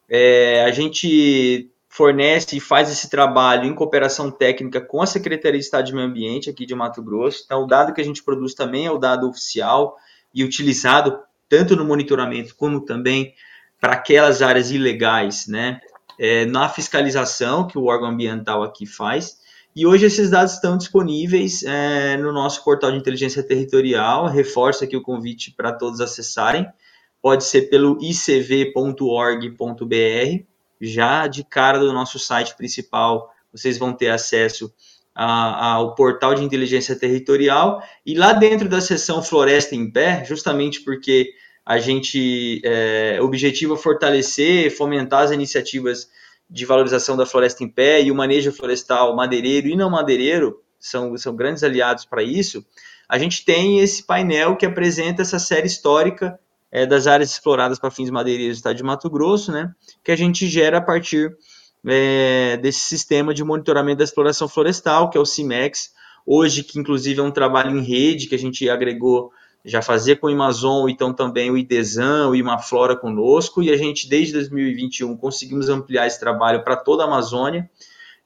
É, 0.09 0.65
a 0.65 0.73
gente 0.73 1.71
fornece 1.89 2.57
e 2.57 2.61
faz 2.61 2.91
esse 2.91 3.09
trabalho 3.09 3.65
em 3.65 3.75
cooperação 3.75 4.33
técnica 4.33 4.81
com 4.81 5.01
a 5.01 5.07
Secretaria 5.07 5.61
de 5.61 5.65
Estado 5.65 5.87
de 5.87 5.95
Meio 5.95 6.09
Ambiente 6.09 6.51
aqui 6.51 6.67
de 6.67 6.75
Mato 6.75 7.01
Grosso. 7.01 7.43
Então, 7.45 7.63
o 7.63 7.67
dado 7.67 7.95
que 7.95 8.01
a 8.01 8.05
gente 8.05 8.23
produz 8.23 8.53
também 8.53 8.85
é 8.85 8.91
o 8.91 8.99
dado 8.99 9.29
oficial 9.29 9.97
e 10.35 10.43
utilizado 10.43 11.21
tanto 11.49 11.77
no 11.77 11.85
monitoramento 11.85 12.57
como 12.57 12.85
também 12.85 13.33
para 13.81 13.95
aquelas 13.95 14.43
áreas 14.43 14.71
ilegais, 14.71 15.47
né? 15.47 15.81
É, 16.19 16.47
na 16.47 16.69
fiscalização 16.69 17.67
que 17.67 17.77
o 17.77 17.85
órgão 17.85 18.09
ambiental 18.09 18.63
aqui 18.63 18.87
faz. 18.87 19.37
E 19.75 19.87
hoje 19.87 20.07
esses 20.07 20.31
dados 20.31 20.55
estão 20.55 20.79
disponíveis 20.79 21.63
é, 21.63 22.17
no 22.17 22.33
nosso 22.33 22.65
portal 22.65 22.91
de 22.91 22.97
inteligência 22.97 23.43
territorial. 23.43 24.27
Reforço 24.27 24.83
aqui 24.83 24.97
o 24.97 25.03
convite 25.03 25.51
para 25.51 25.71
todos 25.71 26.01
acessarem. 26.01 26.67
Pode 27.21 27.45
ser 27.45 27.69
pelo 27.69 27.99
icv.org.br. 28.01 28.75
Já 30.81 31.27
de 31.27 31.45
cara 31.45 31.79
do 31.79 31.93
nosso 31.93 32.19
site 32.19 32.57
principal, 32.57 33.31
vocês 33.53 33.77
vão 33.77 33.93
ter 33.93 34.09
acesso 34.09 34.73
ao 35.15 35.95
portal 35.95 36.35
de 36.35 36.43
inteligência 36.43 36.95
territorial. 36.97 37.83
E 38.05 38.15
lá 38.15 38.33
dentro 38.33 38.71
da 38.71 38.81
seção 38.81 39.23
Floresta 39.23 39.75
em 39.75 39.91
Pé, 39.91 40.25
justamente 40.25 40.81
porque 40.81 41.35
a 41.67 41.79
gente 41.81 42.61
é, 42.65 43.19
objetiva 43.21 43.77
fortalecer, 43.77 44.71
fomentar 44.71 45.25
as 45.25 45.33
iniciativas 45.33 46.09
de 46.49 46.65
valorização 46.65 47.17
da 47.17 47.27
floresta 47.27 47.65
em 47.65 47.69
pé 47.69 48.01
e 48.01 48.13
o 48.13 48.15
manejo 48.15 48.53
florestal 48.53 49.17
madeireiro 49.17 49.67
e 49.67 49.75
não 49.75 49.91
madeireiro 49.91 50.63
são, 50.79 51.17
são 51.17 51.35
grandes 51.35 51.65
aliados 51.65 52.05
para 52.05 52.23
isso, 52.23 52.65
a 53.09 53.19
gente 53.19 53.45
tem 53.45 53.81
esse 53.81 54.05
painel 54.05 54.57
que 54.57 54.65
apresenta 54.65 55.23
essa 55.23 55.41
série 55.41 55.67
histórica 55.67 56.39
é, 56.71 56.87
das 56.87 57.09
áreas 57.09 57.33
exploradas 57.33 57.81
para 57.81 57.91
fins 57.91 58.11
madeireiros 58.11 58.59
do 58.59 58.61
estado 58.61 58.77
de 58.77 58.85
Mato 58.85 59.11
Grosso, 59.11 59.51
né, 59.51 59.75
que 60.05 60.13
a 60.13 60.17
gente 60.17 60.47
gera 60.47 60.79
a 60.79 60.81
partir 60.81 61.37
é, 61.85 62.57
desse 62.59 62.81
sistema 62.81 63.35
de 63.35 63.43
monitoramento 63.43 63.99
da 63.99 64.05
exploração 64.05 64.49
florestal, 64.49 65.11
que 65.11 65.19
é 65.19 65.21
o 65.21 65.27
CIMEX, 65.27 65.93
hoje, 66.25 66.63
que 66.63 66.79
inclusive 66.79 67.19
é 67.19 67.23
um 67.23 67.31
trabalho 67.33 67.77
em 67.77 67.83
rede 67.83 68.29
que 68.29 68.35
a 68.37 68.39
gente 68.39 68.69
agregou 68.71 69.33
já 69.67 69.83
fazia 69.83 70.15
com 70.15 70.29
o 70.29 70.31
Amazon, 70.31 70.89
então 70.89 71.13
também 71.13 71.51
o 71.51 71.59
IDESAN, 71.59 72.29
o 72.29 72.37
Imaflora 72.37 72.95
conosco, 72.95 73.61
e 73.61 73.71
a 73.73 73.77
gente, 73.77 74.09
desde 74.09 74.33
2021, 74.35 75.17
conseguimos 75.17 75.69
ampliar 75.69 76.07
esse 76.07 76.21
trabalho 76.21 76.63
para 76.63 76.77
toda 76.77 77.03
a 77.03 77.07
Amazônia. 77.07 77.69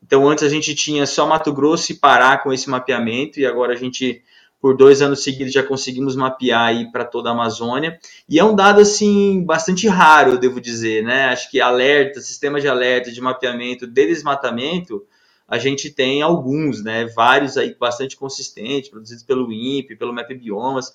Então, 0.05 0.29
antes 0.29 0.45
a 0.45 0.51
gente 0.51 0.75
tinha 0.75 1.07
só 1.07 1.27
Mato 1.27 1.51
Grosso 1.51 1.93
e 1.93 1.95
Pará 1.95 2.37
com 2.37 2.53
esse 2.53 2.69
mapeamento, 2.69 3.41
e 3.41 3.47
agora 3.47 3.73
a 3.73 3.77
gente, 3.77 4.23
por 4.61 4.77
dois 4.77 5.01
anos 5.01 5.25
seguidos, 5.25 5.53
já 5.53 5.63
conseguimos 5.63 6.15
mapear 6.15 6.67
aí 6.67 6.93
para 6.93 7.07
toda 7.07 7.31
a 7.31 7.33
Amazônia. 7.33 7.99
E 8.29 8.39
é 8.39 8.45
um 8.45 8.55
dado, 8.55 8.79
assim, 8.79 9.43
bastante 9.43 9.89
raro, 9.89 10.33
eu 10.33 10.39
devo 10.39 10.61
dizer, 10.61 11.03
né? 11.03 11.31
Acho 11.31 11.51
que 11.51 11.59
alerta, 11.59 12.21
sistema 12.21 12.61
de 12.61 12.69
alerta, 12.69 13.11
de 13.11 13.21
mapeamento, 13.21 13.87
de 13.87 14.07
desmatamento, 14.07 15.07
a 15.49 15.59
gente 15.59 15.91
tem 15.91 16.21
alguns, 16.21 16.85
né? 16.85 17.07
Vários 17.07 17.57
aí 17.57 17.75
bastante 17.81 18.15
consistentes, 18.15 18.91
produzidos 18.91 19.25
pelo 19.25 19.51
INPE, 19.51 19.97
pelo 19.97 20.13
Map 20.13 20.29
Biomas, 20.29 20.95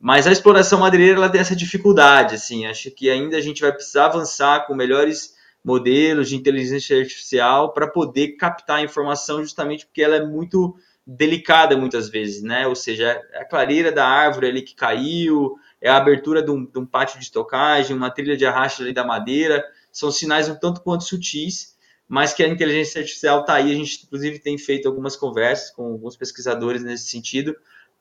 mas 0.00 0.26
a 0.26 0.32
exploração 0.32 0.80
madeireira 0.80 1.16
ela 1.16 1.28
tem 1.28 1.40
essa 1.40 1.56
dificuldade, 1.56 2.34
assim, 2.34 2.66
acho 2.66 2.90
que 2.90 3.10
ainda 3.10 3.36
a 3.36 3.40
gente 3.40 3.60
vai 3.60 3.72
precisar 3.72 4.06
avançar 4.06 4.66
com 4.66 4.74
melhores 4.74 5.36
modelos 5.64 6.28
de 6.28 6.36
inteligência 6.36 6.98
artificial 6.98 7.72
para 7.72 7.88
poder 7.88 8.36
captar 8.36 8.78
a 8.78 8.82
informação 8.82 9.42
justamente 9.42 9.84
porque 9.84 10.02
ela 10.02 10.16
é 10.16 10.24
muito 10.24 10.76
delicada 11.06 11.76
muitas 11.76 12.08
vezes, 12.08 12.42
né? 12.42 12.66
Ou 12.66 12.74
seja, 12.74 13.22
é 13.32 13.40
a 13.40 13.44
clareira 13.44 13.90
da 13.90 14.06
árvore 14.06 14.46
ali 14.46 14.62
que 14.62 14.74
caiu, 14.74 15.56
é 15.80 15.88
a 15.88 15.96
abertura 15.96 16.42
de 16.42 16.50
um, 16.50 16.64
de 16.64 16.78
um 16.78 16.86
pátio 16.86 17.18
de 17.18 17.24
estocagem, 17.24 17.96
uma 17.96 18.10
trilha 18.10 18.36
de 18.36 18.44
arrasto 18.44 18.82
ali 18.82 18.92
da 18.92 19.04
madeira, 19.04 19.64
são 19.90 20.10
sinais 20.10 20.48
um 20.48 20.54
tanto 20.54 20.82
quanto 20.82 21.04
sutis, 21.04 21.76
mas 22.06 22.34
que 22.34 22.42
a 22.42 22.48
inteligência 22.48 23.00
artificial 23.00 23.40
está 23.40 23.54
aí. 23.54 23.72
A 23.72 23.74
gente, 23.74 24.04
inclusive, 24.04 24.38
tem 24.38 24.58
feito 24.58 24.86
algumas 24.86 25.16
conversas 25.16 25.70
com 25.70 25.92
alguns 25.92 26.16
pesquisadores 26.16 26.82
nesse 26.82 27.08
sentido, 27.08 27.56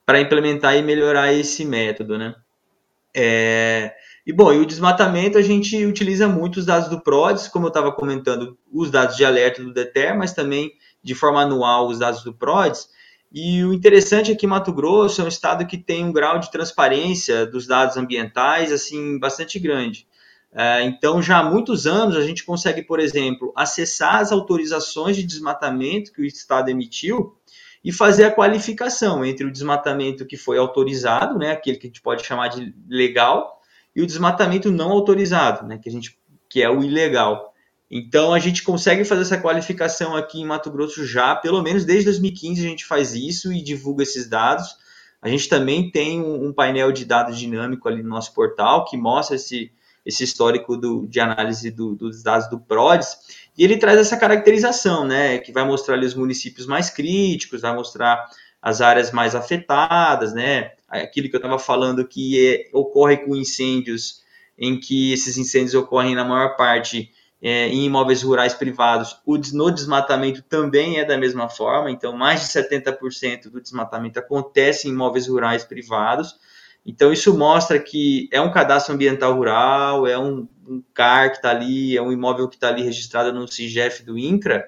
para 0.08 0.22
implementar 0.22 0.78
e 0.78 0.82
melhorar 0.82 1.34
esse 1.34 1.66
método, 1.66 2.18
né? 2.18 2.34
É, 3.14 3.94
e 4.26 4.32
bom, 4.32 4.54
e 4.54 4.58
o 4.58 4.66
desmatamento 4.66 5.38
a 5.38 5.42
gente 5.42 5.86
utiliza 5.86 6.30
muito 6.30 6.62
os 6.62 6.66
dados 6.66 6.88
do 6.88 7.02
PRODES, 7.02 7.50
como 7.50 7.66
eu 7.66 7.68
estava 7.68 7.92
comentando, 7.92 8.58
os 8.72 8.90
dados 8.90 9.18
de 9.18 9.26
alerta 9.26 9.62
do 9.62 9.74
DETER, 9.74 10.18
mas 10.18 10.32
também 10.32 10.72
de 11.04 11.14
forma 11.14 11.42
anual 11.42 11.90
os 11.90 12.00
dados 12.00 12.24
do 12.24 12.34
PRODES. 12.34 12.90
E 13.34 13.62
o 13.66 13.74
interessante 13.74 14.32
é 14.32 14.36
que 14.36 14.48
Mato 14.48 14.72
Grosso 14.72 15.20
é 15.20 15.26
um 15.26 15.28
estado 15.28 15.68
que 15.68 15.78
tem 15.78 16.06
um 16.06 16.14
grau 16.14 16.40
de 16.40 16.50
transparência 16.50 17.46
dos 17.46 17.68
dados 17.68 17.98
ambientais 17.98 18.72
assim 18.72 19.20
bastante 19.20 19.60
grande. 19.60 20.08
É, 20.54 20.84
então, 20.84 21.22
já 21.22 21.40
há 21.40 21.44
muitos 21.44 21.86
anos 21.86 22.16
a 22.16 22.22
gente 22.22 22.46
consegue, 22.46 22.82
por 22.82 23.02
exemplo, 23.02 23.52
acessar 23.54 24.22
as 24.22 24.32
autorizações 24.32 25.18
de 25.18 25.24
desmatamento 25.24 26.14
que 26.14 26.22
o 26.22 26.26
estado 26.26 26.70
emitiu 26.70 27.36
e 27.84 27.92
fazer 27.92 28.26
a 28.26 28.32
qualificação 28.32 29.24
entre 29.24 29.46
o 29.46 29.52
desmatamento 29.52 30.26
que 30.26 30.38
foi 30.38 30.58
autorizado, 30.58 31.38
né, 31.38 31.52
aquele 31.52 31.78
que 31.78 31.88
a 31.88 31.90
gente 31.90 32.02
pode 32.02 32.26
chamar 32.26 32.50
de 32.50 32.74
legal, 32.90 33.62
e 33.96 34.02
o 34.02 34.08
desmatamento 34.08 34.72
não 34.72 34.92
autorizado, 34.92 35.66
né, 35.68 35.78
que 35.78 35.90
a 35.90 35.92
gente 35.92 36.18
que 36.50 36.62
é 36.62 36.70
o 36.70 36.84
ilegal. 36.84 37.54
Então 37.90 38.34
a 38.34 38.40
gente 38.40 38.64
consegue 38.64 39.06
fazer 39.06 39.22
essa 39.22 39.38
qualificação 39.38 40.16
aqui 40.16 40.40
em 40.40 40.46
Mato 40.46 40.70
Grosso 40.70 41.06
já, 41.06 41.36
pelo 41.36 41.62
menos 41.62 41.86
desde 41.86 42.06
2015 42.06 42.66
a 42.66 42.70
gente 42.70 42.86
faz 42.86 43.14
isso 43.14 43.52
e 43.52 43.62
divulga 43.62 44.04
esses 44.04 44.28
dados. 44.28 44.76
A 45.22 45.30
gente 45.30 45.48
também 45.50 45.90
tem 45.90 46.22
um, 46.22 46.54
painel 46.54 46.92
de 46.92 47.06
dados 47.06 47.40
dinâmico 47.40 47.88
ali 47.88 48.04
no 48.04 48.10
nosso 48.10 48.34
portal 48.34 48.86
que 48.86 48.96
mostra 48.98 49.36
esse, 49.36 49.72
esse 50.06 50.24
histórico 50.24 50.78
do, 50.78 51.08
de 51.08 51.20
análise 51.20 51.72
do, 51.72 51.96
dos 51.96 52.22
dados 52.22 52.50
do 52.50 52.60
PRODES 52.60 53.47
e 53.58 53.64
ele 53.64 53.78
traz 53.78 53.98
essa 53.98 54.16
caracterização, 54.16 55.06
né, 55.06 55.40
que 55.40 55.52
vai 55.52 55.66
mostrar 55.66 55.96
ali 55.96 56.06
os 56.06 56.14
municípios 56.14 56.68
mais 56.68 56.90
críticos, 56.90 57.62
vai 57.62 57.74
mostrar 57.74 58.24
as 58.62 58.82
áreas 58.82 59.12
mais 59.12 59.34
afetadas, 59.34 60.34
né, 60.34 60.74
aquilo 60.88 61.30
que 61.30 61.36
eu 61.36 61.40
estava 61.40 61.58
falando 61.58 62.08
que 62.08 62.48
é, 62.48 62.70
ocorre 62.72 63.18
com 63.18 63.36
incêndios, 63.36 64.22
em 64.58 64.80
que 64.80 65.12
esses 65.12 65.38
incêndios 65.38 65.74
ocorrem 65.74 66.16
na 66.16 66.24
maior 66.24 66.56
parte 66.56 67.12
é, 67.42 67.68
em 67.68 67.86
imóveis 67.86 68.24
rurais 68.24 68.54
privados, 68.54 69.20
o, 69.26 69.38
no 69.54 69.72
desmatamento 69.72 70.42
também 70.42 71.00
é 71.00 71.06
da 71.06 71.18
mesma 71.18 71.50
forma, 71.50 71.92
então 71.92 72.16
mais 72.16 72.42
de 72.42 72.48
70% 72.48 73.50
do 73.50 73.62
desmatamento 73.62 74.20
acontece 74.20 74.88
em 74.88 74.92
imóveis 74.92 75.28
rurais 75.28 75.64
privados, 75.64 76.36
Então, 76.88 77.12
isso 77.12 77.38
mostra 77.38 77.78
que 77.78 78.30
é 78.32 78.40
um 78.40 78.50
cadastro 78.50 78.94
ambiental 78.94 79.36
rural, 79.36 80.08
é 80.08 80.18
um, 80.18 80.48
um 80.66 80.82
CAR 80.94 81.32
que 81.32 81.36
está 81.36 81.50
ali, 81.52 81.98
é 81.98 82.02
um 82.02 82.14
imóvel 82.14 82.48
que 82.48 82.56
está 82.56 82.70
ali 82.70 82.82
registrado 82.82 83.38
no 83.38 83.46
CIGEF 83.46 84.04
do 84.04 84.18
INCRA, 84.18 84.64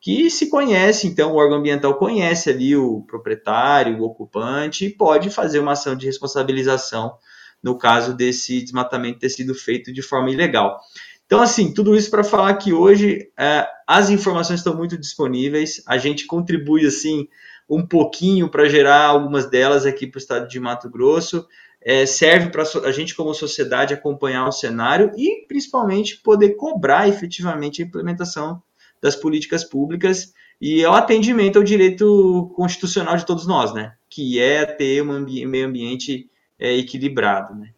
que 0.00 0.30
se 0.30 0.48
conhece, 0.48 1.06
então 1.06 1.32
o 1.32 1.36
órgão 1.36 1.58
ambiental 1.58 1.94
conhece 1.98 2.48
ali 2.48 2.74
o 2.74 3.02
proprietário, 3.02 3.98
o 3.98 4.04
ocupante, 4.04 4.86
e 4.86 4.90
pode 4.90 5.28
fazer 5.28 5.58
uma 5.58 5.72
ação 5.72 5.94
de 5.94 6.06
responsabilização 6.06 7.18
no 7.62 7.76
caso 7.76 8.16
desse 8.16 8.62
desmatamento 8.62 9.18
ter 9.18 9.28
sido 9.28 9.54
feito 9.54 9.92
de 9.92 10.00
forma 10.00 10.30
ilegal. 10.30 10.80
Então, 11.26 11.42
assim, 11.42 11.74
tudo 11.74 11.94
isso 11.94 12.10
para 12.10 12.24
falar 12.24 12.54
que 12.54 12.72
hoje 12.72 13.30
é, 13.38 13.66
as 13.86 14.08
informações 14.08 14.60
estão 14.60 14.74
muito 14.74 14.96
disponíveis, 14.96 15.82
a 15.86 15.98
gente 15.98 16.24
contribui, 16.24 16.86
assim, 16.86 17.28
um 17.68 17.86
pouquinho 17.86 18.48
para 18.48 18.68
gerar 18.68 19.06
algumas 19.06 19.48
delas 19.50 19.84
aqui 19.84 20.06
para 20.06 20.18
o 20.18 20.20
estado 20.20 20.48
de 20.48 20.58
Mato 20.58 20.88
Grosso. 20.88 21.46
É, 21.80 22.06
serve 22.06 22.50
para 22.50 22.64
a 22.84 22.92
gente, 22.92 23.14
como 23.14 23.32
sociedade, 23.32 23.94
acompanhar 23.94 24.46
o 24.48 24.52
cenário 24.52 25.12
e, 25.16 25.46
principalmente, 25.46 26.16
poder 26.16 26.50
cobrar 26.56 27.08
efetivamente 27.08 27.82
a 27.82 27.84
implementação 27.84 28.62
das 29.00 29.14
políticas 29.14 29.62
públicas 29.62 30.32
e 30.60 30.84
o 30.84 30.92
atendimento 30.92 31.56
ao 31.56 31.62
direito 31.62 32.50
constitucional 32.56 33.16
de 33.16 33.24
todos 33.24 33.46
nós, 33.46 33.72
né? 33.72 33.92
Que 34.10 34.40
é 34.40 34.66
ter 34.66 35.02
um 35.02 35.12
ambi 35.12 35.46
meio 35.46 35.68
ambiente 35.68 36.28
é, 36.58 36.76
equilibrado, 36.76 37.54
né? 37.54 37.70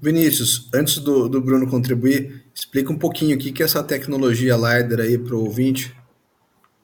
Vinícius, 0.00 0.68
antes 0.74 0.98
do, 0.98 1.28
do 1.28 1.40
Bruno 1.40 1.70
contribuir, 1.70 2.44
explica 2.54 2.92
um 2.92 2.98
pouquinho 2.98 3.36
o 3.36 3.38
que 3.38 3.62
é 3.62 3.64
essa 3.64 3.82
tecnologia 3.82 4.54
LiDAR 4.54 5.00
aí 5.00 5.16
para 5.16 5.34
o 5.34 5.44
ouvinte. 5.44 5.96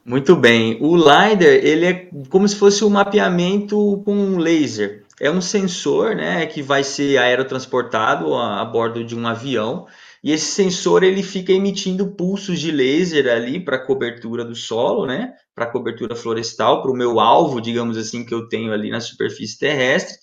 Muito 0.09 0.35
bem. 0.35 0.75
O 0.81 0.95
LiDAR, 0.95 1.43
ele 1.43 1.85
é 1.85 2.09
como 2.31 2.47
se 2.47 2.55
fosse 2.55 2.83
um 2.83 2.89
mapeamento 2.89 4.01
com 4.03 4.37
laser. 4.37 5.05
É 5.21 5.29
um 5.29 5.39
sensor, 5.39 6.15
né, 6.15 6.47
que 6.47 6.63
vai 6.63 6.83
ser 6.83 7.19
aerotransportado 7.19 8.33
a, 8.33 8.59
a 8.59 8.65
bordo 8.65 9.03
de 9.03 9.15
um 9.15 9.27
avião. 9.27 9.85
E 10.23 10.31
esse 10.31 10.47
sensor 10.47 11.03
ele 11.03 11.21
fica 11.21 11.51
emitindo 11.51 12.15
pulsos 12.15 12.59
de 12.59 12.71
laser 12.71 13.31
ali 13.31 13.63
para 13.63 13.85
cobertura 13.85 14.43
do 14.43 14.55
solo, 14.55 15.05
né, 15.05 15.31
para 15.53 15.67
cobertura 15.67 16.15
florestal, 16.15 16.81
para 16.81 16.89
o 16.89 16.97
meu 16.97 17.19
alvo, 17.19 17.61
digamos 17.61 17.95
assim, 17.95 18.25
que 18.25 18.33
eu 18.33 18.49
tenho 18.49 18.73
ali 18.73 18.89
na 18.89 18.99
superfície 18.99 19.59
terrestre. 19.59 20.17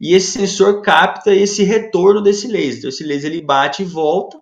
E 0.00 0.14
esse 0.14 0.30
sensor 0.30 0.80
capta 0.80 1.34
esse 1.34 1.62
retorno 1.62 2.22
desse 2.22 2.48
laser. 2.48 2.88
Esse 2.88 3.04
laser 3.04 3.30
ele 3.30 3.42
bate 3.42 3.82
e 3.82 3.84
volta, 3.84 4.38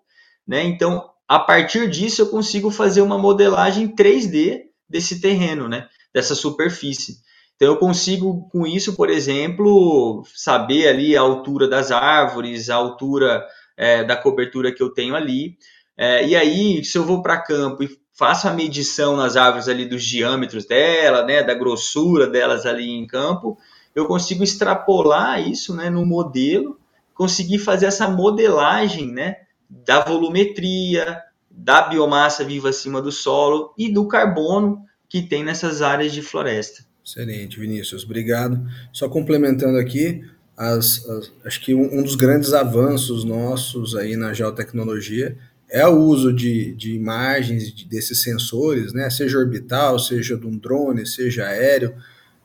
né? 0.47 0.63
Então, 0.63 1.05
a 1.27 1.41
partir 1.41 1.91
disso 1.91 2.23
eu 2.23 2.29
consigo 2.29 2.71
fazer 2.71 3.03
uma 3.03 3.19
modelagem 3.19 3.89
3D 3.89 4.73
desse 4.95 5.21
terreno, 5.21 5.69
né? 5.69 5.89
Dessa 6.15 6.37
superfície. 6.37 7.17
Então 7.57 7.67
eu 7.67 7.77
consigo 7.77 8.49
com 8.53 8.65
isso, 8.65 8.95
por 8.95 9.11
exemplo, 9.11 10.23
saber 10.33 10.87
ali 10.87 11.17
a 11.17 11.21
altura 11.21 11.67
das 11.67 11.91
árvores, 11.91 12.71
a 12.71 12.77
altura 12.77 13.45
é, 13.77 14.05
da 14.05 14.17
cobertura 14.17 14.73
que 14.73 14.81
eu 14.81 14.91
tenho 14.91 15.17
ali. 15.17 15.57
É, 15.97 16.25
e 16.25 16.37
aí, 16.37 16.85
se 16.85 16.97
eu 16.97 17.05
vou 17.05 17.23
para 17.23 17.43
campo 17.43 17.83
e 17.83 17.99
faço 18.17 18.47
a 18.47 18.53
medição 18.53 19.17
nas 19.17 19.37
árvores 19.37 19.69
ali 19.69 19.85
dos 19.85 20.05
diâmetros 20.05 20.65
dela, 20.65 21.25
né, 21.25 21.43
da 21.43 21.55
grossura 21.55 22.29
delas 22.29 22.65
ali 22.65 22.89
em 22.89 23.05
campo, 23.05 23.59
eu 23.97 24.07
consigo 24.07 24.45
extrapolar 24.45 25.41
isso, 25.41 25.75
né, 25.75 25.91
no 25.91 26.07
modelo, 26.07 26.79
conseguir 27.15 27.59
fazer 27.59 27.87
essa 27.87 28.07
modelagem, 28.07 29.11
né, 29.11 29.39
da 29.69 30.05
volumetria, 30.05 31.21
da 31.57 31.83
biomassa 31.89 32.45
viva 32.45 32.69
acima 32.69 33.01
do 33.01 33.13
solo 33.13 33.73
e 33.79 33.93
do 33.93 34.09
carbono 34.09 34.83
que 35.09 35.23
tem 35.23 35.45
nessas 35.45 35.81
áreas 35.81 36.13
de 36.13 36.21
floresta. 36.21 36.85
Excelente, 37.05 37.61
Vinícius, 37.61 38.05
obrigado. 38.05 38.61
Só 38.93 39.09
complementando 39.09 39.79
aqui, 39.79 40.25
as, 40.57 41.05
as, 41.09 41.33
acho 41.45 41.61
que 41.61 41.75
um, 41.75 41.99
um, 41.99 42.03
dos 42.03 42.17
grandes 42.17 42.53
avanços 42.53 43.25
nossos 43.25 43.95
aí 43.95 44.17
na 44.17 44.33
geotecnologia 44.33 45.37
é 45.69 45.87
o 45.87 45.97
uso 45.99 46.33
de, 46.33 46.75
de 46.75 46.95
imagens 46.95 47.73
de, 47.73 47.85
desses 47.85 48.23
sensores, 48.23 48.93
né, 48.93 49.11
seja 49.11 49.39
orbital, 49.39 49.99
seja 49.99 50.37
de 50.37 50.47
um 50.47 50.57
drone, 50.57 51.07
seja 51.07 51.47
aéreo, 51.47 51.95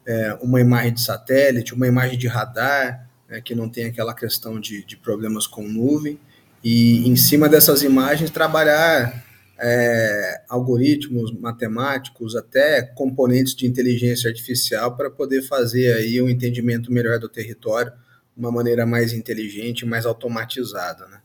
é, 0.05 0.37
uma 0.41 0.59
imagem 0.59 0.93
de 0.93 1.01
satélite, 1.01 1.73
uma 1.73 1.87
imagem 1.87 2.17
de 2.17 2.27
radar, 2.27 3.07
né, 3.29 3.39
que 3.41 3.53
não 3.53 3.69
tem 3.69 3.85
aquela 3.85 4.13
questão 4.13 4.59
de, 4.59 4.83
de 4.83 4.97
problemas 4.97 5.45
com 5.45 5.63
nuvem, 5.63 6.19
e 6.63 7.07
em 7.07 7.15
cima 7.15 7.47
dessas 7.47 7.83
imagens 7.83 8.29
trabalhar 8.29 9.23
é, 9.59 10.41
algoritmos 10.47 11.31
matemáticos, 11.37 12.35
até 12.35 12.81
componentes 12.81 13.55
de 13.55 13.67
inteligência 13.67 14.29
artificial 14.29 14.95
para 14.95 15.09
poder 15.09 15.41
fazer 15.41 15.93
aí 15.93 16.21
um 16.21 16.29
entendimento 16.29 16.91
melhor 16.91 17.19
do 17.19 17.27
território 17.27 17.91
uma 18.39 18.51
maneira 18.51 18.85
mais 18.85 19.11
inteligente, 19.11 19.85
mais 19.85 20.05
automatizada, 20.05 21.05
né? 21.07 21.19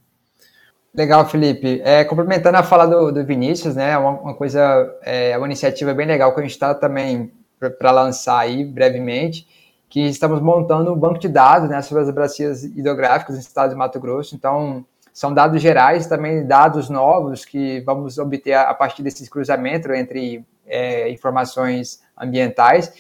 Legal, 0.93 1.29
Felipe. 1.29 1.81
É, 1.85 2.05
complementando 2.05 2.57
a 2.57 2.63
fala 2.63 2.87
do, 2.87 3.13
do 3.13 3.25
Vinícius, 3.25 3.75
né, 3.75 3.97
uma, 3.97 4.11
uma 4.11 4.35
coisa, 4.35 4.61
é, 5.03 5.37
uma 5.37 5.47
iniciativa 5.47 5.93
bem 5.95 6.07
legal 6.07 6.33
que 6.33 6.41
a 6.41 6.43
gente 6.43 6.53
está 6.53 6.75
também 6.75 7.33
para 7.79 7.91
lançar 7.91 8.39
aí 8.39 8.65
brevemente, 8.65 9.47
que 9.89 10.01
estamos 10.01 10.41
montando 10.41 10.93
um 10.93 10.99
banco 10.99 11.19
de 11.19 11.29
dados 11.29 11.69
né, 11.69 11.81
sobre 11.83 12.05
as 12.05 12.11
bacias 12.11 12.63
hidrográficas 12.63 13.35
no 13.35 13.41
estado 13.41 13.71
de 13.71 13.77
Mato 13.77 13.99
Grosso. 13.99 14.35
Então, 14.37 14.85
são 15.15 15.33
dados 15.33 15.63
gerais, 15.63 16.09
também 16.09 16.45
dados 16.45 16.91
novos 16.91 17.45
que 17.45 17.81
vamos 17.83 18.19
obter 18.19 18.55
a 18.55 18.75
partir 18.75 19.01
desses 19.01 19.29
cruzamentos 19.29 19.89
entre 19.93 20.45
é, 20.67 21.09
informações 21.09 22.03
ambientais, 22.19 22.93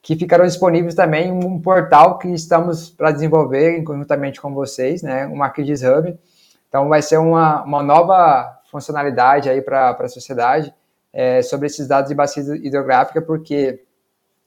que 0.00 0.16
ficarão 0.16 0.46
disponíveis 0.46 0.94
também 0.94 1.28
em 1.28 1.30
um 1.30 1.60
portal 1.60 2.16
que 2.16 2.28
estamos 2.28 2.88
para 2.88 3.12
desenvolver 3.12 3.82
conjuntamente 3.84 4.40
com 4.40 4.54
vocês, 4.54 5.02
né, 5.02 5.26
o 5.26 5.36
Markets 5.36 5.82
Hub. 5.82 6.18
Então, 6.70 6.88
vai 6.88 7.02
ser 7.02 7.18
uma, 7.18 7.62
uma 7.62 7.82
nova 7.82 8.60
funcionalidade 8.70 9.50
aí 9.50 9.60
para 9.60 9.90
a 9.90 10.08
sociedade 10.08 10.74
é, 11.12 11.42
sobre 11.42 11.66
esses 11.66 11.86
dados 11.86 12.08
de 12.08 12.14
bacia 12.14 12.42
hidrográfica, 12.56 13.20
porque 13.20 13.84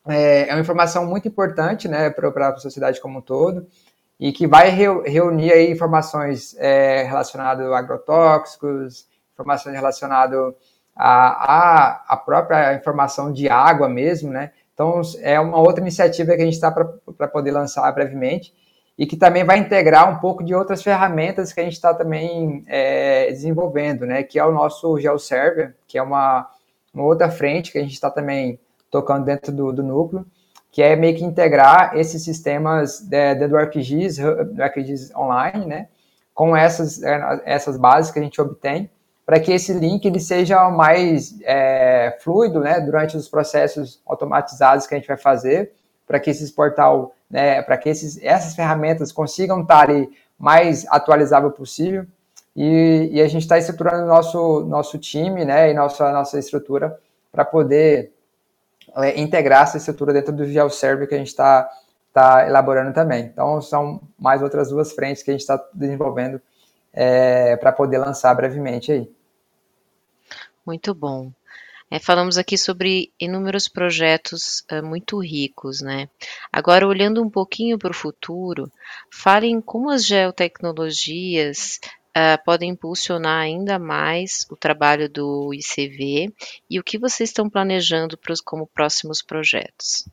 é, 0.07 0.49
é 0.49 0.53
uma 0.53 0.61
informação 0.61 1.05
muito 1.05 1.28
importante 1.28 1.88
né, 1.88 2.09
para 2.09 2.49
a 2.49 2.57
sociedade 2.57 2.99
como 2.99 3.19
um 3.19 3.22
todo 3.22 3.67
e 4.22 4.32
que 4.32 4.45
vai 4.45 4.69
reunir 4.69 5.51
aí 5.51 5.72
informações 5.72 6.55
é, 6.59 7.01
relacionadas 7.01 7.65
a 7.72 7.80
agrotóxicos, 7.80 9.07
informações 9.34 9.76
relacionadas 9.76 10.53
à, 10.95 12.03
a 12.07 12.15
própria 12.17 12.76
informação 12.76 13.34
de 13.34 13.49
água 13.49 13.89
mesmo, 13.89 14.30
né? 14.30 14.51
Então, 14.76 15.01
é 15.22 15.39
uma 15.39 15.57
outra 15.57 15.82
iniciativa 15.82 16.36
que 16.36 16.41
a 16.43 16.45
gente 16.45 16.53
está 16.53 16.69
para 16.72 17.28
poder 17.28 17.49
lançar 17.49 17.91
brevemente 17.93 18.53
e 18.95 19.07
que 19.07 19.17
também 19.17 19.43
vai 19.43 19.57
integrar 19.57 20.07
um 20.15 20.19
pouco 20.19 20.43
de 20.43 20.53
outras 20.53 20.84
ferramentas 20.84 21.51
que 21.51 21.59
a 21.59 21.63
gente 21.63 21.74
está 21.74 21.91
também 21.91 22.63
é, 22.67 23.26
desenvolvendo, 23.32 24.05
né? 24.05 24.22
Que 24.22 24.38
é 24.38 24.45
o 24.45 24.51
nosso 24.51 24.99
GeoServer, 24.99 25.76
que 25.88 25.97
é 25.97 26.03
uma, 26.03 26.47
uma 26.93 27.05
outra 27.05 27.32
frente 27.32 27.72
que 27.72 27.80
a 27.80 27.82
gente 27.82 27.93
está 27.93 28.11
também 28.11 28.59
tocando 28.91 29.26
dentro 29.26 29.51
do, 29.51 29.74
do 29.74 29.82
núcleo, 29.82 30.28
que 30.72 30.82
é 30.82 30.95
meio 30.95 31.17
que 31.17 31.26
integrar 31.26 31.97
esses 31.97 32.24
sistemas 32.24 33.01
de, 33.01 33.36
do 33.47 33.57
ArcGIS, 33.57 34.17
do 34.17 34.63
ArcGIS 34.63 35.13
Online, 35.13 35.65
né, 35.65 35.88
com 36.34 36.55
essas, 36.55 37.03
é, 37.03 37.41
essas 37.45 37.78
bases 37.78 38.09
que 38.09 38.19
a 38.19 38.24
gente 38.24 38.39
obtém, 38.39 38.89
para 39.26 39.39
que 39.39 39.51
esse 39.51 39.74
link 39.74 40.05
ele 40.05 40.19
seja 40.19 40.69
mais 40.69 41.36
é, 41.43 42.17
fluido, 42.22 42.61
né, 42.61 42.80
durante 42.80 43.17
os 43.17 43.28
processos 43.28 44.01
automatizados 44.05 44.88
que 44.88 44.95
a 44.95 44.97
gente 44.97 45.07
vai 45.07 45.17
fazer, 45.17 45.74
para 46.07 46.19
que 46.19 46.30
esses 46.30 46.49
portal, 46.49 47.13
né, 47.30 47.61
para 47.61 47.78
que 47.78 47.89
esses, 47.89 48.17
essas 48.24 48.55
ferramentas 48.55 49.11
consigam 49.11 49.61
estar 49.61 49.89
ali 49.89 50.09
mais 50.39 50.86
atualizável 50.88 51.51
possível, 51.51 52.05
e, 52.55 53.09
e 53.11 53.22
a 53.22 53.28
gente 53.28 53.43
está 53.43 53.57
estruturando 53.57 54.05
nosso 54.05 54.61
nosso 54.61 54.97
time, 54.97 55.45
né, 55.45 55.72
e 55.72 55.74
nossa 55.74 56.11
nossa 56.11 56.38
estrutura 56.38 56.97
para 57.32 57.45
poder 57.45 58.11
integrar 59.15 59.63
essa 59.63 59.77
estrutura 59.77 60.13
dentro 60.13 60.33
do 60.33 60.45
GeoServe 60.45 61.07
que 61.07 61.15
a 61.15 61.17
gente 61.17 61.27
está 61.27 61.69
tá 62.13 62.47
elaborando 62.47 62.93
também. 62.93 63.25
Então, 63.25 63.61
são 63.61 64.01
mais 64.19 64.41
outras 64.41 64.69
duas 64.69 64.91
frentes 64.91 65.23
que 65.23 65.31
a 65.31 65.33
gente 65.33 65.41
está 65.41 65.63
desenvolvendo 65.73 66.41
é, 66.93 67.55
para 67.57 67.71
poder 67.71 67.97
lançar 67.97 68.33
brevemente 68.35 68.91
aí. 68.91 69.11
Muito 70.65 70.93
bom. 70.93 71.31
É, 71.89 71.99
falamos 71.99 72.37
aqui 72.37 72.57
sobre 72.57 73.11
inúmeros 73.19 73.67
projetos 73.67 74.63
é, 74.69 74.81
muito 74.81 75.19
ricos, 75.19 75.81
né? 75.81 76.07
Agora, 76.49 76.87
olhando 76.87 77.21
um 77.21 77.29
pouquinho 77.29 77.77
para 77.77 77.91
o 77.91 77.93
futuro, 77.93 78.71
falem 79.11 79.59
como 79.59 79.89
as 79.89 80.05
geotecnologias 80.05 81.81
uh, 82.18 82.43
podem 82.43 82.72
impulsionar 82.72 83.41
ainda 83.41 83.80
mais 83.80 84.45
o 84.49 84.55
trabalho 84.55 85.09
do 85.09 85.53
ICV 85.53 86.34
e 86.70 86.80
o 86.80 86.84
que 86.84 86.97
vocês 86.97 87.30
estão 87.30 87.49
planejando 87.49 88.18
pros, 88.18 88.41
como 88.41 88.68
próximos 88.68 89.22
projetos? 89.22 90.05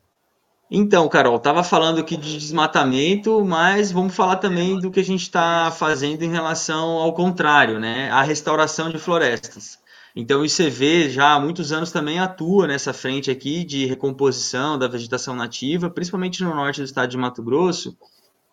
Então, 0.71 1.09
Carol, 1.09 1.37
estava 1.37 1.63
falando 1.63 1.99
aqui 1.99 2.15
de 2.15 2.37
desmatamento, 2.37 3.43
mas 3.43 3.91
vamos 3.91 4.15
falar 4.15 4.35
também 4.35 4.79
do 4.79 4.91
que 4.91 4.99
a 4.99 5.03
gente 5.03 5.23
está 5.23 5.71
fazendo 5.71 6.21
em 6.21 6.29
relação 6.29 6.89
ao 6.99 7.11
contrário, 7.13 7.79
né? 7.79 8.07
A 8.11 8.21
restauração 8.21 8.91
de 8.91 8.99
florestas. 8.99 9.79
Então, 10.15 10.41
o 10.41 10.45
ICV 10.45 11.09
já 11.09 11.33
há 11.33 11.39
muitos 11.39 11.71
anos 11.71 11.91
também 11.91 12.19
atua 12.19 12.67
nessa 12.67 12.93
frente 12.93 13.31
aqui 13.31 13.63
de 13.63 13.87
recomposição 13.87 14.77
da 14.77 14.87
vegetação 14.87 15.35
nativa, 15.35 15.89
principalmente 15.89 16.43
no 16.43 16.53
norte 16.53 16.81
do 16.81 16.85
estado 16.85 17.09
de 17.09 17.17
Mato 17.17 17.41
Grosso, 17.41 17.97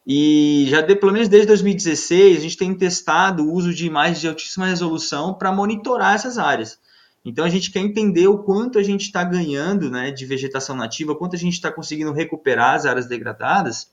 E 0.06 0.66
já 0.68 0.80
de, 0.80 0.94
pelo 0.94 1.12
menos 1.12 1.28
desde 1.28 1.48
2016, 1.48 2.36
a 2.36 2.40
gente 2.40 2.56
tem 2.56 2.72
testado 2.72 3.42
o 3.42 3.52
uso 3.52 3.74
de 3.74 3.86
imagens 3.86 4.20
de 4.20 4.28
altíssima 4.28 4.66
resolução 4.66 5.34
para 5.34 5.50
monitorar 5.50 6.14
essas 6.14 6.38
áreas. 6.38 6.78
Então 7.24 7.44
a 7.44 7.48
gente 7.48 7.72
quer 7.72 7.80
entender 7.80 8.28
o 8.28 8.38
quanto 8.38 8.78
a 8.78 8.82
gente 8.84 9.02
está 9.02 9.24
ganhando 9.24 9.90
né, 9.90 10.12
de 10.12 10.24
vegetação 10.24 10.76
nativa, 10.76 11.16
quanto 11.16 11.34
a 11.34 11.38
gente 11.38 11.54
está 11.54 11.72
conseguindo 11.72 12.12
recuperar 12.12 12.76
as 12.76 12.86
áreas 12.86 13.06
degradadas. 13.06 13.90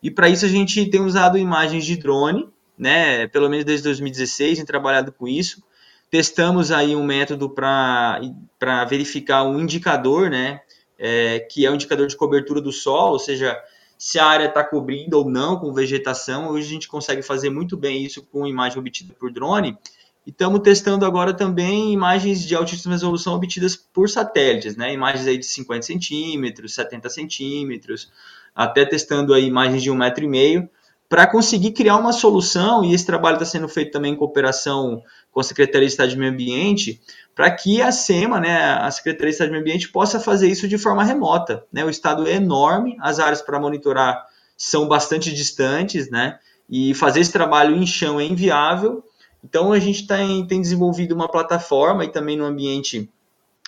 E 0.00 0.08
para 0.08 0.28
isso 0.28 0.44
a 0.44 0.48
gente 0.48 0.86
tem 0.86 1.00
usado 1.00 1.36
imagens 1.36 1.84
de 1.84 1.96
drone, 1.96 2.48
né, 2.78 3.26
pelo 3.26 3.48
menos 3.48 3.64
desde 3.64 3.82
2016, 3.82 4.58
tem 4.58 4.64
trabalhado 4.64 5.10
com 5.10 5.26
isso. 5.26 5.64
Testamos 6.08 6.70
aí 6.70 6.94
um 6.94 7.02
método 7.02 7.50
para 7.50 8.20
verificar 8.88 9.42
um 9.42 9.58
indicador, 9.58 10.30
né, 10.30 10.60
é, 10.96 11.40
que 11.40 11.66
é 11.66 11.68
o 11.68 11.72
um 11.72 11.74
indicador 11.74 12.06
de 12.06 12.16
cobertura 12.16 12.60
do 12.60 12.70
solo, 12.70 13.14
ou 13.14 13.18
seja, 13.18 13.60
se 13.98 14.18
a 14.18 14.26
área 14.26 14.46
está 14.46 14.62
cobrindo 14.62 15.18
ou 15.18 15.28
não 15.28 15.58
com 15.58 15.72
vegetação. 15.72 16.48
Hoje 16.48 16.66
a 16.66 16.70
gente 16.70 16.88
consegue 16.88 17.22
fazer 17.22 17.50
muito 17.50 17.76
bem 17.76 18.04
isso 18.04 18.22
com 18.22 18.46
imagem 18.46 18.78
obtida 18.78 19.14
por 19.14 19.32
drone. 19.32 19.76
E 20.26 20.30
estamos 20.30 20.60
testando 20.60 21.06
agora 21.06 21.32
também 21.32 21.92
imagens 21.92 22.42
de 22.42 22.54
altíssima 22.54 22.94
resolução 22.94 23.34
obtidas 23.34 23.76
por 23.76 24.08
satélites, 24.08 24.76
né? 24.76 24.92
Imagens 24.92 25.26
aí 25.26 25.38
de 25.38 25.46
50 25.46 25.82
centímetros, 25.82 26.74
70 26.74 27.08
centímetros, 27.08 28.10
até 28.54 28.84
testando 28.84 29.32
aí 29.32 29.44
imagens 29.44 29.82
de 29.82 29.90
um 29.90 29.94
metro 29.94 30.24
e 30.24 30.28
meio, 30.28 30.68
para 31.08 31.26
conseguir 31.26 31.72
criar 31.72 31.96
uma 31.96 32.12
solução, 32.12 32.84
e 32.84 32.92
esse 32.92 33.06
trabalho 33.06 33.34
está 33.34 33.46
sendo 33.46 33.68
feito 33.68 33.92
também 33.92 34.12
em 34.12 34.16
cooperação 34.16 35.02
com 35.30 35.40
a 35.40 35.44
Secretaria 35.44 35.86
de 35.86 35.92
Estado 35.92 36.10
de 36.10 36.16
Meio 36.16 36.32
Ambiente, 36.32 37.00
para 37.34 37.50
que 37.50 37.80
a 37.80 37.92
SEMA, 37.92 38.40
né, 38.40 38.56
a 38.74 38.90
Secretaria 38.90 39.28
de 39.28 39.34
Estado 39.34 39.48
de 39.48 39.52
Meio 39.52 39.62
Ambiente, 39.62 39.88
possa 39.88 40.18
fazer 40.18 40.48
isso 40.48 40.66
de 40.66 40.78
forma 40.78 41.04
remota. 41.04 41.64
Né? 41.72 41.84
O 41.84 41.90
estado 41.90 42.26
é 42.26 42.32
enorme, 42.32 42.96
as 43.00 43.20
áreas 43.20 43.40
para 43.40 43.60
monitorar 43.60 44.26
são 44.56 44.88
bastante 44.88 45.32
distantes, 45.32 46.10
né? 46.10 46.38
E 46.68 46.94
fazer 46.94 47.20
esse 47.20 47.30
trabalho 47.30 47.76
em 47.76 47.86
chão 47.86 48.18
é 48.18 48.24
inviável. 48.24 49.04
Então 49.44 49.72
a 49.72 49.78
gente 49.78 50.06
tem, 50.06 50.44
tem 50.46 50.60
desenvolvido 50.60 51.14
uma 51.14 51.28
plataforma 51.28 52.04
e 52.04 52.08
também 52.08 52.36
no 52.36 52.44
ambiente 52.44 53.08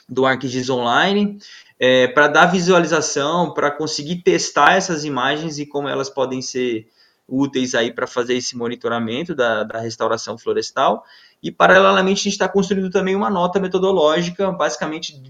do 0.08 0.24
ArcGIS 0.24 0.70
Online 0.70 1.38
é, 1.78 2.08
para 2.08 2.26
dar 2.26 2.46
visualização, 2.46 3.52
para 3.52 3.70
conseguir 3.70 4.22
testar 4.22 4.74
essas 4.74 5.04
imagens 5.04 5.58
e 5.58 5.66
como 5.66 5.88
elas 5.88 6.10
podem 6.10 6.42
ser 6.42 6.88
úteis 7.28 7.74
aí 7.74 7.92
para 7.92 8.06
fazer 8.06 8.34
esse 8.34 8.56
monitoramento 8.56 9.34
da, 9.34 9.62
da 9.64 9.80
restauração 9.80 10.38
florestal. 10.38 11.04
E, 11.42 11.52
paralelamente, 11.52 12.20
a 12.20 12.24
gente 12.24 12.32
está 12.32 12.48
construindo 12.48 12.90
também 12.90 13.14
uma 13.14 13.30
nota 13.30 13.60
metodológica, 13.60 14.50
basicamente 14.50 15.20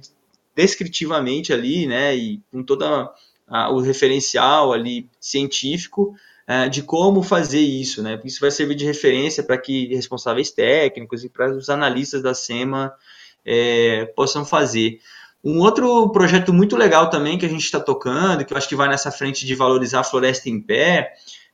descritivamente 0.58 1.52
ali, 1.52 1.86
né, 1.86 2.16
e 2.16 2.40
com 2.50 2.64
toda 2.64 3.12
o 3.70 3.80
referencial 3.80 4.72
ali 4.72 5.08
científico 5.20 6.14
uh, 6.48 6.68
de 6.68 6.82
como 6.82 7.22
fazer 7.22 7.60
isso, 7.60 8.02
né, 8.02 8.20
isso 8.24 8.40
vai 8.40 8.50
servir 8.50 8.74
de 8.74 8.84
referência 8.84 9.42
para 9.42 9.56
que 9.56 9.94
responsáveis 9.94 10.50
técnicos 10.50 11.24
e 11.24 11.28
para 11.28 11.50
os 11.56 11.70
analistas 11.70 12.22
da 12.22 12.34
SEMA 12.34 12.92
é, 13.46 14.06
possam 14.16 14.44
fazer. 14.44 15.00
Um 15.44 15.60
outro 15.60 16.10
projeto 16.10 16.52
muito 16.52 16.76
legal 16.76 17.08
também 17.08 17.38
que 17.38 17.46
a 17.46 17.48
gente 17.48 17.64
está 17.64 17.78
tocando, 17.78 18.44
que 18.44 18.52
eu 18.52 18.58
acho 18.58 18.68
que 18.68 18.74
vai 18.74 18.88
nessa 18.88 19.12
frente 19.12 19.46
de 19.46 19.54
valorizar 19.54 20.00
a 20.00 20.04
floresta 20.04 20.50
em 20.50 20.60
pé, 20.60 21.12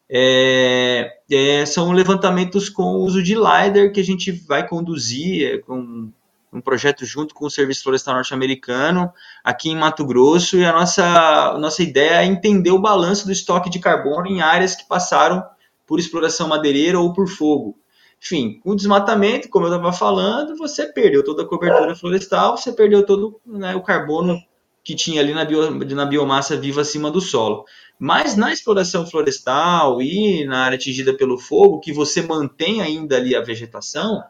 é, 0.08 1.18
é, 1.30 1.66
são 1.66 1.92
levantamentos 1.92 2.68
com 2.68 2.82
o 2.82 3.04
uso 3.04 3.22
de 3.22 3.34
LiDAR 3.34 3.92
que 3.92 4.00
a 4.00 4.04
gente 4.04 4.30
vai 4.30 4.66
conduzir 4.66 5.54
é, 5.54 5.58
com 5.58 6.12
um 6.52 6.60
projeto 6.60 7.04
junto 7.04 7.34
com 7.34 7.46
o 7.46 7.50
Serviço 7.50 7.82
Florestal 7.82 8.14
Norte-Americano 8.14 9.12
aqui 9.42 9.70
em 9.70 9.76
Mato 9.76 10.06
Grosso 10.06 10.56
e 10.56 10.64
a 10.64 10.72
nossa, 10.72 11.04
a 11.04 11.58
nossa 11.58 11.82
ideia 11.82 12.22
é 12.22 12.24
entender 12.24 12.70
o 12.70 12.80
balanço 12.80 13.26
do 13.26 13.32
estoque 13.32 13.68
de 13.68 13.80
carbono 13.80 14.28
em 14.28 14.40
áreas 14.40 14.76
que 14.76 14.86
passaram 14.86 15.44
por 15.84 15.98
exploração 15.98 16.46
madeireira 16.46 16.98
ou 16.98 17.12
por 17.12 17.28
fogo. 17.28 17.76
Enfim, 18.22 18.60
com 18.60 18.70
o 18.70 18.76
desmatamento, 18.76 19.48
como 19.48 19.66
eu 19.66 19.74
estava 19.74 19.92
falando, 19.92 20.56
você 20.56 20.86
perdeu 20.86 21.24
toda 21.24 21.42
a 21.42 21.46
cobertura 21.46 21.94
florestal, 21.94 22.56
você 22.56 22.72
perdeu 22.72 23.04
todo 23.04 23.38
né, 23.44 23.74
o 23.74 23.82
carbono 23.82 24.40
que 24.84 24.94
tinha 24.94 25.20
ali 25.20 25.32
na, 25.32 25.44
bio, 25.44 25.70
na 25.70 26.04
biomassa 26.04 26.56
viva 26.56 26.82
acima 26.82 27.10
do 27.10 27.20
solo. 27.20 27.64
Mas 27.98 28.36
na 28.36 28.52
exploração 28.52 29.06
florestal 29.06 30.02
e 30.02 30.44
na 30.44 30.64
área 30.64 30.76
atingida 30.76 31.16
pelo 31.16 31.38
fogo, 31.38 31.80
que 31.80 31.92
você 31.92 32.20
mantém 32.20 32.82
ainda 32.82 33.16
ali 33.16 33.34
a 33.34 33.40
vegetação, 33.40 34.22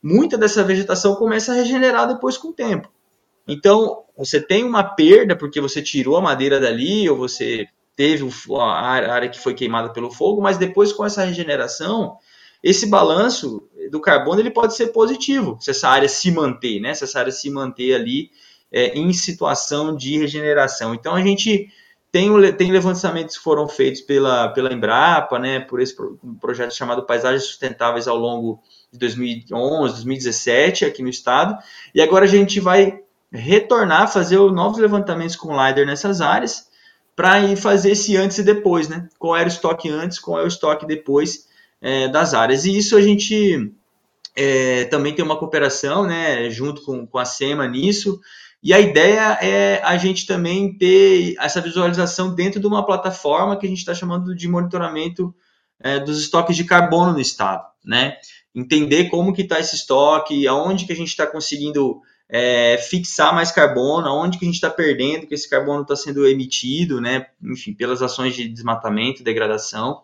muita 0.00 0.38
dessa 0.38 0.62
vegetação 0.62 1.16
começa 1.16 1.52
a 1.52 1.56
regenerar 1.56 2.06
depois 2.06 2.38
com 2.38 2.48
o 2.48 2.52
tempo. 2.52 2.88
Então, 3.48 4.04
você 4.16 4.40
tem 4.40 4.62
uma 4.62 4.84
perda 4.84 5.34
porque 5.34 5.60
você 5.60 5.82
tirou 5.82 6.16
a 6.16 6.22
madeira 6.22 6.60
dali 6.60 7.08
ou 7.10 7.16
você 7.16 7.66
teve 7.96 8.28
a 8.60 9.12
área 9.12 9.28
que 9.28 9.40
foi 9.40 9.54
queimada 9.54 9.92
pelo 9.92 10.10
fogo, 10.10 10.40
mas 10.40 10.58
depois 10.58 10.92
com 10.92 11.04
essa 11.04 11.24
regeneração, 11.24 12.18
esse 12.62 12.86
balanço 12.86 13.66
do 13.90 14.00
carbono 14.00 14.40
ele 14.40 14.50
pode 14.50 14.76
ser 14.76 14.88
positivo, 14.88 15.56
se 15.60 15.70
essa 15.70 15.88
área 15.88 16.08
se 16.08 16.30
manter, 16.30 16.80
né? 16.80 16.92
Se 16.94 17.04
essa 17.04 17.20
área 17.20 17.32
se 17.32 17.48
manter 17.50 17.94
ali 17.94 18.30
é, 18.72 18.98
em 18.98 19.12
situação 19.12 19.96
de 19.96 20.18
regeneração. 20.18 20.94
Então 20.94 21.14
a 21.14 21.22
gente 21.22 21.68
tem, 22.10 22.30
tem 22.54 22.72
levantamentos 22.72 23.36
que 23.36 23.42
foram 23.42 23.68
feitos 23.68 24.00
pela, 24.00 24.48
pela 24.48 24.72
Embrapa, 24.72 25.38
né, 25.38 25.60
por 25.60 25.80
esse 25.80 25.94
projeto 26.40 26.74
chamado 26.74 27.04
Paisagens 27.04 27.44
Sustentáveis 27.44 28.08
ao 28.08 28.16
longo 28.16 28.62
de 28.92 28.98
2011, 28.98 29.94
2017 29.94 30.84
aqui 30.84 31.02
no 31.02 31.08
estado, 31.08 31.56
e 31.94 32.00
agora 32.00 32.24
a 32.24 32.28
gente 32.28 32.60
vai 32.60 33.00
retornar, 33.30 34.10
fazer 34.10 34.38
novos 34.38 34.78
levantamentos 34.78 35.36
com 35.36 35.52
LiDAR 35.52 35.84
nessas 35.84 36.20
áreas, 36.20 36.68
para 37.14 37.40
ir 37.40 37.56
fazer 37.56 37.92
esse 37.92 38.16
antes 38.16 38.38
e 38.38 38.42
depois, 38.42 38.88
né? 38.88 39.08
Qual 39.18 39.34
era 39.34 39.48
o 39.48 39.52
estoque 39.52 39.88
antes, 39.88 40.18
qual 40.18 40.38
é 40.38 40.44
o 40.44 40.48
estoque 40.48 40.86
depois 40.86 41.46
é, 41.80 42.08
das 42.08 42.34
áreas. 42.34 42.64
E 42.64 42.76
isso 42.76 42.96
a 42.96 43.00
gente 43.00 43.72
é, 44.34 44.84
também 44.84 45.14
tem 45.14 45.24
uma 45.24 45.38
cooperação, 45.38 46.06
né, 46.06 46.50
junto 46.50 46.82
com, 46.82 47.06
com 47.06 47.18
a 47.18 47.24
SEMA 47.24 47.66
nisso, 47.66 48.20
e 48.66 48.72
a 48.72 48.80
ideia 48.80 49.38
é 49.40 49.80
a 49.84 49.96
gente 49.96 50.26
também 50.26 50.76
ter 50.76 51.36
essa 51.38 51.60
visualização 51.60 52.34
dentro 52.34 52.58
de 52.58 52.66
uma 52.66 52.84
plataforma 52.84 53.56
que 53.56 53.64
a 53.64 53.68
gente 53.68 53.78
está 53.78 53.94
chamando 53.94 54.34
de 54.34 54.48
monitoramento 54.48 55.32
é, 55.78 56.00
dos 56.00 56.18
estoques 56.20 56.56
de 56.56 56.64
carbono 56.64 57.12
no 57.12 57.20
estado, 57.20 57.64
né? 57.84 58.16
Entender 58.52 59.08
como 59.08 59.32
que 59.32 59.42
está 59.42 59.60
esse 59.60 59.76
estoque, 59.76 60.48
aonde 60.48 60.84
que 60.84 60.92
a 60.92 60.96
gente 60.96 61.10
está 61.10 61.28
conseguindo 61.28 62.00
é, 62.28 62.76
fixar 62.76 63.32
mais 63.32 63.52
carbono, 63.52 64.08
aonde 64.08 64.36
que 64.36 64.44
a 64.44 64.48
gente 64.48 64.56
está 64.56 64.68
perdendo, 64.68 65.28
que 65.28 65.34
esse 65.34 65.48
carbono 65.48 65.82
está 65.82 65.94
sendo 65.94 66.26
emitido, 66.26 67.00
né? 67.00 67.26
Enfim, 67.44 67.72
pelas 67.72 68.02
ações 68.02 68.34
de 68.34 68.48
desmatamento, 68.48 69.22
degradação. 69.22 70.02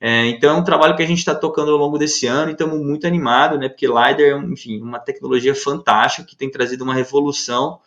É, 0.00 0.26
então, 0.26 0.56
é 0.56 0.58
um 0.58 0.64
trabalho 0.64 0.96
que 0.96 1.04
a 1.04 1.06
gente 1.06 1.18
está 1.18 1.36
tocando 1.36 1.70
ao 1.70 1.78
longo 1.78 1.96
desse 1.98 2.26
ano 2.26 2.50
e 2.50 2.52
estamos 2.54 2.84
muito 2.84 3.06
animados, 3.06 3.60
né? 3.60 3.68
Porque 3.68 3.86
LiDAR 3.86 4.20
é, 4.22 4.36
enfim, 4.38 4.82
uma 4.82 4.98
tecnologia 4.98 5.54
fantástica 5.54 6.26
que 6.26 6.34
tem 6.34 6.50
trazido 6.50 6.82
uma 6.82 6.94
revolução 6.94 7.78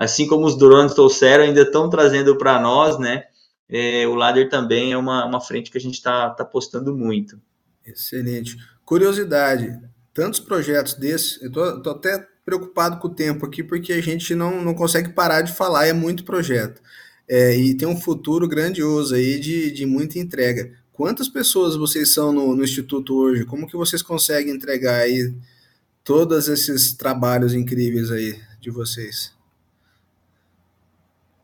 assim 0.00 0.26
como 0.26 0.46
os 0.46 0.56
drones 0.56 0.94
trouxeram, 0.94 1.44
ainda 1.44 1.60
estão 1.60 1.90
trazendo 1.90 2.34
para 2.38 2.58
nós, 2.58 2.98
né? 2.98 3.24
É, 3.68 4.06
o 4.08 4.14
Ladder 4.14 4.48
também 4.48 4.92
é 4.92 4.96
uma, 4.96 5.26
uma 5.26 5.42
frente 5.42 5.70
que 5.70 5.76
a 5.76 5.80
gente 5.80 5.96
está 5.96 6.30
tá 6.30 6.42
postando 6.42 6.96
muito. 6.96 7.38
Excelente. 7.86 8.56
Curiosidade, 8.82 9.78
tantos 10.14 10.40
projetos 10.40 10.94
desses, 10.94 11.40
eu 11.42 11.52
tô, 11.52 11.82
tô, 11.82 11.90
até 11.90 12.26
preocupado 12.46 12.96
com 12.96 13.08
o 13.08 13.14
tempo 13.14 13.44
aqui, 13.44 13.62
porque 13.62 13.92
a 13.92 14.00
gente 14.00 14.34
não, 14.34 14.64
não 14.64 14.74
consegue 14.74 15.10
parar 15.10 15.42
de 15.42 15.52
falar, 15.52 15.86
é 15.86 15.92
muito 15.92 16.24
projeto. 16.24 16.80
É, 17.28 17.54
e 17.54 17.74
tem 17.74 17.86
um 17.86 18.00
futuro 18.00 18.48
grandioso 18.48 19.14
aí 19.14 19.38
de, 19.38 19.70
de 19.70 19.84
muita 19.84 20.18
entrega. 20.18 20.72
Quantas 20.90 21.28
pessoas 21.28 21.76
vocês 21.76 22.14
são 22.14 22.32
no, 22.32 22.56
no 22.56 22.64
Instituto 22.64 23.14
hoje? 23.14 23.44
Como 23.44 23.66
que 23.66 23.76
vocês 23.76 24.00
conseguem 24.00 24.54
entregar 24.54 25.02
aí 25.02 25.34
todos 26.02 26.48
esses 26.48 26.94
trabalhos 26.94 27.52
incríveis 27.52 28.10
aí 28.10 28.40
de 28.58 28.70
vocês? 28.70 29.38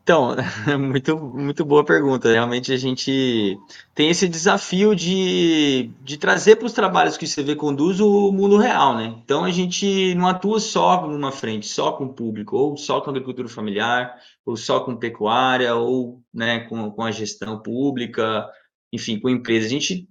Então, 0.07 0.33
muito, 0.79 1.17
muito 1.17 1.65
boa 1.65 1.83
pergunta. 1.83 2.31
Realmente 2.31 2.71
a 2.71 2.77
gente 2.77 3.59
tem 3.93 4.09
esse 4.09 4.25
desafio 4.25 4.95
de, 4.95 5.91
de 6.01 6.15
trazer 6.15 6.55
para 6.55 6.65
os 6.65 6.71
trabalhos 6.71 7.17
que 7.17 7.25
o 7.25 7.27
CV 7.27 7.57
conduz 7.57 7.99
o 7.99 8.31
mundo 8.31 8.55
real, 8.55 8.95
né? 8.95 9.13
Então 9.21 9.43
a 9.43 9.51
gente 9.51 10.15
não 10.15 10.25
atua 10.25 10.61
só 10.61 11.05
numa 11.05 11.29
frente, 11.29 11.67
só 11.67 11.91
com 11.91 12.05
o 12.05 12.13
público, 12.13 12.55
ou 12.55 12.77
só 12.77 13.01
com 13.01 13.09
a 13.09 13.11
agricultura 13.11 13.49
familiar, 13.49 14.15
ou 14.45 14.55
só 14.55 14.79
com 14.79 14.95
pecuária, 14.95 15.75
ou 15.75 16.23
né, 16.33 16.61
com, 16.61 16.89
com 16.89 17.03
a 17.03 17.11
gestão 17.11 17.61
pública, 17.61 18.49
enfim, 18.93 19.19
com 19.19 19.29
empresa. 19.29 19.65
A 19.65 19.69
gente 19.69 20.07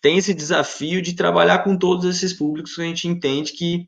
tem 0.00 0.16
esse 0.16 0.32
desafio 0.32 1.02
de 1.02 1.12
trabalhar 1.12 1.58
com 1.58 1.76
todos 1.76 2.06
esses 2.06 2.32
públicos 2.32 2.74
que 2.74 2.80
a 2.80 2.84
gente 2.84 3.06
entende 3.06 3.52
que, 3.52 3.86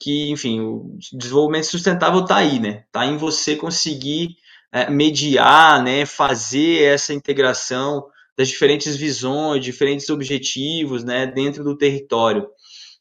que 0.00 0.30
enfim, 0.30 0.60
o 0.60 0.96
desenvolvimento 1.14 1.66
sustentável 1.66 2.20
está 2.20 2.36
aí, 2.36 2.60
né? 2.60 2.84
Está 2.86 3.04
em 3.06 3.16
você 3.16 3.56
conseguir 3.56 4.36
mediar, 4.90 5.82
né, 5.82 6.04
fazer 6.04 6.82
essa 6.82 7.14
integração 7.14 8.06
das 8.36 8.48
diferentes 8.48 8.94
visões, 8.96 9.64
diferentes 9.64 10.08
objetivos, 10.10 11.02
né, 11.02 11.26
dentro 11.26 11.64
do 11.64 11.76
território. 11.76 12.46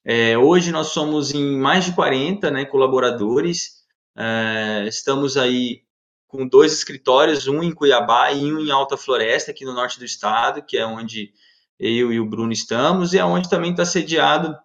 É, 0.03 0.37
hoje 0.37 0.71
nós 0.71 0.87
somos 0.87 1.33
em 1.33 1.57
mais 1.57 1.85
de 1.85 1.93
40 1.93 2.49
né, 2.49 2.65
colaboradores, 2.65 3.83
é, 4.17 4.85
estamos 4.87 5.37
aí 5.37 5.83
com 6.27 6.47
dois 6.47 6.73
escritórios, 6.73 7.47
um 7.47 7.61
em 7.61 7.73
Cuiabá 7.73 8.31
e 8.31 8.51
um 8.51 8.59
em 8.59 8.71
Alta 8.71 8.97
Floresta, 8.97 9.51
aqui 9.51 9.63
no 9.63 9.73
norte 9.73 9.99
do 9.99 10.05
estado, 10.05 10.63
que 10.63 10.77
é 10.77 10.85
onde 10.85 11.31
eu 11.79 12.11
e 12.11 12.19
o 12.19 12.25
Bruno 12.25 12.51
estamos, 12.51 13.13
e 13.13 13.19
aonde 13.19 13.49
também 13.49 13.71
está 13.71 13.85
sediado 13.85 14.57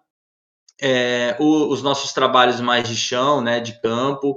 é, 0.81 1.37
o, 1.39 1.67
os 1.71 1.83
nossos 1.83 2.11
trabalhos 2.13 2.59
mais 2.59 2.87
de 2.87 2.95
chão, 2.95 3.41
né, 3.41 3.59
de 3.59 3.79
campo, 3.79 4.35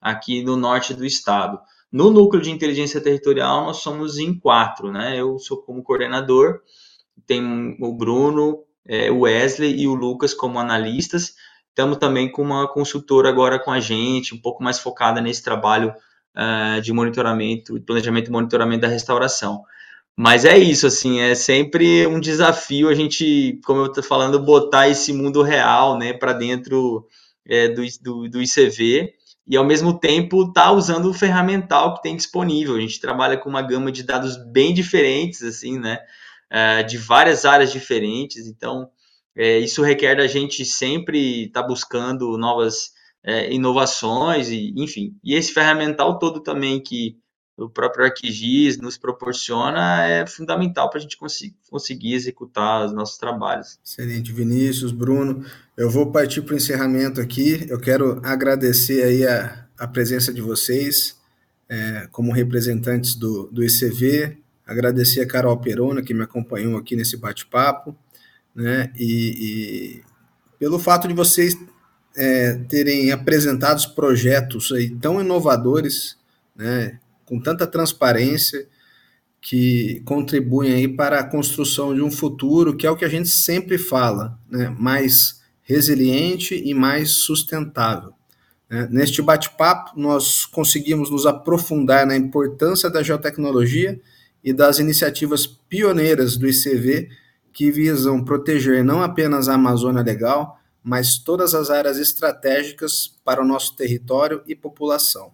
aqui 0.00 0.42
no 0.42 0.56
norte 0.56 0.92
do 0.94 1.04
estado. 1.04 1.58
No 1.92 2.10
núcleo 2.10 2.42
de 2.42 2.50
inteligência 2.50 3.00
territorial, 3.00 3.66
nós 3.66 3.78
somos 3.78 4.18
em 4.18 4.38
quatro, 4.38 4.90
né? 4.90 5.18
Eu 5.18 5.38
sou 5.38 5.62
como 5.62 5.82
coordenador, 5.82 6.60
tem 7.26 7.76
o 7.80 7.92
Bruno, 7.92 8.64
é, 8.86 9.10
o 9.10 9.20
Wesley 9.20 9.80
e 9.80 9.88
o 9.88 9.94
Lucas 9.94 10.34
como 10.34 10.58
analistas. 10.58 11.34
Estamos 11.68 11.98
também 11.98 12.30
com 12.30 12.42
uma 12.42 12.66
consultora 12.66 13.28
agora 13.28 13.58
com 13.58 13.70
a 13.70 13.80
gente, 13.80 14.34
um 14.34 14.40
pouco 14.40 14.62
mais 14.62 14.78
focada 14.78 15.20
nesse 15.20 15.42
trabalho 15.42 15.94
uh, 16.36 16.80
de 16.80 16.92
monitoramento, 16.92 17.80
planejamento 17.82 18.28
e 18.28 18.32
monitoramento 18.32 18.82
da 18.82 18.88
restauração. 18.88 19.62
Mas 20.16 20.46
é 20.46 20.56
isso, 20.56 20.86
assim, 20.86 21.20
é 21.20 21.34
sempre 21.34 22.06
um 22.06 22.18
desafio 22.18 22.88
a 22.88 22.94
gente, 22.94 23.60
como 23.66 23.80
eu 23.82 23.86
estou 23.86 24.02
falando, 24.02 24.42
botar 24.42 24.88
esse 24.88 25.12
mundo 25.12 25.42
real, 25.42 25.98
né, 25.98 26.14
para 26.14 26.32
dentro 26.32 27.06
é, 27.44 27.68
do, 27.68 27.82
do, 28.00 28.28
do, 28.28 28.42
ICV 28.42 29.12
e, 29.46 29.56
ao 29.56 29.64
mesmo 29.64 29.98
tempo, 29.98 30.52
tá 30.52 30.72
usando 30.72 31.06
o 31.10 31.14
ferramental 31.14 31.94
que 31.94 32.02
tem 32.02 32.16
disponível. 32.16 32.76
A 32.76 32.80
gente 32.80 33.00
trabalha 33.00 33.36
com 33.36 33.48
uma 33.48 33.62
gama 33.62 33.92
de 33.92 34.02
dados 34.02 34.36
bem 34.50 34.74
diferentes, 34.74 35.42
assim, 35.42 35.78
né, 35.78 35.98
é, 36.50 36.82
de 36.82 36.98
várias 36.98 37.44
áreas 37.44 37.72
diferentes. 37.72 38.46
Então, 38.46 38.88
é, 39.36 39.58
isso 39.58 39.82
requer 39.82 40.16
da 40.16 40.26
gente 40.26 40.64
sempre 40.64 41.44
estar 41.44 41.62
tá 41.62 41.68
buscando 41.68 42.36
novas 42.36 42.90
é, 43.24 43.52
inovações 43.52 44.48
e, 44.48 44.72
enfim, 44.76 45.16
e 45.22 45.34
esse 45.34 45.52
ferramental 45.52 46.18
todo 46.18 46.40
também 46.40 46.80
que 46.80 47.16
o 47.56 47.68
próprio 47.68 48.04
ArcGIS 48.04 48.78
nos 48.78 48.98
proporciona 48.98 50.06
é 50.06 50.26
fundamental 50.26 50.90
para 50.90 50.98
a 50.98 51.02
gente 51.02 51.16
conseguir, 51.16 51.54
conseguir 51.70 52.14
executar 52.14 52.84
os 52.84 52.92
nossos 52.92 53.16
trabalhos. 53.16 53.78
Excelente, 53.84 54.32
Vinícius, 54.32 54.92
Bruno. 54.92 55.44
Eu 55.76 55.88
vou 55.88 56.10
partir 56.12 56.42
para 56.42 56.54
o 56.54 56.56
encerramento 56.56 57.20
aqui. 57.20 57.66
Eu 57.68 57.80
quero 57.80 58.20
agradecer 58.22 59.02
aí 59.02 59.26
a, 59.26 59.66
a 59.78 59.86
presença 59.86 60.32
de 60.32 60.42
vocês 60.42 61.16
é, 61.68 62.08
como 62.10 62.32
representantes 62.32 63.14
do, 63.14 63.48
do 63.50 63.64
ICV, 63.64 64.38
agradecer 64.66 65.20
a 65.20 65.26
Carol 65.26 65.56
Perona, 65.58 66.02
que 66.02 66.14
me 66.14 66.22
acompanhou 66.22 66.76
aqui 66.76 66.96
nesse 66.96 67.16
bate-papo, 67.16 67.96
né, 68.54 68.90
e, 68.96 70.00
e, 70.00 70.02
pelo 70.58 70.78
fato 70.78 71.06
de 71.06 71.14
vocês 71.14 71.56
é, 72.16 72.54
terem 72.68 73.12
apresentado 73.12 73.94
projetos 73.94 74.72
aí 74.72 74.90
tão 74.90 75.20
inovadores, 75.20 76.16
né, 76.54 76.98
com 77.26 77.38
tanta 77.38 77.66
transparência 77.66 78.66
que 79.40 80.00
contribuem 80.04 80.72
aí 80.72 80.88
para 80.88 81.20
a 81.20 81.24
construção 81.24 81.94
de 81.94 82.00
um 82.00 82.10
futuro 82.10 82.76
que 82.76 82.86
é 82.86 82.90
o 82.90 82.96
que 82.96 83.04
a 83.04 83.08
gente 83.08 83.28
sempre 83.28 83.76
fala, 83.76 84.38
né, 84.50 84.74
mais 84.78 85.42
resiliente 85.62 86.54
e 86.54 86.72
mais 86.72 87.10
sustentável. 87.10 88.12
Né. 88.70 88.88
Neste 88.90 89.20
bate-papo, 89.20 89.98
nós 89.98 90.44
conseguimos 90.44 91.10
nos 91.10 91.26
aprofundar 91.26 92.06
na 92.06 92.16
importância 92.16 92.88
da 92.88 93.02
geotecnologia 93.02 94.00
e 94.42 94.52
das 94.52 94.78
iniciativas 94.78 95.46
pioneiras 95.46 96.36
do 96.36 96.48
ICV 96.48 97.08
que 97.52 97.70
visam 97.70 98.24
proteger 98.24 98.84
não 98.84 99.02
apenas 99.02 99.48
a 99.48 99.54
Amazônia 99.54 100.02
Legal, 100.02 100.58
mas 100.82 101.18
todas 101.18 101.54
as 101.54 101.70
áreas 101.70 101.98
estratégicas 101.98 103.12
para 103.24 103.42
o 103.42 103.46
nosso 103.46 103.74
território 103.74 104.42
e 104.46 104.54
população. 104.54 105.32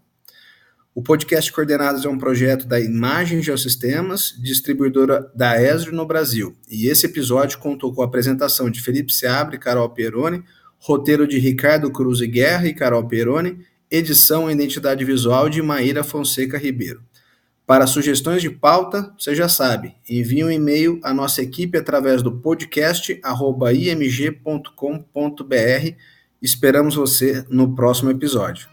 O 0.94 1.02
podcast 1.02 1.50
Coordenadas 1.50 2.04
é 2.04 2.08
um 2.08 2.18
projeto 2.18 2.66
da 2.66 2.78
Imagem 2.78 3.42
Geosistemas, 3.42 4.34
distribuidora 4.38 5.32
da 5.34 5.58
ESRI 5.58 5.90
no 5.90 6.04
Brasil. 6.04 6.54
E 6.70 6.86
esse 6.86 7.06
episódio 7.06 7.58
contou 7.58 7.94
com 7.94 8.02
a 8.02 8.04
apresentação 8.04 8.68
de 8.68 8.82
Felipe 8.82 9.10
Seabre 9.10 9.56
e 9.56 9.58
Carol 9.58 9.88
Peroni, 9.88 10.44
roteiro 10.78 11.26
de 11.26 11.38
Ricardo 11.38 11.90
Cruz 11.90 12.20
e 12.20 12.26
Guerra 12.26 12.66
e 12.66 12.74
Carol 12.74 13.08
Peroni, 13.08 13.60
edição 13.90 14.50
e 14.50 14.52
identidade 14.52 15.02
visual 15.02 15.48
de 15.48 15.62
Maíra 15.62 16.04
Fonseca 16.04 16.58
Ribeiro. 16.58 17.00
Para 17.66 17.86
sugestões 17.86 18.42
de 18.42 18.50
pauta, 18.50 19.14
você 19.18 19.34
já 19.34 19.48
sabe, 19.48 19.94
envie 20.06 20.44
um 20.44 20.50
e-mail 20.50 21.00
à 21.02 21.14
nossa 21.14 21.40
equipe 21.40 21.78
através 21.78 22.20
do 22.20 22.32
podcast 22.32 23.18
img.com.br. 23.24 24.66
Esperamos 26.42 26.94
você 26.96 27.46
no 27.48 27.74
próximo 27.74 28.10
episódio. 28.10 28.68